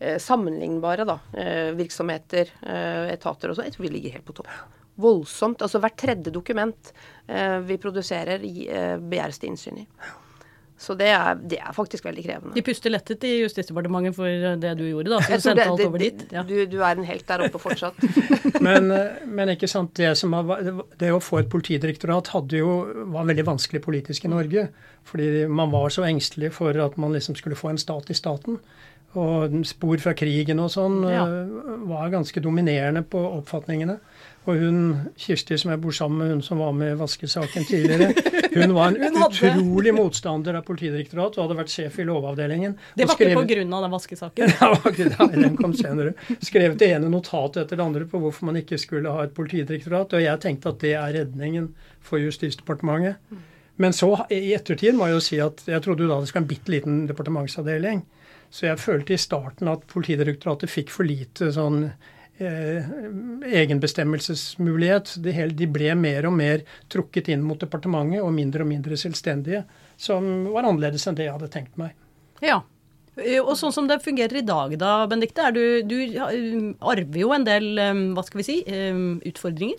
eh, 0.00 0.18
sammenlignbare 0.20 1.06
da, 1.08 1.20
eh, 1.38 1.70
virksomheter, 1.78 2.52
eh, 2.66 3.14
etater 3.14 3.52
og 3.52 3.58
sånn, 3.58 3.70
jeg 3.70 3.78
tror 3.78 3.86
vi 3.86 3.94
ligger 3.94 4.18
helt 4.18 4.28
på 4.28 4.36
topp. 4.42 4.50
Voldsomt. 4.98 5.62
Altså 5.62 5.78
hvert 5.82 5.98
tredje 6.00 6.32
dokument 6.34 6.90
eh, 6.90 7.17
vi 7.68 7.76
produserer, 7.76 8.40
eh, 8.44 8.96
begjæres 8.98 9.38
det 9.42 9.50
innsyn 9.52 9.78
i. 9.82 9.86
Så 10.78 10.94
det 10.94 11.08
er, 11.10 11.34
det 11.34 11.56
er 11.58 11.72
faktisk 11.74 12.04
veldig 12.06 12.22
krevende. 12.22 12.54
De 12.54 12.62
puster 12.62 12.92
lettet 12.94 13.24
i 13.26 13.32
Justisdepartementet 13.40 14.14
for 14.14 14.30
det 14.62 14.76
du 14.78 14.84
gjorde, 14.86 15.10
da. 15.10 15.18
Så 15.26 15.34
du 15.34 15.40
sendte 15.42 15.56
det- 15.58 15.66
alt 15.72 15.80
over 15.88 15.98
dit. 15.98 16.20
Ja. 16.30 16.44
Du, 16.46 16.54
du 16.70 16.76
er 16.86 16.92
en 17.00 17.02
helt 17.08 17.26
der 17.26 17.42
oppe 17.48 17.58
fortsatt. 17.58 17.98
Men, 18.62 18.86
eh, 18.94 19.18
men 19.26 19.48
ikke 19.56 19.66
sant, 19.68 19.90
det, 19.98 20.12
som 20.20 20.32
har, 20.38 20.44
det 21.02 21.10
å 21.10 21.18
få 21.18 21.40
et 21.40 21.50
politidirektorat 21.50 22.30
hadde 22.30 22.60
jo, 22.60 22.70
var 23.10 23.26
veldig 23.26 23.44
vanskelig 23.50 23.82
politisk 23.82 24.24
i 24.24 24.30
Norge. 24.30 24.68
Fordi 25.10 25.48
man 25.50 25.70
var 25.74 25.90
så 25.90 26.06
engstelig 26.06 26.52
for 26.54 26.70
at 26.78 26.96
man 26.96 27.12
liksom 27.16 27.34
skulle 27.34 27.58
få 27.58 27.70
en 27.72 27.78
stat 27.82 28.10
i 28.10 28.14
staten. 28.14 28.60
Og 29.18 29.58
spor 29.66 29.98
fra 29.98 30.12
krigen 30.14 30.60
og 30.62 30.70
sånn 30.70 31.00
Ja. 31.10 31.24
eh, 31.26 31.76
var 31.90 32.10
ganske 32.14 32.38
dominerende 32.44 33.02
på 33.02 33.18
oppfatningene. 33.40 33.98
Og 34.48 34.56
hun 34.56 34.78
Kirsti 35.20 35.58
som 35.60 35.74
jeg 35.74 35.80
bor 35.82 35.92
sammen 35.92 36.22
med, 36.22 36.30
hun 36.32 36.42
som 36.44 36.60
var 36.62 36.72
med 36.72 36.94
i 36.94 36.96
vaskesaken 36.96 37.66
tidligere, 37.68 38.14
hun 38.54 38.72
var 38.72 38.94
en 38.94 39.02
Hun 39.08 39.18
utrolig 39.26 39.92
motstander 39.92 40.56
av 40.56 40.64
politidirektorat 40.64 41.36
og 41.36 41.44
hadde 41.44 41.58
vært 41.58 41.72
sjef 41.74 41.98
i 42.00 42.06
lovavdelingen. 42.08 42.78
Det 42.96 43.04
var 43.04 43.12
ikke 43.12 43.26
skrevet- 43.26 43.36
på 43.42 43.50
grunn 43.52 43.76
av 43.76 43.84
den 43.84 43.92
vaskesaken. 43.92 44.54
Nei, 45.18 45.42
den 45.44 45.58
kom 45.60 45.76
senere. 45.76 46.14
Skrevet 46.40 46.80
det 46.80 46.90
ene 46.96 47.12
notatet 47.12 47.66
etter 47.66 47.76
det 47.76 47.84
andre 47.84 48.08
på 48.08 48.22
hvorfor 48.22 48.48
man 48.48 48.56
ikke 48.62 48.80
skulle 48.80 49.12
ha 49.12 49.26
et 49.28 49.36
politidirektorat. 49.36 50.16
Og 50.16 50.24
jeg 50.24 50.44
tenkte 50.44 50.72
at 50.72 50.80
det 50.80 50.96
er 50.96 51.14
redningen 51.20 51.74
for 52.00 52.22
Justisdepartementet. 52.22 53.20
Men 53.78 53.92
så, 53.94 54.14
i 54.32 54.54
ettertid, 54.56 54.96
må 54.96 55.06
jeg 55.06 55.18
jo 55.18 55.24
si 55.28 55.36
at 55.44 55.60
jeg 55.68 55.84
trodde 55.84 56.02
jo 56.02 56.10
da 56.10 56.22
det 56.22 56.30
skulle 56.30 56.40
være 56.40 56.48
en 56.48 56.54
bitte 56.56 56.72
liten 56.72 57.02
departementsavdeling. 57.10 58.06
Så 58.50 58.70
jeg 58.70 58.80
følte 58.80 59.12
i 59.12 59.20
starten 59.20 59.68
at 59.70 59.84
Politidirektoratet 59.92 60.72
fikk 60.72 60.90
for 60.94 61.06
lite 61.06 61.52
sånn 61.52 61.90
egenbestemmelsesmulighet. 62.38 65.16
De, 65.24 65.66
ble 65.72 65.94
mer 65.98 66.26
og 66.28 66.34
mer 66.38 66.62
trukket 66.92 67.28
inn 67.34 67.42
mot 67.44 67.60
departementet 67.60 68.22
og 68.22 68.32
mindre 68.34 68.62
og 68.64 68.68
mindre 68.70 68.96
selvstendige. 69.00 69.64
Som 69.98 70.22
var 70.54 70.64
annerledes 70.68 71.06
enn 71.08 71.16
det 71.18 71.24
jeg 71.26 71.34
hadde 71.34 71.54
tenkt 71.54 71.76
meg. 71.80 71.90
Ja. 72.44 72.58
Eh, 73.18 73.42
Og 73.42 73.56
sånn 73.58 73.74
som 73.74 73.88
det 73.90 74.04
fungerer 74.04 74.36
i 74.38 74.46
dag 74.46 74.78
da, 74.78 75.06
Benedicte, 75.10 75.42
er 75.48 75.52
du, 75.56 75.64
du 75.82 75.98
arver 76.78 77.18
jo 77.18 77.32
en 77.34 77.46
del, 77.48 77.78
um, 77.82 78.14
hva 78.14 78.22
skal 78.26 78.38
vi 78.42 78.46
si, 78.46 78.56
utfordringer. 79.26 79.78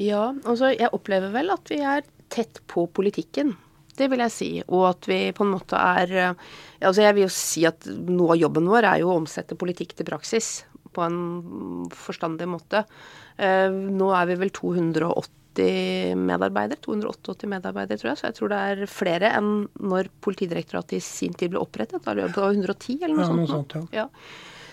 Ja, 0.00 0.32
altså 0.48 0.66
jeg 0.72 0.94
opplever 0.96 1.30
vel 1.34 1.50
at 1.52 1.68
vi 1.68 1.78
er 1.84 2.00
tett 2.32 2.62
på 2.70 2.86
politikken. 2.94 3.56
Det 4.00 4.08
vil 4.08 4.22
jeg 4.24 4.32
si. 4.32 4.64
Og 4.70 4.86
at 4.94 5.04
vi 5.10 5.34
på 5.36 5.44
en 5.44 5.52
måte 5.56 5.76
er 5.76 6.08
eh, 6.16 6.34
Altså 6.80 7.02
jeg 7.04 7.12
vil 7.12 7.26
jo 7.26 7.32
si 7.34 7.66
at 7.68 7.84
noe 8.08 8.32
av 8.32 8.38
jobben 8.40 8.64
vår 8.70 8.84
er 8.88 8.98
jo 9.02 9.10
å 9.12 9.18
omsette 9.20 9.52
politikk 9.60 9.92
til 9.98 10.06
praksis. 10.08 10.62
På 10.96 11.04
en 11.06 11.18
forstandig 11.94 12.48
måte. 12.50 12.84
Eh, 13.38 13.70
nå 13.70 14.10
er 14.16 14.30
vi 14.30 14.38
vel 14.42 14.52
280 14.56 16.14
medarbeidere, 16.20 16.78
288 16.84 17.48
medarbeidere, 17.50 17.98
tror 17.98 18.12
jeg. 18.12 18.20
Så 18.20 18.28
jeg 18.28 18.38
tror 18.38 18.52
det 18.52 18.60
er 18.70 18.90
flere 18.90 19.32
enn 19.38 19.50
når 19.82 20.10
Politidirektoratet 20.22 20.98
i 20.98 21.02
sin 21.04 21.34
tid 21.34 21.52
ble 21.54 21.62
opprettet. 21.62 22.04
Da 22.04 22.14
det 22.14 22.28
110 22.30 23.00
eller 23.02 23.16
noe 23.16 23.24
Ja, 23.24 23.28
sånt. 23.32 23.42
noe 23.42 23.50
sånt, 23.50 23.74
ja. 23.74 24.04
Ja. 24.04 24.08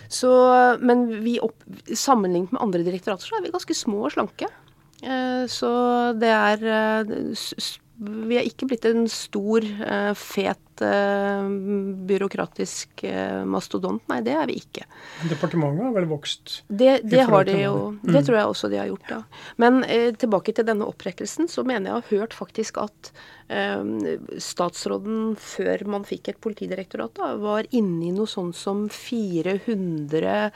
Så, 0.08 0.30
men 0.80 1.02
vi 1.24 1.36
opp, 1.44 1.58
sammenlignet 1.92 2.54
med 2.54 2.62
andre 2.64 2.80
direktorater 2.86 3.28
så 3.28 3.36
er 3.36 3.44
vi 3.44 3.52
ganske 3.52 3.76
små 3.76 4.06
og 4.06 4.14
slanke. 4.14 4.48
Eh, 5.02 5.44
så 5.52 5.70
det 6.18 6.30
er 6.32 6.64
eh, 6.64 7.12
Vi 7.98 8.38
er 8.38 8.46
ikke 8.48 8.70
blitt 8.70 8.86
en 8.88 9.08
stor, 9.10 9.66
fet, 10.14 10.62
eh, 10.84 11.48
byråkratisk 12.10 13.04
eh, 13.04 13.44
mastodont. 13.48 14.02
Nei, 14.10 14.20
det 14.26 14.34
er 14.38 14.46
vi 14.50 14.58
ikke. 14.60 14.84
Departementet 15.30 15.84
har 15.88 15.96
vel 15.96 16.08
vokst 16.10 16.62
Det, 16.68 17.00
det 17.08 17.24
har 17.28 17.44
de 17.48 17.56
jo. 17.62 17.74
hva 18.02 18.12
det- 18.12 18.24
tror 18.26 18.38
jeg 18.40 18.46
også 18.52 18.70
de 18.72 18.78
har 18.82 18.86
gjort, 18.92 19.10
ja. 19.10 19.22
Men 19.56 19.82
eh, 19.84 20.12
tilbake 20.12 20.54
til 20.54 20.64
denne 20.68 20.86
opprettelsen, 20.88 21.48
så 21.48 21.64
mener 21.66 21.90
jeg 21.90 21.96
å 21.96 22.02
ha 22.02 22.16
hørt 22.18 22.36
faktisk 22.36 22.78
at 22.82 23.12
eh, 23.48 23.82
statsråden, 24.38 25.36
før 25.40 25.86
man 25.86 26.04
fikk 26.04 26.28
et 26.34 26.40
politidirektorat, 26.44 27.14
da, 27.18 27.34
var 27.40 27.64
inne 27.70 28.08
i 28.10 28.12
noe 28.12 28.26
sånn 28.28 28.52
som 28.54 28.86
400 28.92 30.50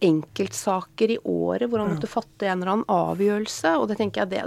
enkeltsaker 0.00 1.10
i 1.10 1.18
året 1.26 1.68
hvor 1.70 1.82
han 1.82 1.90
måtte 1.94 2.06
fatte 2.10 2.46
en 2.46 2.60
eller 2.62 2.72
annen 2.76 2.90
avgjørelse. 2.92 3.72
Og 3.80 3.88
det 3.90 3.98
tenker 3.98 4.24
jeg 4.24 4.30
det, 4.36 4.44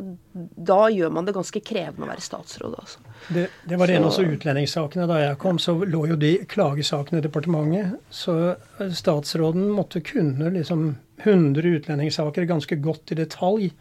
da 0.56 0.86
gjør 0.92 1.12
man 1.12 1.28
det 1.28 1.36
ganske 1.36 1.62
krevende 1.64 2.08
å 2.08 2.12
være 2.12 2.24
statsråd, 2.24 2.78
altså. 2.80 3.00
Det, 3.28 3.48
det 3.70 3.78
var 3.80 3.92
en 3.92 4.04
av 4.04 4.10
også 4.10 4.26
utlendingssakene. 4.34 5.08
Da 5.10 5.20
jeg 5.22 5.40
kom, 5.42 5.60
så 5.62 5.76
lå 5.78 6.06
jo 6.12 6.18
de 6.20 6.34
klagesakene 6.50 7.22
i 7.22 7.26
departementet. 7.26 8.00
Så 8.10 8.36
eh, 8.52 8.92
statsråden 8.96 9.70
måtte 9.72 10.04
kunne 10.06 10.52
liksom 10.56 10.96
100 11.24 11.76
utlendingssaker 11.78 12.50
ganske 12.50 12.78
godt 12.82 13.14
i 13.14 13.20
detalj. 13.22 13.72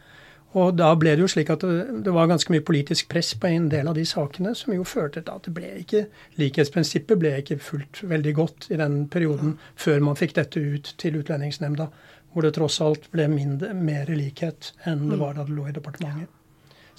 Og 0.51 0.73
da 0.75 0.89
ble 0.99 1.13
det 1.15 1.23
jo 1.23 1.29
slik 1.31 1.49
at 1.53 1.63
det, 1.63 2.01
det 2.05 2.11
var 2.11 2.27
ganske 2.27 2.51
mye 2.51 2.63
politisk 2.67 3.07
press 3.11 3.31
på 3.39 3.47
en 3.47 3.69
del 3.71 3.87
av 3.87 3.95
de 3.95 4.03
sakene, 4.07 4.51
som 4.57 4.73
jo 4.75 4.83
førte 4.87 5.23
til 5.23 5.31
at 5.31 5.47
det 5.47 5.53
ble 5.55 5.69
ikke 5.79 6.03
Likhetsprinsippet 6.41 7.21
ble 7.21 7.37
ikke 7.39 7.59
fulgt 7.63 8.03
veldig 8.07 8.33
godt 8.35 8.67
i 8.75 8.79
den 8.81 9.05
perioden 9.11 9.55
før 9.79 10.03
man 10.03 10.19
fikk 10.19 10.35
dette 10.41 10.59
ut 10.59 10.91
til 10.99 11.21
Utlendingsnemnda, 11.21 11.87
hvor 12.33 12.43
det 12.43 12.55
tross 12.59 12.81
alt 12.83 13.07
ble 13.15 13.29
mindre, 13.31 13.71
mer 13.75 14.11
likhet 14.11 14.73
enn 14.87 15.07
det 15.11 15.19
var 15.23 15.39
da 15.39 15.47
det 15.47 15.55
lå 15.55 15.69
i 15.71 15.75
departementet. 15.75 16.40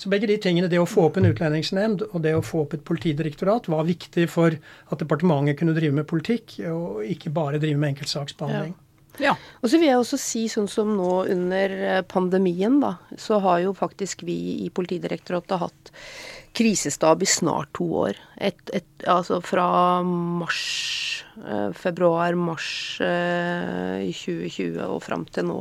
Så 0.02 0.10
begge 0.10 0.26
de 0.26 0.34
tingene, 0.42 0.66
det 0.66 0.80
å 0.82 0.88
få 0.88 1.04
opp 1.06 1.20
en 1.20 1.28
utlendingsnemnd 1.28 2.08
og 2.08 2.22
det 2.24 2.32
å 2.34 2.42
få 2.42 2.64
opp 2.64 2.72
et 2.74 2.82
politidirektorat, 2.82 3.68
var 3.70 3.86
viktig 3.86 4.24
for 4.32 4.56
at 4.56 4.98
departementet 4.98 5.60
kunne 5.60 5.76
drive 5.76 5.94
med 6.00 6.08
politikk, 6.10 6.56
og 6.72 7.04
ikke 7.06 7.30
bare 7.30 7.60
drive 7.62 7.78
med 7.78 7.92
enkeltsaksbehandling. 7.92 8.74
Ja. 9.20 9.36
Og 9.60 9.68
så 9.68 9.78
vil 9.78 9.90
jeg 9.90 10.00
også 10.00 10.18
si 10.18 10.46
sånn 10.50 10.66
som 10.72 10.94
nå 10.96 11.10
under 11.30 11.74
eh, 11.76 12.00
pandemien, 12.08 12.80
da, 12.82 12.96
så 13.20 13.38
har 13.44 13.60
jo 13.62 13.74
faktisk 13.76 14.24
vi 14.26 14.38
i 14.64 14.70
Politidirektoratet 14.74 15.60
hatt 15.60 15.92
krisestab 16.56 17.22
i 17.22 17.28
snart 17.28 17.70
to 17.76 17.86
år. 18.08 18.18
Et, 18.42 18.58
et, 18.74 19.04
altså 19.06 19.36
fra 19.44 19.64
mars, 20.02 21.24
eh, 21.46 21.68
februar-mars 21.78 22.68
eh, 23.06 24.02
i 24.08 24.12
2020 24.12 24.80
og 24.88 24.98
fram 25.04 25.22
til 25.30 25.46
nå. 25.46 25.58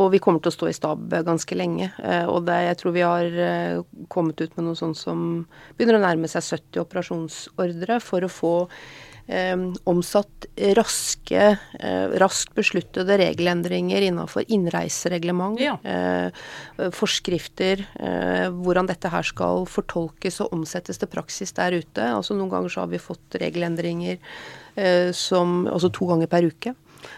Og 0.00 0.08
vi 0.14 0.20
kommer 0.24 0.40
til 0.40 0.48
å 0.54 0.56
stå 0.56 0.70
i 0.72 0.76
stab 0.78 1.12
ganske 1.28 1.58
lenge. 1.60 1.90
Eh, 2.00 2.24
og 2.24 2.46
det, 2.48 2.56
jeg 2.70 2.80
tror 2.82 2.96
vi 2.96 3.04
har 3.04 3.40
eh, 3.48 3.82
kommet 4.12 4.40
ut 4.40 4.56
med 4.56 4.70
noe 4.70 4.78
sånt 4.80 4.96
som 4.96 5.26
begynner 5.76 6.00
å 6.00 6.06
nærme 6.06 6.30
seg 6.32 6.46
70 6.56 6.86
operasjonsordre 6.86 8.00
for 8.00 8.24
å 8.24 8.32
få 8.32 8.54
eh, 9.28 9.56
omsatt 9.90 10.46
raske, 10.78 11.58
eh, 11.80 12.12
raskt 12.22 12.52
besluttede 12.54 13.16
regelendringer 13.18 14.04
innenfor 14.06 14.44
innreisereglement, 14.54 15.58
Ja. 15.60 15.74
eh, 15.84 16.30
forskrifter, 16.94 17.82
eh, 17.98 18.46
hvordan 18.54 18.86
dette 18.86 19.10
her 19.10 19.26
skal 19.26 19.66
fortolkes 19.66 20.40
og 20.44 20.52
omsettes 20.54 20.98
til 21.02 21.08
praksis 21.10 21.52
der 21.58 21.74
ute. 21.80 22.05
Altså 22.12 22.36
Noen 22.36 22.52
ganger 22.52 22.72
så 22.72 22.84
har 22.84 22.90
vi 22.92 23.02
fått 23.02 23.38
regelendringer 23.40 24.18
eh, 24.76 25.12
som 25.16 25.64
altså 25.66 25.92
to 25.94 26.10
ganger 26.10 26.30
per 26.30 26.48
uke. 26.48 26.74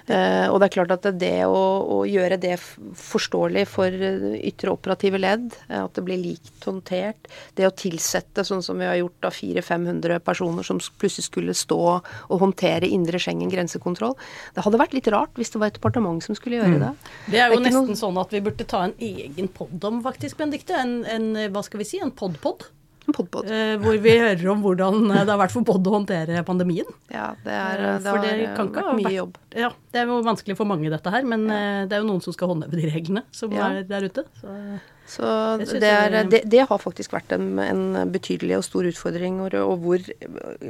Eh, 0.09 0.47
og 0.49 0.59
det 0.61 0.69
er 0.69 0.73
klart 0.73 0.93
at 0.95 1.07
det 1.21 1.47
å, 1.49 1.63
å 1.93 1.99
gjøre 2.09 2.39
det 2.41 2.55
forståelig 2.59 3.65
for 3.69 3.93
eh, 3.93 4.39
ytre 4.49 4.73
operative 4.73 5.21
ledd, 5.21 5.53
at 5.69 5.95
det 5.97 6.05
blir 6.05 6.21
likt 6.21 6.65
håndtert, 6.65 7.29
det 7.59 7.69
å 7.69 7.75
tilsette 7.77 8.45
sånn 8.47 8.65
som 8.65 8.81
vi 8.81 8.89
har 8.89 8.99
gjort 9.01 9.29
av 9.29 9.37
400-500 9.37 10.23
personer 10.25 10.67
som 10.67 10.81
plutselig 11.01 11.29
skulle 11.29 11.57
stå 11.57 11.81
og 11.99 12.39
håndtere 12.41 12.89
indre 12.89 13.21
Schengen 13.23 13.53
grensekontroll, 13.53 14.17
det 14.57 14.65
hadde 14.65 14.81
vært 14.81 14.97
litt 14.97 15.11
rart 15.13 15.37
hvis 15.39 15.53
det 15.55 15.63
var 15.63 15.73
et 15.73 15.79
departement 15.79 16.25
som 16.25 16.37
skulle 16.39 16.61
gjøre 16.61 16.81
det. 16.83 16.93
Det 17.29 17.43
er 17.43 17.49
jo 17.49 17.59
ikke 17.59 17.69
nesten 17.69 17.93
noen... 17.93 18.01
sånn 18.01 18.21
at 18.21 18.35
vi 18.35 18.43
burde 18.45 18.69
ta 18.69 18.85
en 18.89 18.97
egen 19.03 19.53
pod 19.53 19.85
om, 19.89 20.03
faktisk, 20.05 20.39
Benedicte. 20.41 20.77
En, 20.79 21.01
en, 21.09 21.31
hva 21.53 21.65
skal 21.67 21.83
vi 21.83 21.89
si, 21.89 22.01
en 22.03 22.15
pod-pod. 22.15 22.69
En 23.09 23.15
-pod. 23.15 23.45
Eh, 23.51 23.77
hvor 23.81 23.97
vi 24.05 24.19
hører 24.19 24.49
om 24.53 24.63
hvordan 24.63 25.11
eh, 25.11 25.25
det 25.25 25.33
har 25.33 25.39
vært 25.41 25.51
for 25.57 25.65
pod 25.65 25.87
å 25.87 25.95
håndtere 25.97 26.45
pandemien. 26.45 26.85
Ja, 27.11 27.35
det, 27.45 27.53
er, 27.53 27.79
Eh, 27.79 27.99
det 27.99 28.03
for 28.05 28.19
har 28.19 28.27
det 28.27 28.49
vært 28.57 28.95
mye 28.97 29.05
vært- 29.05 29.15
jobb. 29.17 29.35
Ja, 29.57 29.71
Det 29.93 30.01
er 30.03 30.07
jo 30.07 30.23
vanskelig 30.23 30.57
for 30.57 30.67
mange, 30.67 30.91
dette 30.91 31.11
her, 31.11 31.23
men 31.25 31.47
ja. 31.49 31.87
det 31.87 31.93
er 31.97 32.03
jo 32.03 32.09
noen 32.13 32.23
som 32.23 32.33
skal 32.33 32.49
håndheve 32.49 32.77
de 32.77 32.91
reglene 32.91 33.23
som 33.33 33.51
Ja. 33.51 33.71
er 33.71 33.83
der 33.85 34.03
ute. 34.05 34.25
Så. 34.41 34.81
Så 35.09 35.59
Det 35.81 35.83
er, 35.83 36.25
det, 36.29 36.43
det 36.51 36.69
har 36.69 36.79
faktisk 36.79 37.13
vært 37.13 37.33
en, 37.33 37.59
en 37.59 38.13
betydelig 38.13 38.59
og 38.59 38.65
stor 38.65 38.83
utfordring, 38.85 39.41
og, 39.41 39.55
og 39.55 39.81
hvor 39.81 39.99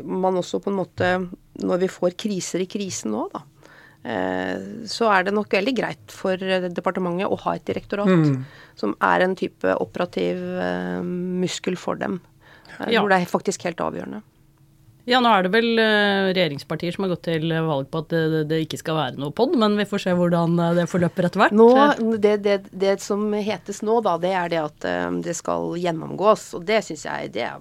man 0.05 0.35
også 0.39 0.61
på 0.63 0.71
en 0.71 0.77
måte 0.79 1.29
Når 1.61 1.79
vi 1.81 1.89
får 1.89 2.15
kriser 2.17 2.61
i 2.63 2.67
krisen 2.67 3.11
nå, 3.11 3.29
da, 3.33 3.41
så 4.89 5.09
er 5.13 5.25
det 5.27 5.35
nok 5.35 5.51
veldig 5.53 5.75
greit 5.77 6.13
for 6.15 6.37
departementet 6.39 7.27
å 7.29 7.37
ha 7.45 7.55
et 7.59 7.65
direktorat 7.67 8.09
som 8.79 8.95
er 9.03 9.25
en 9.27 9.35
type 9.37 9.75
operativ 9.83 10.39
eh, 10.63 11.01
muskel 11.03 11.77
for 11.77 11.97
dem. 11.99 12.21
eh, 12.79 12.93
Ja. 12.95 13.01
Hvor 13.03 13.09
det 13.11 13.19
er 13.23 13.27
faktisk 13.27 13.65
helt 13.67 13.81
avgjørende. 13.83 14.23
Ja, 15.09 15.21
nå 15.25 15.31
er 15.33 15.43
det 15.47 15.53
vel 15.55 15.79
eh, 15.81 16.33
regjeringspartier 16.37 16.93
som 16.93 17.05
har 17.07 17.15
gått 17.17 17.23
til 17.25 17.49
valg 17.49 17.87
på 17.91 18.03
at 18.05 18.09
det, 18.13 18.43
det 18.51 18.59
ikke 18.67 18.79
skal 18.79 18.95
være 18.99 19.17
noe 19.19 19.33
pod, 19.33 19.55
men 19.57 19.75
vi 19.81 19.87
får 19.89 20.03
se 20.05 20.13
hvordan 20.13 20.59
eh, 20.61 20.75
det 20.77 20.85
forløper 20.93 21.25
etter 21.31 21.41
hvert. 21.43 21.57
Nå, 21.57 21.69
det, 22.21 22.35
det, 22.45 22.59
det 22.71 22.99
som 23.01 23.33
hetes 23.33 23.81
nå, 23.83 24.03
da, 24.05 24.19
det 24.21 24.35
er 24.37 24.49
det 24.53 24.61
at 24.63 24.85
eh, 24.85 25.11
det 25.25 25.35
skal 25.39 25.73
gjennomgås. 25.81 26.51
Og 26.61 26.67
det 26.69 26.83
syns 26.85 27.07
jeg 27.09 27.33
det 27.33 27.47
er 27.49 27.59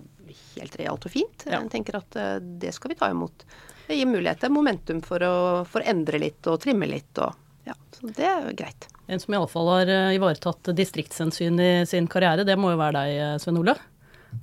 helt 0.58 0.76
realt 0.82 1.08
og 1.08 1.12
fint. 1.14 1.48
Ja. 1.48 1.62
Jeg 1.64 1.72
tenker 1.72 2.02
at 2.02 2.20
eh, 2.20 2.36
det 2.62 2.74
skal 2.76 2.92
vi 2.94 3.00
ta 3.00 3.10
imot. 3.16 3.48
Det 3.88 3.96
gir 3.96 4.10
mulighet 4.10 4.42
til 4.44 4.52
momentum 4.52 5.02
for 5.06 5.24
å, 5.24 5.36
for 5.70 5.84
å 5.84 5.88
endre 5.88 6.20
litt 6.20 6.48
og 6.52 6.60
trimme 6.64 6.90
litt. 6.90 7.12
Og, 7.24 7.36
ja, 7.70 7.76
så 7.96 8.12
det 8.18 8.28
er 8.28 8.48
jo 8.50 8.56
greit. 8.60 8.90
En 9.08 9.22
som 9.24 9.36
iallfall 9.38 9.70
har 9.72 9.92
eh, 9.92 10.16
ivaretatt 10.18 10.74
distriktshensyn 10.76 11.60
i 11.64 11.72
sin 11.88 12.10
karriere, 12.12 12.44
det 12.48 12.58
må 12.60 12.74
jo 12.74 12.82
være 12.82 13.00
deg, 13.00 13.20
eh, 13.24 13.36
Svein 13.40 13.60
Ole. 13.62 13.78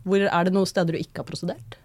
Hvor 0.09 0.23
Er 0.25 0.47
det 0.49 0.55
noen 0.57 0.69
steder 0.69 0.97
du 0.97 1.01
ikke 1.03 1.21
har 1.21 1.29
prosedert? 1.29 1.77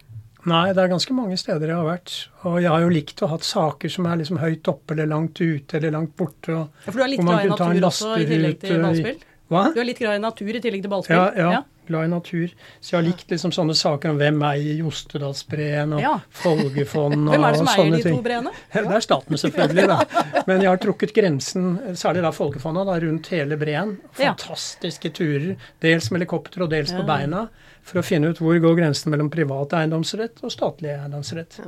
Nei, 0.47 0.69
det 0.71 0.79
er 0.81 0.91
ganske 0.91 1.11
mange 1.11 1.35
steder 1.39 1.67
jeg 1.67 1.75
har 1.75 1.87
vært. 1.87 2.13
Og 2.47 2.61
jeg 2.63 2.71
har 2.71 2.83
jo 2.85 2.91
likt 2.93 3.23
å 3.25 3.27
ha 3.33 3.37
saker 3.43 3.91
som 3.91 4.07
er 4.07 4.21
liksom 4.21 4.39
høyt 4.39 4.69
oppe 4.71 4.95
eller 4.95 5.09
langt 5.11 5.41
ute 5.41 5.77
eller 5.77 5.91
langt 5.97 6.15
borte. 6.15 6.53
og 6.55 6.85
Ja, 6.85 6.93
For 6.93 7.01
du 7.01 7.03
er 7.03 7.11
litt 7.11 7.25
glad 7.25 7.43
i 7.43 7.51
natur 7.51 7.89
også, 7.89 8.13
i 8.15 8.29
tillegg 8.29 8.61
til 8.63 8.79
ballspill? 8.85 9.19
Hva? 9.49 9.65
Du 9.73 9.81
er 9.81 9.89
litt 9.89 9.99
glad 9.99 10.15
i 10.15 10.23
natur 10.23 10.55
i 10.55 10.61
tillegg 10.63 10.85
til 10.85 10.93
ballspill? 10.93 11.19
Ja, 11.19 11.51
ja, 11.57 11.61
glad 11.89 12.07
i 12.07 12.11
natur. 12.11 12.53
Så 12.79 12.93
jeg 12.93 12.97
har 12.99 13.05
likt 13.07 13.33
liksom 13.33 13.51
sånne 13.55 13.75
saker 13.77 14.13
om 14.13 14.19
hvem 14.21 14.39
eier 14.47 14.79
Jostedalsbreen 14.83 15.95
og 15.97 16.03
Ja. 16.03 16.13
Folgefond 16.41 17.27
og 17.27 17.31
Hvem 17.35 17.47
er 17.47 17.55
det 17.57 17.61
som 17.61 17.71
eier 17.73 17.95
de 17.97 18.03
to 18.05 18.21
breene? 18.25 18.53
Ja, 18.73 18.83
Det 18.85 18.97
er 18.99 19.05
staten 19.05 19.41
selvfølgelig, 19.43 19.87
da. 19.91 19.99
Men 20.49 20.63
jeg 20.63 20.69
har 20.71 20.81
trukket 20.83 21.13
grensen, 21.17 21.71
særlig 21.99 22.23
da 22.25 22.31
Folkefondet, 22.35 22.87
da, 22.89 22.97
rundt 23.03 23.31
hele 23.33 23.57
breen. 23.59 23.95
Fantastiske 24.17 25.11
turer, 25.17 25.55
dels 25.83 26.09
med 26.11 26.21
helikopter 26.21 26.65
og 26.65 26.71
dels 26.73 26.93
på 26.95 27.05
beina, 27.07 27.47
for 27.85 28.01
å 28.01 28.05
finne 28.05 28.31
ut 28.31 28.41
hvor 28.43 28.59
går 28.61 28.77
grensen 28.77 29.11
mellom 29.13 29.31
privat 29.33 29.73
eiendomsrett 29.79 30.43
og 30.45 30.53
statlig 30.53 30.93
eiendomsrett. 30.93 31.59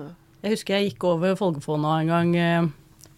Jeg 0.42 0.56
husker 0.56 0.78
jeg 0.78 0.92
gikk 0.92 1.06
over 1.10 1.36
Folgefonna 1.40 2.00
en 2.02 2.12
gang, 2.12 2.36
og 2.38 2.72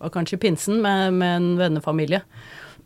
var 0.04 0.12
kanskje 0.18 0.40
pinsen, 0.42 0.82
med, 0.84 1.14
med 1.16 1.36
en 1.38 1.50
vennefamilie. 1.60 2.24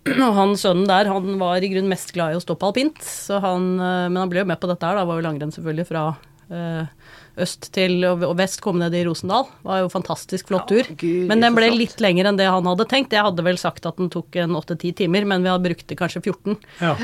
Og 0.27 0.33
han 0.37 0.55
sønnen 0.59 0.87
der, 0.89 1.11
han 1.11 1.37
var 1.41 1.63
i 1.63 1.69
grunnen 1.71 1.91
mest 1.91 2.13
glad 2.15 2.33
i 2.33 2.39
å 2.39 2.43
stå 2.43 2.57
på 2.59 2.71
alpint, 2.71 2.99
så 3.03 3.41
han, 3.43 3.75
eh, 3.75 4.07
men 4.09 4.21
han 4.23 4.31
ble 4.31 4.43
jo 4.43 4.49
med 4.49 4.61
på 4.61 4.69
dette 4.71 4.87
her, 4.87 4.99
da, 4.99 5.05
var 5.07 5.19
jo 5.19 5.27
langrenn 5.27 5.53
selvfølgelig 5.53 5.87
fra 5.89 6.07
eh, 6.53 7.13
øst 7.43 7.69
til 7.75 8.01
og 8.07 8.25
vest, 8.39 8.61
kom 8.63 8.79
ned 8.81 8.95
i 8.97 9.03
Rosendal. 9.05 9.47
Det 9.61 9.69
var 9.69 9.81
jo 9.83 9.93
fantastisk 9.93 10.49
flott 10.49 10.67
tur. 10.71 10.89
Gud, 10.97 11.27
men 11.29 11.43
den 11.43 11.57
ble 11.57 11.69
flott. 11.69 11.81
litt 11.83 12.03
lenger 12.03 12.29
enn 12.29 12.39
det 12.39 12.49
han 12.49 12.69
hadde 12.69 12.87
tenkt. 12.89 13.13
Jeg 13.13 13.25
hadde 13.27 13.45
vel 13.45 13.59
sagt 13.61 13.85
at 13.89 13.99
den 14.01 14.11
tok 14.13 14.37
en 14.41 14.57
åtte-ti 14.57 14.93
timer, 15.03 15.27
men 15.29 15.45
vi 15.45 15.51
hadde 15.53 15.67
brukt 15.69 15.87
det 15.89 15.99
kanskje 15.99 16.23
14. 16.23 16.57
Ja. 16.81 16.95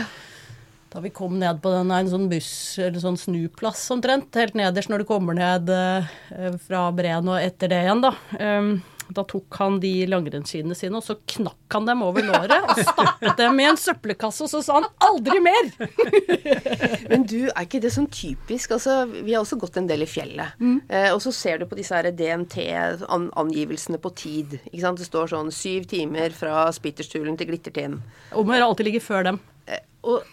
Da 0.94 1.02
vi 1.02 1.10
kom 1.10 1.40
ned 1.42 1.58
på 1.62 1.72
den, 1.74 1.90
en 1.90 2.10
sånn 2.10 2.28
buss, 2.30 2.78
eller 2.78 3.02
sånn 3.02 3.18
snuplass 3.18 3.82
omtrent, 3.94 4.34
helt 4.38 4.58
nederst 4.58 4.92
når 4.94 5.02
du 5.02 5.10
kommer 5.10 5.38
ned 5.38 5.70
eh, 5.74 6.10
fra 6.68 6.86
Breen 6.94 7.30
og 7.34 7.40
etter 7.42 7.72
det 7.72 7.80
igjen, 7.86 8.04
da. 8.04 8.14
Um, 8.38 8.76
Da 9.14 9.26
tok 9.30 9.60
han 9.62 9.80
de 9.84 9.92
langrennsskiene 10.10 10.76
sine, 10.78 10.98
og 11.00 11.06
så 11.06 11.18
knakk 11.36 11.76
han 11.76 11.88
dem 11.90 12.04
over 12.06 12.26
låret 12.26 12.66
og 12.70 12.80
stappet 12.80 13.38
dem 13.40 13.60
i 13.62 13.68
en 13.70 13.80
søppelkasse, 13.80 14.46
og 14.46 14.52
så 14.52 14.62
sa 14.66 14.80
han 14.80 14.90
'aldri 15.06 15.40
mer'! 15.44 15.72
Men 17.12 17.26
du, 17.30 17.50
er 17.50 17.66
ikke 17.66 17.82
det 17.84 17.94
sånn 17.94 18.10
typisk? 18.14 18.74
Altså, 18.78 19.04
vi 19.10 19.34
har 19.34 19.44
også 19.44 19.60
gått 19.62 19.78
en 19.82 19.90
del 19.90 20.06
i 20.06 20.10
fjellet. 20.10 20.60
Eh, 20.90 21.10
og 21.14 21.22
så 21.24 21.34
ser 21.36 21.62
du 21.62 21.68
på 21.70 21.78
disse 21.80 21.96
her 21.96 22.10
DNT-angivelsene 22.12 24.02
på 24.02 24.14
tid. 24.18 24.60
Ikke 24.72 24.84
sant? 24.86 25.02
Det 25.02 25.10
står 25.10 25.34
sånn 25.34 25.52
syv 25.54 25.88
timer 25.92 26.36
fra 26.36 26.68
Spitterstulen 26.76 27.38
til 27.40 27.50
Glittertind. 27.52 28.02
Og 28.34 28.48
må 28.48 28.58
alltid 28.58 28.90
ligge 28.90 29.04
før 29.04 29.30
dem. 29.30 29.42
Eh, 29.66 29.84
og 30.04 30.24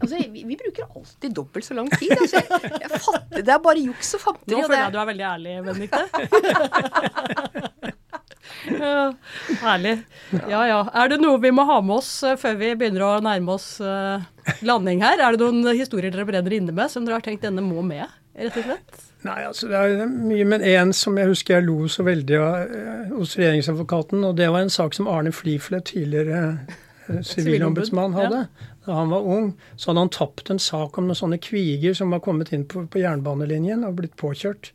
altså, 0.00 0.20
vi, 0.30 0.44
vi 0.46 0.56
bruker 0.58 0.86
alltid 0.86 1.34
dobbelt 1.34 1.66
så 1.66 1.74
lang 1.78 1.90
tid. 1.96 2.12
Altså, 2.14 2.36
jeg, 2.42 2.46
jeg 2.84 2.90
fatter, 2.94 3.42
det 3.42 3.54
er 3.54 3.62
bare 3.62 3.82
juks 3.82 4.14
og 4.18 4.20
fanteri. 4.22 4.54
Nå 4.54 4.62
føler 4.66 4.82
jeg 4.84 4.94
du 4.94 5.00
er 5.02 5.08
veldig 5.12 5.28
ærlig, 5.34 5.52
Benedicte. 5.66 6.02
ja, 8.80 9.08
herlig. 9.62 9.96
Ja 10.50 10.62
ja. 10.68 10.78
Er 10.94 11.12
det 11.12 11.20
noe 11.22 11.40
vi 11.42 11.52
må 11.54 11.66
ha 11.68 11.80
med 11.84 11.98
oss 12.00 12.10
eh, 12.26 12.38
før 12.40 12.56
vi 12.60 12.74
begynner 12.78 13.04
å 13.06 13.10
nærme 13.24 13.56
oss 13.56 13.76
eh, 13.80 14.24
landing 14.66 15.04
her? 15.04 15.20
Er 15.22 15.36
det 15.36 15.42
noen 15.44 15.76
historier 15.76 16.14
dere 16.14 16.26
brenner 16.28 16.56
inne 16.56 16.74
med 16.76 16.92
som 16.92 17.06
dere 17.06 17.20
har 17.20 17.26
tenkt 17.26 17.46
denne 17.46 17.64
må 17.64 17.84
med, 17.86 18.06
rett 18.38 18.58
og 18.58 18.70
slett? 18.70 19.04
Nei, 19.26 19.40
altså 19.48 19.66
det 19.70 19.78
er 19.80 20.06
mye, 20.06 20.46
men 20.46 20.62
en 20.62 20.92
som 20.94 21.16
jeg 21.18 21.30
husker 21.30 21.56
jeg 21.56 21.66
lo 21.66 21.88
så 21.90 22.04
veldig 22.06 22.36
av 22.38 22.56
eh, 22.78 23.14
hos 23.14 23.34
regjeringsadvokaten, 23.38 24.22
og 24.28 24.36
det 24.38 24.50
var 24.52 24.62
en 24.62 24.72
sak 24.72 24.94
som 24.94 25.08
Arne 25.10 25.32
Fliflet, 25.34 25.88
tidligere 25.90 26.58
sivilombudsmann, 27.30 28.14
hadde. 28.18 28.44
Da 28.86 29.00
han 29.00 29.10
var 29.10 29.26
ung, 29.26 29.50
så 29.74 29.90
hadde 29.90 30.04
han 30.04 30.14
tapt 30.14 30.52
en 30.52 30.62
sak 30.62 30.98
om 30.98 31.08
noen 31.08 31.18
sånne 31.18 31.40
kviger 31.42 31.96
som 31.98 32.14
var 32.14 32.22
kommet 32.22 32.52
inn 32.54 32.68
på, 32.70 32.84
på 32.86 33.02
jernbanelinjen 33.02 33.82
og 33.88 33.98
blitt 33.98 34.14
påkjørt. 34.20 34.70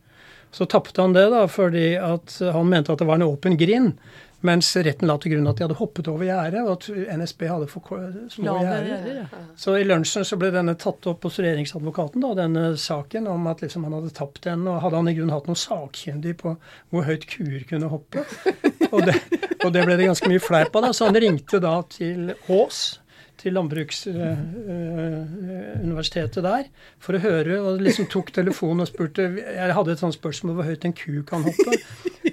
Så 0.51 0.67
tapte 0.67 1.01
han 1.01 1.15
det 1.15 1.29
da 1.31 1.45
fordi 1.47 1.93
at 1.95 2.39
han 2.53 2.67
mente 2.69 2.91
at 2.91 2.99
det 2.99 3.07
var 3.07 3.19
en 3.19 3.29
åpen 3.29 3.57
grind. 3.59 3.95
Mens 4.41 4.71
retten 4.73 5.05
la 5.05 5.19
til 5.21 5.35
grunn 5.35 5.49
at 5.51 5.59
de 5.59 5.65
hadde 5.67 5.77
hoppet 5.77 6.07
over 6.09 6.25
gjerdet, 6.25 6.63
og 6.65 6.71
at 6.73 7.17
NSB 7.21 7.43
hadde 7.45 7.67
for 7.69 7.91
små 8.33 8.55
gjerder. 8.57 9.03
ja. 9.19 9.41
Så 9.55 9.75
i 9.77 9.83
lunsjen 9.85 10.25
så 10.25 10.37
ble 10.41 10.49
denne 10.55 10.73
tatt 10.81 11.05
opp 11.11 11.27
hos 11.27 11.37
regjeringsadvokaten, 11.43 12.23
da, 12.25 12.31
denne 12.39 12.63
saken 12.81 13.29
om 13.29 13.45
at 13.51 13.61
liksom 13.61 13.85
han 13.85 13.99
hadde 13.99 14.09
tapt 14.17 14.41
den. 14.47 14.65
Og 14.65 14.81
hadde 14.81 14.97
han 14.97 15.11
i 15.11 15.13
grunnen 15.17 15.35
hatt 15.35 15.49
noen 15.49 15.61
sakkyndig 15.61 16.39
på 16.41 16.55
hvor 16.89 17.05
høyt 17.05 17.27
kuer 17.29 17.61
kunne 17.69 17.91
hoppe. 17.93 18.25
Og 18.89 19.05
det, 19.05 19.13
og 19.61 19.69
det 19.75 19.85
ble 19.85 19.99
det 19.99 20.09
ganske 20.09 20.27
mye 20.33 20.41
fleip 20.41 20.73
av, 20.73 20.87
da. 20.87 20.93
Så 20.97 21.11
han 21.11 21.21
ringte 21.21 21.61
da 21.61 21.77
til 21.93 22.33
Ås, 22.49 22.81
til 23.41 23.53
Landbruksuniversitetet 23.57 26.43
der, 26.45 26.63
for 27.01 27.17
å 27.17 27.21
høre, 27.23 27.55
og 27.65 27.81
liksom 27.81 28.05
tok 28.11 28.27
telefonen 28.35 28.81
og 28.85 28.89
spurte 28.91 29.21
Jeg 29.41 29.73
hadde 29.75 29.91
et 29.95 30.01
sånt 30.03 30.17
spørsmål 30.17 30.53
hvor 30.59 30.67
høyt 30.69 30.85
en 30.87 30.93
ku 30.97 31.13
kan 31.27 31.41
hoppe. 31.47 31.71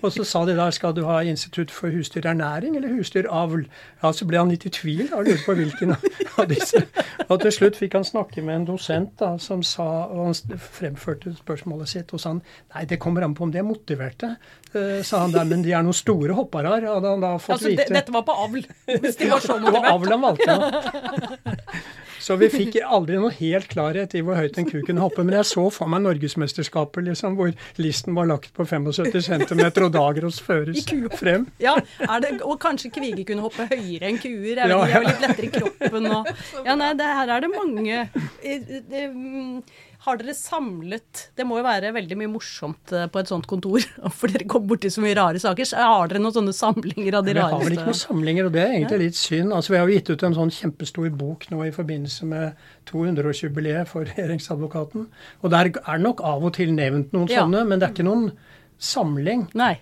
Og 0.03 0.11
så 0.13 0.23
sa 0.29 0.41
de 0.47 0.55
der 0.55 0.71
skal 0.77 0.93
du 0.95 1.03
ha 1.09 1.17
Institutt 1.25 1.71
for 1.73 1.89
husdyrernæring 1.91 2.77
eller 2.77 2.89
husdyravl? 2.93 3.65
Ja, 4.03 4.09
så 4.13 4.25
ble 4.29 4.39
han 4.43 4.51
litt 4.53 4.67
i 4.69 4.71
tvil 4.75 5.09
og 5.17 5.25
lurte 5.27 5.45
på 5.47 5.55
hvilken 5.59 5.91
av 5.97 6.45
disse. 6.51 6.81
Og 7.29 7.37
til 7.43 7.53
slutt 7.57 7.77
fikk 7.81 7.93
han 7.97 8.05
snakke 8.07 8.43
med 8.45 8.55
en 8.61 8.67
dosent 8.69 9.13
da, 9.21 9.31
som 9.43 9.61
sa, 9.67 9.87
og 10.13 10.19
han 10.29 10.37
fremførte 10.61 11.33
spørsmålet 11.41 11.89
sitt, 11.91 12.09
og 12.15 12.19
sa 12.23 12.29
han 12.35 12.43
nei, 12.75 12.83
det 12.89 12.99
kommer 13.03 13.21
an 13.27 13.35
på 13.37 13.43
om 13.49 13.53
de 13.55 13.59
er 13.63 13.67
motiverte. 13.67 14.29
uh, 14.77 15.01
sa 15.03 15.17
han 15.25 15.33
der, 15.35 15.45
men 15.49 15.63
de 15.65 15.71
er 15.73 15.83
noen 15.83 15.97
store 15.97 16.33
hoppere, 16.37 16.69
hadde 16.85 17.09
han 17.15 17.21
da 17.25 17.33
fått 17.41 17.57
Altså, 17.59 17.69
vite. 17.73 17.89
dette 17.97 18.13
var 18.15 18.23
på 18.29 18.35
avl, 18.45 18.63
hvis 19.01 19.17
de 19.19 19.25
var 19.33 19.41
så 19.45 19.55
Det 19.65 19.73
var 19.75 19.85
avl 19.91 20.09
han 20.15 20.23
valgte. 20.23 20.53
Ja. 20.99 21.77
Så 22.29 22.37
vi 22.37 22.49
fikk 22.53 22.77
aldri 22.83 23.19
noe 23.21 23.31
helt 23.39 23.71
klarhet 23.71 24.15
i 24.19 24.23
hvor 24.27 24.39
høyt 24.39 24.59
en 24.61 24.67
ku 24.69 24.81
kunne 24.85 25.01
hoppe. 25.01 25.25
Men 25.25 25.39
jeg 25.39 25.49
så 25.49 25.65
for 25.73 25.91
meg 25.91 26.03
Norgesmesterskapet 26.05 27.07
liksom, 27.07 27.39
hvor 27.39 27.53
listen 27.81 28.17
var 28.19 28.29
lagt 28.29 28.51
på 28.57 28.67
75 28.69 29.23
cm 29.29 29.63
og 29.87 29.93
Dagros 29.95 30.41
føres 30.45 30.83
frem. 31.17 31.47
Ja, 31.63 31.77
er 32.05 32.25
det, 32.25 32.35
Og 32.43 32.59
kanskje 32.61 32.91
kviger 32.95 33.25
kunne 33.29 33.47
hoppe 33.47 33.69
høyere 33.71 34.11
enn 34.11 34.21
kuer. 34.21 34.59
Jeg 34.59 34.69
vet, 34.69 34.75
Ja, 34.75 34.85
De 34.85 34.93
er 34.93 34.99
jo 34.99 35.09
litt 35.09 35.25
lettere 35.25 35.49
i 35.49 35.53
kroppen. 35.55 36.11
Og, 36.19 36.33
ja, 36.67 36.77
nei, 36.83 36.93
det, 36.99 37.11
her 37.21 37.35
er 37.37 37.47
det 37.47 37.53
mange 37.55 38.03
det, 38.43 38.59
det, 38.93 39.05
mm, 39.15 39.63
Har 40.09 40.17
dere 40.17 40.33
samlet 40.33 41.27
Det 41.37 41.45
må 41.45 41.59
jo 41.59 41.65
være 41.67 41.91
veldig 41.93 42.17
mye 42.17 42.31
morsomt 42.33 42.93
eh, 42.97 43.09
på 43.13 43.21
et 43.21 43.29
sånt 43.29 43.45
kontor, 43.51 43.85
for 44.19 44.33
dere 44.33 44.47
kommer 44.49 44.71
borti 44.71 44.89
så 44.93 45.03
mye 45.05 45.17
rare 45.19 45.41
saker. 45.43 45.69
Så 45.69 45.81
har 45.83 46.09
dere 46.09 46.23
noen 46.23 46.37
sånne 46.37 46.55
samlinger 46.57 47.19
av 47.19 47.27
de 47.27 47.35
rareste 47.37 47.51
Vi 47.51 47.57
har 47.59 47.67
vel 47.67 47.77
ikke 47.77 47.89
noen 47.91 47.99
samlinger, 48.01 48.49
og 48.49 48.55
det 48.55 48.63
er 48.63 48.77
egentlig 48.79 49.01
litt 49.03 49.19
synd. 49.21 49.53
Altså, 49.53 49.75
Vi 49.75 49.81
har 49.81 49.91
jo 49.91 49.99
gitt 49.99 50.13
ut 50.13 50.25
en 50.25 50.37
sånn 50.39 50.53
kjempestor 50.59 51.11
bok 51.21 51.45
nå 51.53 51.61
i 51.67 51.75
forbindelse 51.75 52.29
med 52.31 52.63
200-årsjubileet 52.89 53.91
for 53.91 54.09
regjeringsadvokaten. 54.15 55.05
Og 55.43 55.53
der 55.53 55.71
er 55.77 56.01
nok 56.01 56.25
av 56.25 56.49
og 56.49 56.57
til 56.57 56.73
nevnt 56.77 57.13
noen 57.17 57.29
Ja. 57.29 57.45
sånne, 57.45 57.67
men 57.69 57.77
det 57.83 57.91
er 57.91 57.95
ikke 57.97 58.09
noen 58.09 58.33
samling. 58.81 59.45
Nei. 59.59 59.75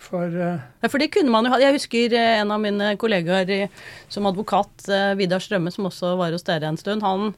For 0.00 0.32
uh... 0.32 0.64
Ja, 0.80 0.88
for 0.88 1.00
det 1.00 1.10
kunne 1.12 1.32
man 1.32 1.44
jo 1.46 1.52
ha. 1.52 1.60
Jeg 1.60 1.76
husker 1.76 2.16
eh, 2.16 2.40
en 2.40 2.56
av 2.56 2.64
mine 2.64 2.94
kollegaer 3.00 3.68
som 4.08 4.26
advokat, 4.32 4.88
Vidar 5.20 5.44
Strømme, 5.44 5.72
som 5.72 5.92
også 5.92 6.16
var 6.20 6.32
hos 6.32 6.44
dere 6.48 6.72
en 6.72 6.80
stund. 6.80 7.04
Han, 7.04 7.34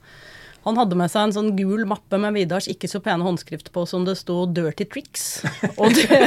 han 0.67 0.81
hadde 0.81 0.99
med 0.99 1.13
seg 1.13 1.29
en 1.29 1.35
sånn 1.37 1.53
gul 1.59 1.85
mappe 1.89 2.19
med 2.21 2.35
Vidars 2.35 2.67
ikke 2.71 2.91
så 2.91 3.01
pene 3.05 3.25
håndskrift 3.27 3.71
på 3.75 3.85
som 3.87 4.05
det 4.07 4.17
sto 4.19 4.43
'Dirty 4.51 4.89
Tricks'. 4.91 5.27
Og 5.77 5.95
det, 5.95 6.19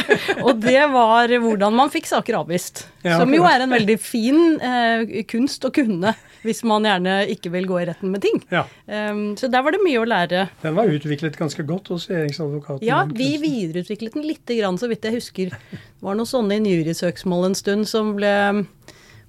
og 0.46 0.62
det 0.64 0.84
var 0.94 1.32
hvordan 1.44 1.76
man 1.76 1.92
fikk 1.92 2.08
saker 2.08 2.40
avvist. 2.40 2.86
Ja, 3.04 3.20
som 3.20 3.34
jo 3.34 3.44
er 3.48 3.66
en 3.66 3.74
veldig 3.76 3.98
fin 4.00 4.60
eh, 4.64 5.24
kunst 5.28 5.64
å 5.68 5.74
kunne 5.76 6.16
hvis 6.46 6.62
man 6.68 6.88
gjerne 6.88 7.16
ikke 7.34 7.52
vil 7.52 7.68
gå 7.68 7.82
i 7.82 7.88
retten 7.90 8.14
med 8.14 8.24
ting. 8.26 8.42
ja, 8.54 8.66
Um, 8.90 9.36
så 9.38 9.46
der 9.52 9.62
var 9.62 9.76
det 9.76 9.84
mye 9.84 10.00
å 10.02 10.06
lære. 10.08 10.48
den 10.64 10.74
var 10.76 10.90
utviklet 10.90 11.36
ganske 11.38 11.62
godt 11.68 11.92
hos 11.94 12.08
regjeringsadvokaten. 12.10 12.86
Ja, 12.88 13.04
vi 13.06 13.36
videreutviklet 13.38 14.16
den 14.18 14.26
lite 14.26 14.58
grann, 14.58 14.80
så 14.82 14.90
vidt 14.90 15.06
jeg 15.06 15.20
husker. 15.20 15.52
Det 15.52 16.02
var 16.02 16.18
noen 16.18 16.30
sånne 16.30 16.58
i 16.58 16.62
en 16.62 16.70
jurysøksmål 16.70 17.52
en 17.52 17.58
stund 17.60 17.90
som 17.92 18.16
ble 18.18 18.32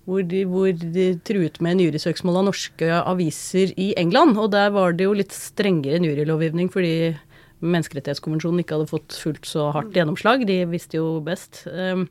hvor 0.09 0.25
de, 0.27 0.45
hvor 0.49 0.71
de 0.73 1.07
truet 1.27 1.61
med 1.63 1.77
en 1.77 1.83
jurysøksmål 1.87 2.41
av 2.41 2.47
norske 2.49 3.01
aviser 3.01 3.75
i 3.81 3.91
England. 4.01 4.39
Og 4.41 4.51
der 4.55 4.73
var 4.75 4.97
det 4.97 5.07
jo 5.07 5.17
litt 5.17 5.35
strengere 5.37 6.01
jurylovgivning 6.03 6.71
fordi 6.73 7.13
menneskerettighetskonvensjonen 7.61 8.63
ikke 8.63 8.79
hadde 8.79 8.91
fått 8.91 9.17
fullt 9.21 9.49
så 9.49 9.69
hardt 9.77 9.97
gjennomslag. 9.97 10.47
De 10.49 10.63
visste 10.71 11.01
jo 11.01 11.19
best. 11.25 11.65
Um, 11.69 12.07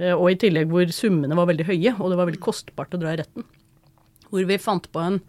eh, 0.00 0.14
og 0.14 0.32
i 0.32 0.38
tillegg 0.42 0.70
hvor 0.72 0.90
summene 0.94 1.38
var 1.38 1.48
veldig 1.50 1.68
høye, 1.70 1.96
og 1.98 2.10
det 2.10 2.18
var 2.18 2.30
veldig 2.30 2.42
kostbart 2.42 2.96
å 2.96 3.02
dra 3.02 3.14
i 3.14 3.20
retten. 3.22 3.46
Hvor 4.30 4.48
vi 4.48 4.58
fant 4.58 4.90
på 4.90 5.02
en 5.02 5.20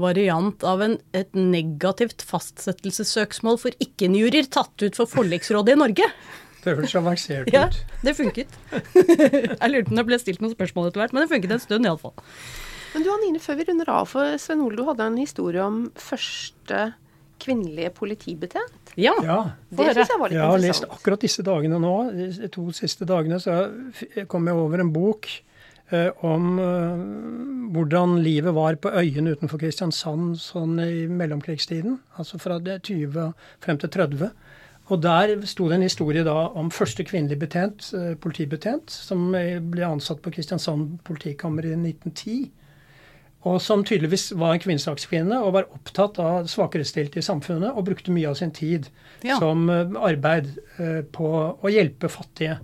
variant 0.00 0.64
av 0.66 0.82
en, 0.82 0.96
et 1.14 1.30
negativt 1.38 2.24
fastsettelsessøksmål 2.26 3.60
for 3.62 3.84
ikke-juryer 3.84 4.50
tatt 4.50 4.74
ut 4.82 4.98
for 4.98 5.10
forliksrådet 5.10 5.76
i 5.76 5.80
Norge. 5.84 6.08
Det 6.64 6.76
høres 6.78 6.94
avansert 6.96 7.50
Ja, 7.52 7.66
det 8.04 8.16
funket. 8.16 8.52
Jeg 9.60 9.70
lurte 9.70 9.88
på 9.88 9.94
om 9.94 10.00
det 10.00 10.06
ble 10.08 10.20
stilt 10.22 10.44
noen 10.44 10.54
spørsmål 10.54 10.90
etter 10.90 11.04
hvert, 11.04 11.14
men 11.16 11.24
det 11.24 11.32
funket 11.32 11.56
en 11.56 11.62
stund 11.62 11.88
iallfall. 11.88 12.14
Men 12.94 13.04
du 13.04 13.10
Anine, 13.10 13.40
før 13.42 13.58
vi 13.58 13.66
runder 13.68 13.90
av, 13.90 14.06
for 14.10 14.36
Svein 14.40 14.62
Ole, 14.64 14.78
du 14.78 14.84
hadde 14.86 15.08
en 15.10 15.18
historie 15.18 15.62
om 15.62 15.80
første 15.98 16.92
kvinnelige 17.42 17.90
politibetjent. 17.96 18.92
Ja. 18.96 19.14
Ja. 19.26 19.38
Det 19.68 19.88
syns 19.90 20.12
jeg 20.12 20.20
var 20.20 20.30
litt 20.30 20.38
interessant. 20.38 20.38
Jeg 20.38 20.52
har 20.52 20.62
lest 20.62 20.86
akkurat 20.88 21.24
disse 21.26 21.44
dagene 21.46 21.80
nå, 21.82 21.94
de 22.14 22.50
to 22.54 22.68
siste 22.76 23.08
dagene, 23.08 23.40
så 23.42 23.64
jeg 24.14 24.28
kom 24.30 24.46
jeg 24.48 24.60
over 24.60 24.84
en 24.84 24.92
bok 24.94 25.28
eh, 25.90 26.10
om 26.24 26.60
eh, 26.62 27.02
hvordan 27.74 28.16
livet 28.24 28.54
var 28.56 28.78
på 28.78 28.92
øyene 28.94 29.34
utenfor 29.34 29.60
Kristiansand 29.60 30.38
sånn 30.40 30.78
i 30.84 31.04
mellomkrigstiden. 31.10 31.98
Altså 32.22 32.38
fra 32.42 32.60
det 32.62 32.80
20 32.86 33.34
frem 33.64 33.82
til 33.82 33.92
30. 33.98 34.30
Og 34.92 35.00
der 35.00 35.38
sto 35.48 35.68
det 35.70 35.78
en 35.78 35.86
historie 35.86 36.24
da 36.26 36.34
om 36.60 36.68
første 36.74 37.06
kvinnelig 37.08 37.38
betjent, 37.40 37.86
eh, 37.96 38.12
politibetjent, 38.20 38.90
som 38.92 39.30
eh, 39.34 39.56
ble 39.60 39.86
ansatt 39.86 40.20
på 40.24 40.32
Kristiansand 40.34 40.98
politikammer 41.06 41.64
i 41.70 41.72
1910 41.76 42.50
og 43.44 43.58
som 43.60 43.82
tydeligvis 43.84 44.30
var 44.40 44.54
en 44.54 44.60
kvinnesakskvinne 44.62 45.36
og 45.44 45.50
var 45.52 45.66
opptatt 45.76 46.16
av 46.16 46.46
svakerestilte 46.48 47.20
i 47.20 47.24
samfunnet 47.26 47.76
og 47.76 47.84
brukte 47.84 48.12
mye 48.12 48.30
av 48.30 48.38
sin 48.40 48.50
tid 48.56 48.88
Ja. 49.24 49.36
som 49.38 49.68
eh, 49.68 49.92
arbeid 50.00 50.48
på 51.12 51.28
å 51.60 51.72
hjelpe 51.72 52.08
fattige. 52.08 52.58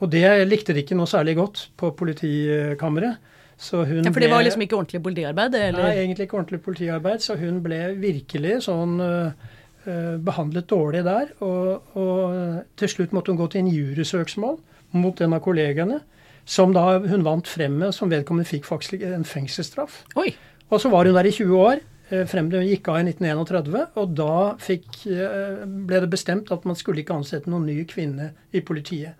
Og 0.00 0.10
det 0.10 0.24
likte 0.48 0.72
de 0.74 0.82
ikke 0.82 0.96
noe 0.96 1.06
særlig 1.06 1.36
godt 1.36 1.68
på 1.76 1.92
politikammeret. 1.96 3.20
Så 3.62 3.84
hun 3.86 4.02
ja, 4.02 4.10
For 4.10 4.20
det 4.24 4.30
var 4.32 4.42
liksom 4.42 4.64
ikke 4.64 4.76
ordentlig 4.80 5.02
politiarbeid? 5.04 5.54
Nei, 5.76 5.92
egentlig 6.02 6.26
ikke 6.26 6.40
ordentlig 6.40 6.62
politiarbeid, 6.64 7.22
så 7.22 7.36
hun 7.38 7.60
ble 7.62 7.92
virkelig 8.00 8.64
sånn 8.66 8.96
eh, 9.04 9.52
behandlet 9.84 10.68
dårlig 10.70 11.00
der. 11.06 11.32
Og, 11.42 11.96
og 11.98 12.36
til 12.78 12.90
slutt 12.92 13.14
måtte 13.16 13.32
hun 13.32 13.40
gå 13.40 13.48
til 13.50 13.64
en 13.64 13.72
jurysøksmål 13.72 14.58
mot 14.98 15.20
en 15.24 15.36
av 15.36 15.42
kollegaene, 15.44 16.00
som 16.44 16.74
da 16.74 16.98
hun 16.98 17.24
vant 17.26 17.48
frem 17.48 17.78
med, 17.80 17.94
som 17.96 18.10
vedkommende 18.12 18.48
fikk 18.48 18.66
faktisk 18.68 19.04
en 19.06 19.26
fengselsstraff. 19.26 20.02
Oi. 20.20 20.30
Og 20.72 20.80
så 20.80 20.90
var 20.92 21.06
hun 21.06 21.16
der 21.16 21.28
i 21.28 21.34
20 21.34 21.56
år, 21.58 21.82
eh, 22.10 22.26
frem 22.26 22.50
til 22.50 22.62
hun 22.62 22.68
gikk 22.68 22.88
av 22.88 23.00
i 23.00 23.06
1931. 23.10 23.86
Og 24.00 24.14
da 24.16 24.54
fikk, 24.58 25.06
eh, 25.06 25.64
ble 25.66 26.00
det 26.00 26.10
bestemt 26.10 26.52
at 26.52 26.64
man 26.64 26.76
skulle 26.76 27.02
ikke 27.02 27.14
ansette 27.14 27.50
noen 27.50 27.66
ny 27.66 27.84
kvinne 27.84 28.32
i 28.52 28.60
politiet. 28.60 29.14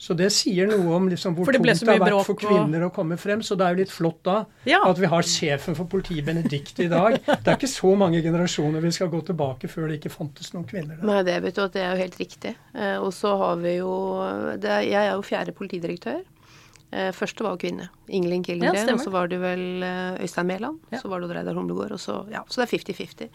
Så 0.00 0.14
det 0.16 0.30
sier 0.32 0.64
noe 0.70 0.94
om 0.96 1.10
liksom 1.12 1.34
hvor 1.36 1.44
tungt 1.44 1.60
det 1.60 1.84
har 1.84 1.98
vært 2.00 2.14
for 2.24 2.32
for 2.32 2.32
og- 2.32 2.40
kvinner 2.40 2.86
å 2.86 2.90
komme 2.94 3.18
frem. 3.20 3.42
Så 3.44 3.52
det 3.58 3.66
er 3.66 3.74
jo 3.74 3.80
litt 3.82 3.92
flott 3.92 4.22
da 4.24 4.46
Ja. 4.64 4.78
at 4.88 4.96
vi 4.96 5.04
har 5.12 5.20
sjefen 5.28 5.76
for 5.76 5.84
politiet, 5.84 6.24
Benedicte, 6.24 6.86
i 6.86 6.88
dag. 6.88 7.18
Det 7.26 7.46
er 7.46 7.56
ikke 7.58 7.68
så 7.68 7.92
mange 8.00 8.22
generasjoner 8.24 8.80
vi 8.80 8.90
skal 8.96 9.08
gå 9.12 9.20
tilbake 9.28 9.68
før 9.68 9.88
det 9.92 10.00
ikke 10.00 10.10
fantes 10.14 10.54
noen 10.54 10.64
kvinner 10.64 10.96
der. 10.96 11.04
Nei, 11.04 11.22
det 11.22 11.42
vet 11.44 11.54
du 11.54 11.60
at 11.66 11.72
det 11.76 11.82
er 11.84 11.92
jo 11.94 12.00
helt 12.00 12.16
riktig. 12.16 12.54
Eh, 12.74 12.96
og 12.96 13.12
så 13.12 13.36
har 13.36 13.56
vi 13.60 13.76
jo 13.76 13.92
det 14.56 14.70
er, 14.70 14.80
Jeg 14.88 15.04
er 15.04 15.12
jo 15.12 15.22
fjerde 15.22 15.52
politidirektør. 15.52 16.22
Eh, 16.92 17.12
første 17.12 17.44
var 17.44 17.54
jo 17.58 17.60
kvinne. 17.68 17.88
Ingelin 18.08 18.42
Killengren. 18.42 18.74
Ja, 18.88 18.94
og 18.94 19.00
så 19.04 19.12
var 19.12 19.28
det 19.28 19.38
vel 19.38 19.82
eh, 19.84 20.16
Øystein 20.24 20.46
Mæland. 20.48 20.80
Ja. 20.90 20.98
Så 20.98 21.08
var 21.12 21.20
det 21.20 21.28
Reidar 21.30 21.54
Humlegård. 21.54 21.92
Og 21.92 22.00
så, 22.00 22.24
ja, 22.32 22.40
så 22.48 22.64
det 22.64 22.72
er 22.72 22.78
50-50. 22.78 23.28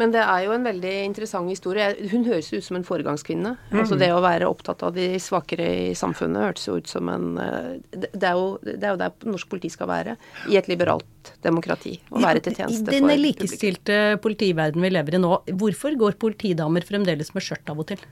Men 0.00 0.12
det 0.12 0.22
er 0.22 0.44
jo 0.44 0.54
en 0.54 0.66
veldig 0.66 0.92
interessant 1.06 1.50
historie. 1.50 1.88
Hun 2.12 2.26
høres 2.28 2.50
ut 2.52 2.64
som 2.64 2.78
en 2.78 2.86
foregangskvinne. 2.86 3.54
Altså 3.72 3.98
det 4.00 4.10
å 4.12 4.20
være 4.24 4.48
opptatt 4.48 4.84
av 4.86 4.94
de 4.96 5.08
svakere 5.22 5.68
i 5.88 5.94
samfunnet 5.98 6.44
hørtes 6.48 6.68
jo 6.68 6.76
ut 6.80 6.90
som 6.90 7.08
en 7.12 7.40
eh, 7.40 7.70
Det 7.96 8.20
er 8.20 8.36
jo, 8.36 8.50
det 8.64 8.82
er 8.82 8.92
jo 8.92 9.00
der 9.00 9.30
norsk 9.32 9.50
politi 9.52 9.72
skal 9.72 9.90
være. 9.90 10.16
I 10.52 10.60
et 10.60 10.68
liberalt 10.70 11.32
demokrati. 11.44 11.96
Å 12.12 12.22
være 12.22 12.44
til 12.44 12.58
tjeneste 12.58 12.86
for 12.86 12.96
I 12.96 13.02
den 13.02 13.24
likestilte 13.24 13.98
politiverden 14.22 14.84
vi 14.84 14.92
lever 14.92 15.16
i 15.16 15.22
nå, 15.22 15.32
hvorfor 15.56 15.96
går 15.98 16.20
politidamer 16.22 16.86
fremdeles 16.86 17.32
med 17.34 17.44
skjørt 17.44 17.72
av 17.72 17.82
og 17.82 17.90
til? 17.94 18.04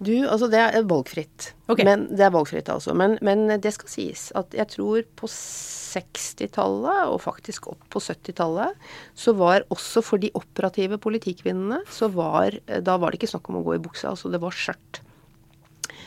Du, 0.00 0.14
altså 0.24 0.48
det 0.48 0.60
er 0.62 0.86
valgfritt. 0.88 1.50
Okay. 1.68 1.84
Men 1.84 2.06
det 2.16 2.24
er 2.24 2.32
valgfritt, 2.32 2.70
altså. 2.72 2.94
Men, 2.96 3.18
men 3.24 3.44
det 3.60 3.74
skal 3.76 3.90
sies 3.92 4.30
at 4.38 4.54
jeg 4.56 4.72
tror 4.72 5.04
på 5.20 5.28
60-tallet, 5.28 7.02
og 7.12 7.20
faktisk 7.20 7.68
opp 7.74 7.84
på 7.92 8.00
70-tallet, 8.00 8.88
så 9.12 9.34
var 9.36 9.66
også 9.68 10.00
for 10.04 10.22
de 10.22 10.32
operative 10.38 10.96
politikvinnene, 11.02 11.82
så 11.92 12.08
var 12.14 12.56
Da 12.64 12.96
var 12.96 13.12
det 13.12 13.20
ikke 13.20 13.32
snakk 13.34 13.52
om 13.52 13.60
å 13.60 13.64
gå 13.66 13.76
i 13.76 13.84
buksa, 13.84 14.14
altså 14.14 14.32
det 14.32 14.40
var 14.40 14.56
skjørt. 14.56 15.02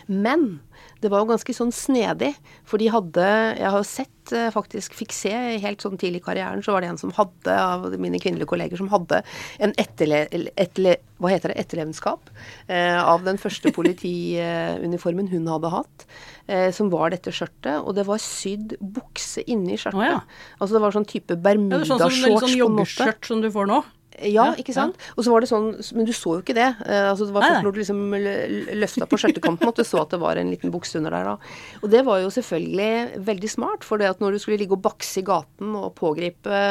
Men 0.07 0.61
det 1.03 1.11
var 1.11 1.23
jo 1.23 1.29
ganske 1.33 1.53
sånn 1.55 1.71
snedig, 1.75 2.31
for 2.67 2.79
de 2.79 2.89
hadde 2.91 3.23
Jeg 3.59 3.71
har 3.75 3.85
sett, 3.87 4.31
eh, 4.31 4.49
faktisk 4.53 4.95
fikk 4.95 5.11
se 5.15 5.31
helt 5.59 5.83
sånn 5.83 5.97
tidlig 5.99 6.21
i 6.21 6.25
karrieren, 6.27 6.63
så 6.63 6.71
var 6.75 6.81
det 6.83 6.91
en 6.93 6.99
som 7.01 7.11
hadde, 7.11 7.51
av 7.51 7.87
mine 7.99 8.19
kvinnelige 8.23 8.47
kolleger, 8.47 8.79
som 8.79 8.91
hadde 8.91 9.21
en 9.59 9.73
etterle, 9.81 10.25
etterle, 10.55 10.95
hva 11.19 11.33
heter 11.33 11.51
det, 11.51 11.59
etterlevenskap 11.65 12.31
eh, 12.69 12.99
av 12.99 13.25
den 13.27 13.39
første 13.41 13.71
politiuniformen 13.77 15.27
hun 15.31 15.49
hadde 15.51 15.73
hatt, 15.73 16.07
eh, 16.47 16.69
som 16.71 16.91
var 16.93 17.11
dette 17.15 17.33
skjørtet. 17.35 17.83
Og 17.83 17.95
det 17.99 18.07
var 18.07 18.23
sydd 18.23 18.77
bukse 18.79 19.43
inni 19.43 19.75
skjørtet. 19.75 19.99
Oh, 19.99 20.07
ja. 20.07 20.21
Altså 20.59 20.77
det 20.79 20.85
var 20.85 20.95
sånn 20.95 21.09
type 21.09 21.35
Ja, 21.35 21.43
det 21.43 21.81
er 21.81 21.91
sånn 21.91 21.99
sånn 21.99 22.23
på 22.23 22.31
en 22.31 22.39
måte. 22.39 22.55
joggeskjørt 22.63 23.27
som 23.27 23.43
du 23.43 23.51
får 23.51 23.69
nå. 23.71 23.83
Ja, 24.21 24.53
ikke 24.61 24.73
sant? 24.75 24.95
Og 25.17 25.23
så 25.25 25.31
var 25.33 25.41
det 25.41 25.49
sånn, 25.49 25.71
men 25.97 26.05
du 26.05 26.11
så 26.13 26.35
jo 26.37 26.41
ikke 26.43 26.53
det. 26.57 26.67
Eh, 26.85 27.09
altså 27.09 27.25
det 27.25 27.33
var 27.33 27.41
først 27.49 27.63
når 27.65 27.73
du 27.73 27.79
liksom 27.81 28.01
lø- 28.13 28.75
løfta 28.83 29.07
på 29.09 29.17
skjørtekanten 29.19 29.67
at 29.67 29.75
du 29.75 29.83
så 29.83 30.01
at 30.01 30.09
det 30.13 30.19
var 30.21 30.35
en 30.37 30.51
liten 30.53 30.71
bukse 30.71 30.95
under 31.01 31.11
der 31.11 31.23
da. 31.23 31.37
Og 31.81 31.89
det 31.89 32.03
var 32.05 32.19
jo 32.21 32.29
selvfølgelig 32.29 33.23
veldig 33.25 33.49
smart, 33.49 33.83
for 33.83 33.97
det 33.97 34.09
at 34.11 34.19
når 34.21 34.31
du 34.31 34.39
skulle 34.39 34.57
ligge 34.61 34.77
og 34.77 34.81
bakse 34.85 35.19
i 35.19 35.25
gaten 35.25 35.73
og 35.75 35.95
pågripe 35.95 36.61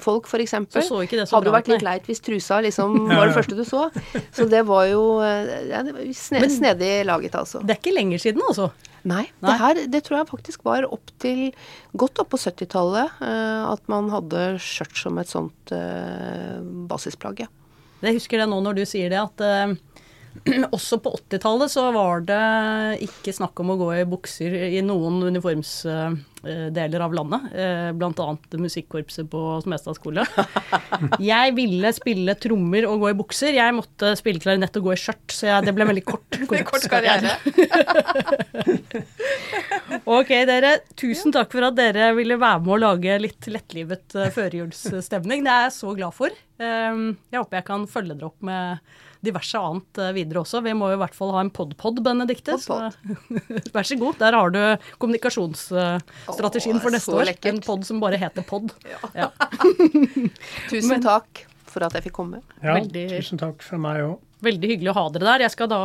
folk 0.00 0.26
f.eks., 0.30 0.50
Så 0.50 0.80
det 0.80 1.28
så 1.28 1.36
hadde 1.36 1.44
det 1.50 1.52
vært 1.58 1.68
litt 1.74 1.82
leit 1.86 2.06
hvis 2.08 2.20
trusa 2.24 2.60
liksom 2.64 2.96
var 3.18 3.26
det 3.26 3.34
første 3.36 3.56
du 3.58 3.64
så. 3.64 3.90
Så 4.32 4.48
det 4.50 4.64
var 4.66 4.86
jo 4.90 5.04
eh, 5.24 5.68
ja, 5.70 5.82
det 5.82 5.94
var 5.96 6.48
snedig 6.48 7.04
laget, 7.06 7.34
altså. 7.34 7.60
Det 7.64 7.76
er 7.76 7.80
ikke 7.82 7.94
lenger 7.98 8.18
siden, 8.18 8.42
altså. 8.48 8.70
Nei, 9.04 9.26
Nei. 9.42 9.48
Det, 9.48 9.54
her, 9.60 9.80
det 9.92 10.00
tror 10.06 10.18
jeg 10.18 10.30
faktisk 10.30 10.64
var 10.64 10.86
opp 10.88 11.12
til 11.20 11.50
godt 11.92 12.22
opp 12.22 12.30
på 12.32 12.40
70-tallet 12.40 13.18
uh, 13.20 13.64
at 13.68 13.84
man 13.92 14.08
hadde 14.12 14.54
skjørt 14.64 14.96
som 14.96 15.20
et 15.20 15.28
sånt 15.28 15.74
uh, 15.76 16.60
basisplagg. 16.88 17.44
Ja. 17.44 17.50
Jeg 18.04 18.18
husker 18.18 18.40
det 18.40 18.48
nå 18.48 18.62
når 18.64 18.80
du 18.80 18.84
sier 18.88 19.12
det, 19.12 19.20
at 19.20 19.44
uh, 19.44 19.74
også 20.76 21.00
på 21.04 21.12
80-tallet 21.20 21.72
så 21.72 21.90
var 21.94 22.24
det 22.26 22.42
ikke 23.04 23.36
snakk 23.36 23.60
om 23.60 23.74
å 23.74 23.78
gå 23.84 23.90
i 23.98 24.08
bukser 24.08 24.56
i 24.72 24.80
noen 24.84 25.20
uniformsdeler 26.44 27.00
av 27.04 27.14
landet. 27.14 27.40
bl.a. 27.52 27.92
blant 27.98 28.20
annet 28.20 28.56
musikkorpset 28.60 29.28
på 29.30 29.40
Smestad 29.64 29.96
skole. 29.98 30.24
Jeg 31.24 31.54
ville 31.56 31.92
spille 31.96 32.34
trommer 32.40 32.86
og 32.88 33.00
gå 33.04 33.10
i 33.12 33.16
bukser. 33.18 33.54
Jeg 33.56 33.74
måtte 33.76 34.14
spille 34.18 34.42
klarinett 34.42 34.76
og 34.80 34.88
gå 34.88 34.94
i 34.94 35.00
skjørt, 35.00 35.24
så 35.32 35.48
jeg, 35.48 35.66
det 35.68 35.74
ble 35.76 35.86
veldig 35.88 36.04
kort, 36.06 36.40
Kort 36.70 36.88
karriere. 36.92 37.36
Ok, 40.04 40.28
dere. 40.48 40.74
Tusen 40.98 41.32
takk 41.34 41.52
for 41.54 41.64
at 41.68 41.76
dere 41.78 42.10
ville 42.16 42.36
være 42.40 42.60
med 42.64 42.74
å 42.76 42.80
lage 42.82 43.14
litt 43.22 43.46
lettlivet 43.50 44.14
uh, 44.18 44.28
førjulsstemning. 44.34 45.44
Det 45.46 45.52
er 45.52 45.66
jeg 45.68 45.74
så 45.78 45.94
glad 45.96 46.14
for. 46.16 46.34
Um, 46.60 47.14
jeg 47.32 47.40
håper 47.40 47.60
jeg 47.60 47.66
kan 47.70 47.86
følge 47.90 48.16
dere 48.18 48.28
opp 48.30 48.44
med 48.44 48.84
diverse 49.24 49.56
annet 49.56 49.98
eh, 50.04 50.10
videre 50.12 50.42
også. 50.42 50.60
Vi 50.60 50.74
må 50.76 50.90
jo 50.92 50.98
i 50.98 51.00
hvert 51.00 51.14
fall 51.16 51.30
ha 51.32 51.40
en 51.40 51.48
pod-pod, 51.48 52.02
Benedikte. 52.04 52.58
så- 52.60 52.90
Vær 53.72 53.86
så 53.88 53.96
god. 53.96 54.18
Der 54.20 54.36
har 54.36 54.52
du 54.52 54.58
kommunikasjonsstrategien 55.00 56.33
Åh, 56.42 56.80
for 56.82 56.90
neste 56.94 57.14
år. 57.14 57.32
En 57.50 57.60
pod 57.64 57.84
som 57.86 58.00
bare 58.02 58.18
heter 58.20 58.42
pod. 58.46 58.72
Ja. 59.14 59.30
Tusen 60.70 61.02
takk 61.04 61.44
for 61.70 61.84
at 61.86 61.96
jeg 61.98 62.06
fikk 62.08 62.16
komme. 62.20 62.42
Ja, 62.62 62.76
Veldig- 62.78 63.08
tusen 63.16 63.40
takk 63.40 63.62
fra 63.66 63.78
meg 63.80 64.02
òg. 64.04 64.18
Veldig 64.44 64.70
hyggelig 64.74 64.92
å 64.92 64.98
ha 64.98 65.04
dere 65.14 65.24
der. 65.30 65.44
Jeg 65.46 65.54
skal 65.54 65.70
da 65.72 65.80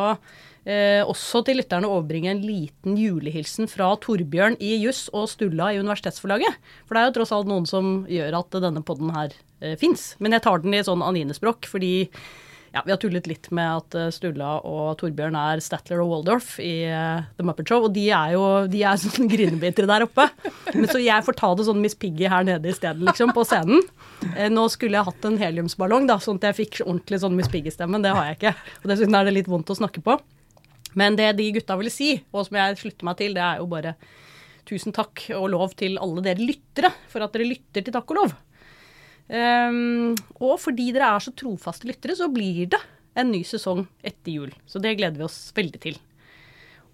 eh, 0.66 1.02
også 1.08 1.42
til 1.48 1.58
lytterne 1.62 1.88
overbringe 1.90 2.34
en 2.34 2.42
liten 2.44 2.98
julehilsen 3.00 3.70
fra 3.72 3.94
Torbjørn 4.04 4.58
i 4.60 4.74
Juss 4.84 5.08
og 5.16 5.30
Stulla 5.32 5.72
i 5.74 5.80
Universitetsforlaget. 5.80 6.60
For 6.86 6.96
det 6.98 7.02
er 7.02 7.10
jo 7.10 7.16
tross 7.22 7.32
alt 7.36 7.50
noen 7.50 7.66
som 7.70 8.04
gjør 8.12 8.38
at 8.42 8.60
denne 8.60 8.84
podden 8.86 9.14
her 9.16 9.34
eh, 9.62 9.78
fins. 9.80 10.12
Men 10.20 10.36
jeg 10.36 10.44
tar 10.46 10.62
den 10.66 10.76
i 10.76 10.84
sånn 10.86 11.06
Anine-språk, 11.06 11.70
fordi 11.72 11.94
ja, 12.80 12.84
vi 12.86 12.94
har 12.94 13.00
tullet 13.02 13.28
litt 13.28 13.50
med 13.56 13.68
at 13.82 13.96
eh, 14.00 14.10
Stulla 14.16 14.54
og 14.64 14.94
Torbjørn 15.02 15.36
er 15.36 15.60
Statler 15.64 16.00
og 16.00 16.14
Waldorf 16.14 16.54
i 16.64 16.86
eh, 16.88 17.26
The 17.36 17.44
Muppet 17.46 17.68
Show, 17.68 17.90
og 17.90 17.94
de 17.96 18.06
er 18.16 18.34
jo 18.38 18.44
de 18.72 18.84
er 18.88 19.00
sånn 19.04 19.28
grinebitere 19.32 19.90
der 19.90 20.06
oppe. 20.08 20.30
Men 20.72 20.88
så 20.88 21.02
jeg 21.04 21.26
får 21.28 21.38
ta 21.42 21.52
det 21.60 21.68
sånn 21.68 21.82
Miss 21.84 21.98
Piggy 22.00 22.30
her 22.32 22.48
nede 22.48 22.72
i 22.72 22.76
stedet, 22.76 23.04
liksom, 23.04 23.34
på 23.36 23.44
scenen. 23.50 23.84
Eh, 24.32 24.48
Nå 24.54 24.70
skulle 24.72 25.00
jeg 25.02 25.10
hatt 25.10 25.28
en 25.28 25.40
heliumsballong, 25.42 26.08
da, 26.10 26.20
sånn 26.24 26.40
at 26.40 26.50
jeg 26.50 26.60
fikk 26.64 26.82
ordentlig 26.88 27.20
sånn 27.26 27.36
Miss 27.36 27.52
Piggy-stemmen. 27.52 28.00
men 28.00 28.08
det 28.08 28.16
har 28.16 28.30
jeg 28.30 28.40
ikke. 28.40 28.56
Og 28.84 28.92
dessuten 28.94 29.20
er 29.20 29.28
det 29.28 29.36
litt 29.36 29.52
vondt 29.52 29.74
å 29.74 29.80
snakke 29.82 30.04
på. 30.06 30.16
Men 30.98 31.20
det 31.20 31.34
de 31.38 31.52
gutta 31.60 31.76
ville 31.78 31.92
si, 31.94 32.16
og 32.32 32.48
som 32.48 32.58
jeg 32.58 32.80
slutter 32.80 33.06
meg 33.10 33.20
til, 33.20 33.36
det 33.38 33.44
er 33.46 33.60
jo 33.62 33.68
bare 33.70 33.98
tusen 34.70 34.94
takk 34.94 35.26
og 35.38 35.50
lov 35.54 35.74
til 35.78 35.98
alle 36.02 36.22
dere 36.26 36.46
lyttere 36.46 36.92
for 37.10 37.26
at 37.26 37.34
dere 37.34 37.50
lytter 37.50 37.84
til 37.86 37.96
Takk 37.96 38.14
og 38.14 38.20
lov. 38.22 38.36
Ehm, 39.30 40.18
og 40.42 40.58
fordi 40.62 40.90
dere 40.96 41.14
er 41.16 41.24
så 41.24 41.34
trofaste 41.38 41.90
lyttere, 41.90 42.18
så 42.18 42.30
blir 42.34 42.70
det 42.74 42.82
en 43.20 43.32
ny 43.34 43.44
sesong 43.46 43.86
etter 44.06 44.36
jul. 44.36 44.54
Så 44.70 44.82
det 44.82 44.98
gleder 44.98 45.20
vi 45.20 45.28
oss 45.28 45.42
veldig 45.56 45.82
til. 45.84 46.00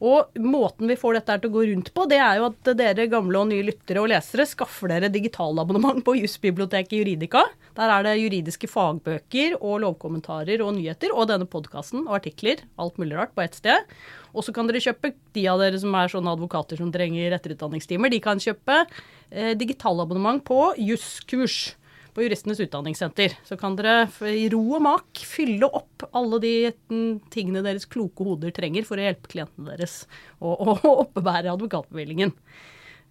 Og 0.03 0.35
måten 0.43 0.89
vi 0.91 0.97
får 0.99 1.15
dette 1.15 1.37
til 1.39 1.49
å 1.49 1.53
gå 1.53 1.61
rundt 1.69 1.89
på, 1.95 2.03
det 2.11 2.17
er 2.19 2.41
jo 2.41 2.49
at 2.49 2.69
dere 2.75 3.05
gamle 3.07 3.39
og 3.39 3.47
nye 3.47 3.63
lyttere 3.63 4.01
og 4.01 4.09
lesere 4.11 4.43
skaffer 4.49 4.91
dere 4.91 5.07
digitalabonnement 5.13 6.01
på 6.03 6.17
Jusbiblioteket 6.19 6.97
Juridika. 6.97 7.45
Der 7.79 7.93
er 7.93 8.03
det 8.03 8.17
juridiske 8.19 8.67
fagbøker 8.67 9.55
og 9.61 9.79
lovkommentarer 9.85 10.59
og 10.65 10.75
nyheter, 10.75 11.15
og 11.15 11.29
denne 11.31 11.47
podkasten 11.47 12.03
og 12.09 12.17
artikler, 12.19 12.65
alt 12.75 12.99
mulig 12.99 13.15
rart, 13.15 13.31
på 13.37 13.45
ett 13.45 13.55
sted. 13.55 13.87
Og 14.35 14.43
så 14.43 14.51
kan 14.55 14.67
dere 14.67 14.83
kjøpe, 14.83 15.13
de 15.31 15.47
av 15.47 15.63
dere 15.63 15.79
som 15.79 15.95
er 15.95 16.11
sånne 16.11 16.35
advokater 16.35 16.83
som 16.83 16.91
trenger 16.91 17.37
etterutdanningstimer, 17.39 18.11
de 18.11 18.19
kan 18.23 18.43
kjøpe 18.43 18.81
eh, 18.83 19.55
digitalabonnement 19.55 20.43
på 20.43 20.73
juskurs 20.91 21.77
på 22.15 22.23
Juristenes 22.23 22.61
utdanningssenter. 22.63 23.35
Så 23.45 23.57
kan 23.59 23.75
dere 23.77 24.07
i 24.31 24.47
ro 24.53 24.61
og 24.77 24.85
mak 24.85 25.21
fylle 25.27 25.67
opp 25.67 26.07
alle 26.15 26.39
de 26.43 26.53
mm, 26.71 27.27
tingene 27.33 27.63
deres 27.65 27.87
kloke 27.91 28.25
hoder 28.25 28.55
trenger 28.55 28.87
for 28.87 28.99
å 28.99 29.05
hjelpe 29.05 29.31
klientene 29.33 29.75
deres 29.75 30.05
å 30.39 30.55
å 30.55 30.77
oppebære 31.03 31.51
advokatbevillingen. 31.53 32.33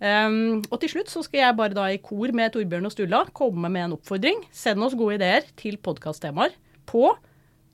Um, 0.05 0.65
og 0.73 0.81
til 0.83 0.91
slutt 0.97 1.13
så 1.13 1.23
skal 1.23 1.45
jeg 1.45 1.57
bare 1.59 1.77
da 1.77 1.87
i 1.93 2.01
kor 2.03 2.33
med 2.35 2.53
Torbjørn 2.55 2.89
og 2.89 2.95
Stulla 2.95 3.23
komme 3.37 3.71
med 3.71 3.87
en 3.87 3.97
oppfordring. 3.99 4.43
Send 4.53 4.83
oss 4.85 4.97
gode 4.99 5.21
ideer 5.21 5.47
til 5.61 5.79
podkasttemaer 5.79 6.57
på 6.91 7.13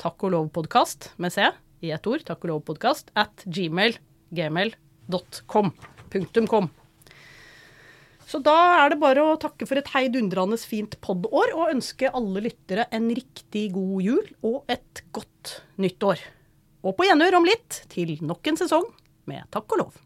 takk 0.00 0.26
og 0.26 0.34
lov-podkast 0.36 1.12
med 1.20 1.34
C 1.34 1.48
i 1.84 1.94
ett 1.94 2.10
ord, 2.10 2.24
takk 2.28 2.44
og 2.44 2.54
lov-podkast, 2.54 3.14
at 3.16 3.46
gmail, 3.48 3.96
gmail.com. 4.36 5.72
Punktum 6.12 6.50
kom. 6.50 6.68
Så 8.30 8.38
da 8.46 8.54
er 8.84 8.92
det 8.92 9.00
bare 9.02 9.24
å 9.26 9.38
takke 9.42 9.66
for 9.66 9.80
et 9.80 9.88
heidundrende 9.90 10.54
fint 10.62 10.92
podår 11.02 11.50
og 11.56 11.72
ønske 11.72 12.12
alle 12.14 12.44
lyttere 12.44 12.84
en 12.94 13.08
riktig 13.16 13.64
god 13.74 14.04
jul 14.06 14.28
og 14.46 14.70
et 14.70 15.02
godt 15.10 15.56
nyttår. 15.82 16.22
Og 16.86 16.94
på 16.94 17.08
gjenhør 17.08 17.40
om 17.40 17.48
litt 17.48 17.82
til 17.90 18.14
nok 18.22 18.52
en 18.52 18.60
sesong 18.62 18.86
med 19.30 19.50
Takk 19.50 19.74
og 19.74 19.82
lov. 19.82 19.98